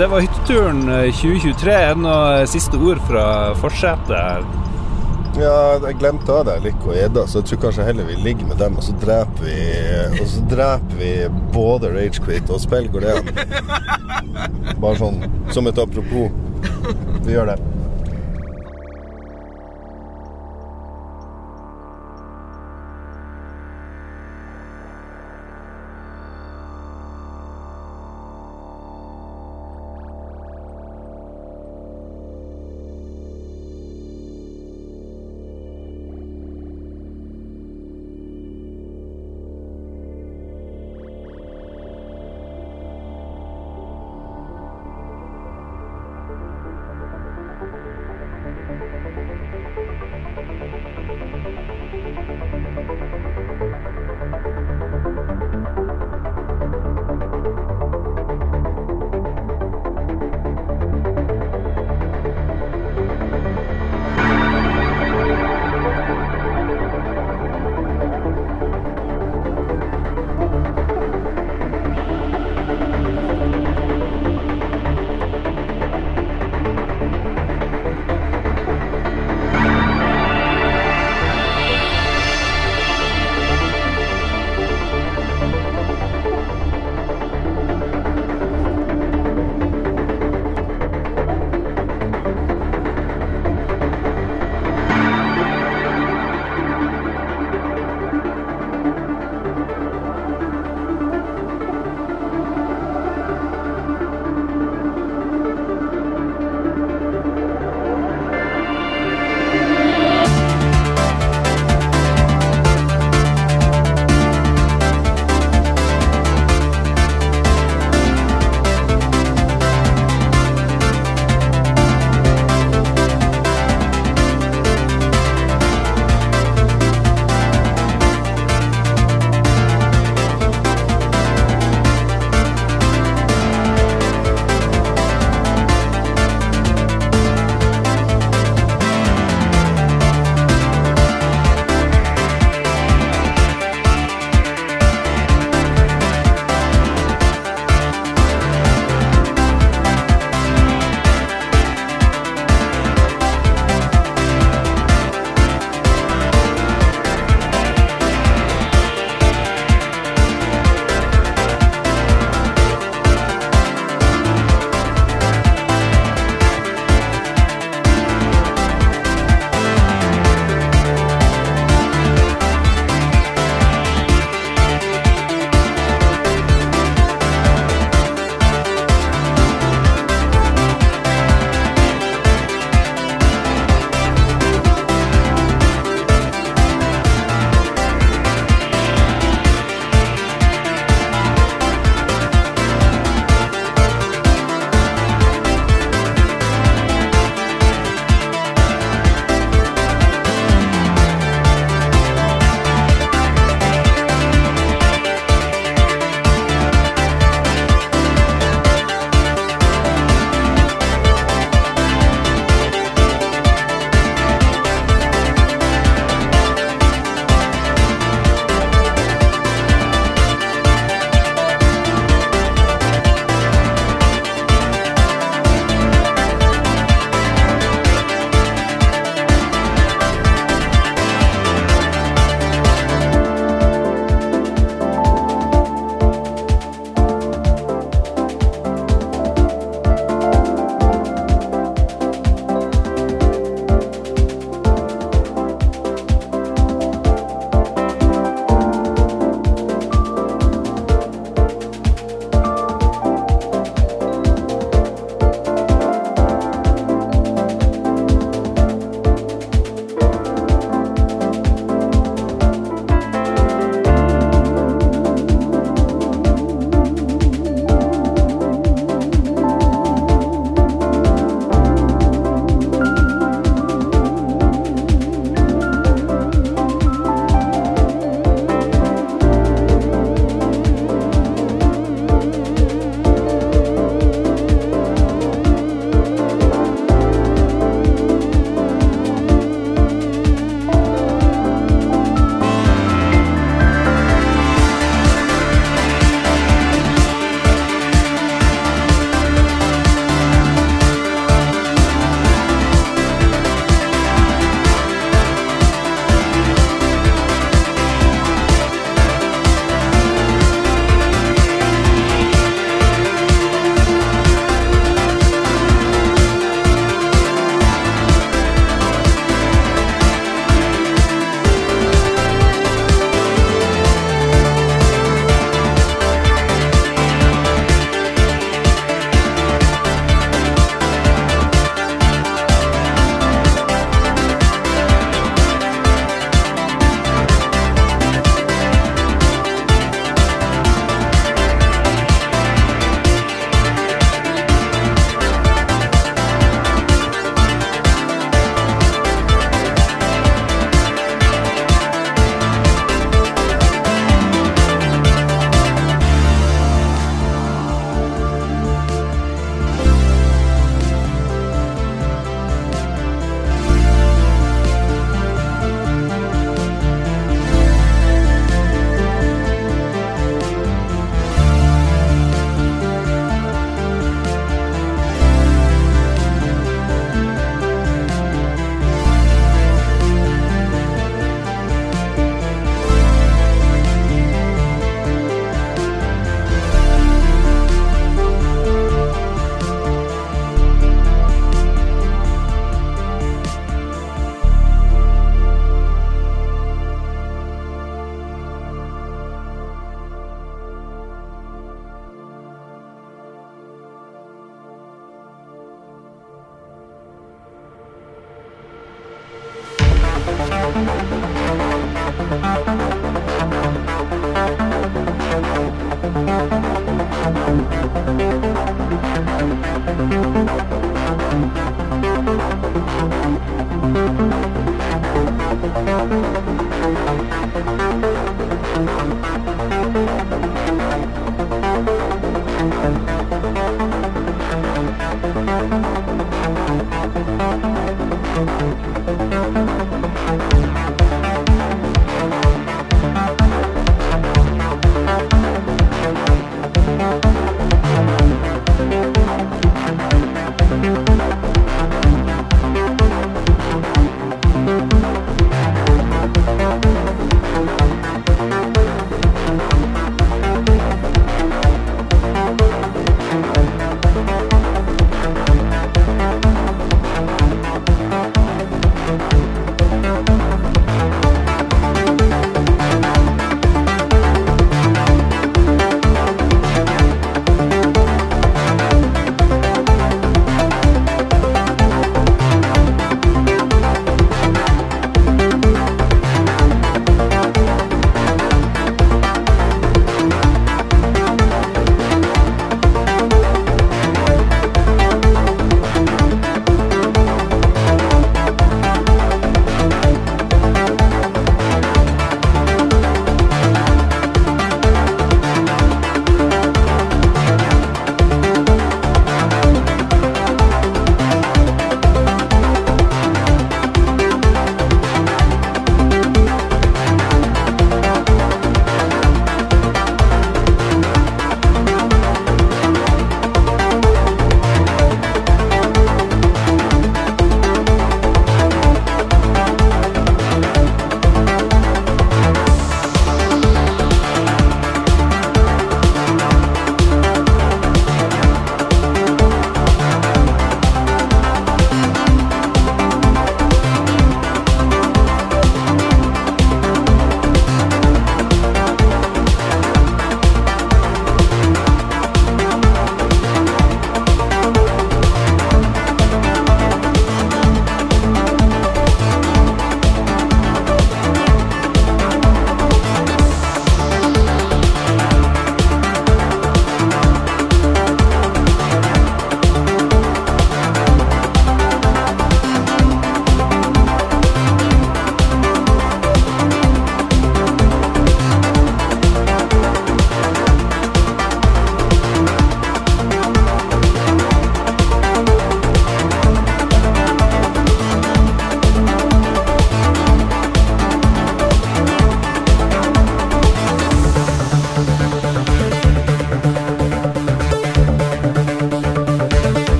[0.00, 1.72] Det var hytteturen eh, 2023.
[1.72, 3.24] Er det noen siste ord fra
[3.60, 4.46] forsetet?
[5.36, 8.48] Ja, jeg glemte av deg Lico og Edda, så jeg tror kanskje heller vi ligger
[8.48, 9.58] med dem, og så dreper vi
[10.22, 11.12] Og så dreper vi
[11.52, 12.88] både Ragequit og spill.
[12.92, 13.28] Går det an?
[14.80, 15.20] Bare sånn
[15.52, 16.32] som et apropos.
[17.26, 17.69] Vi gjør det.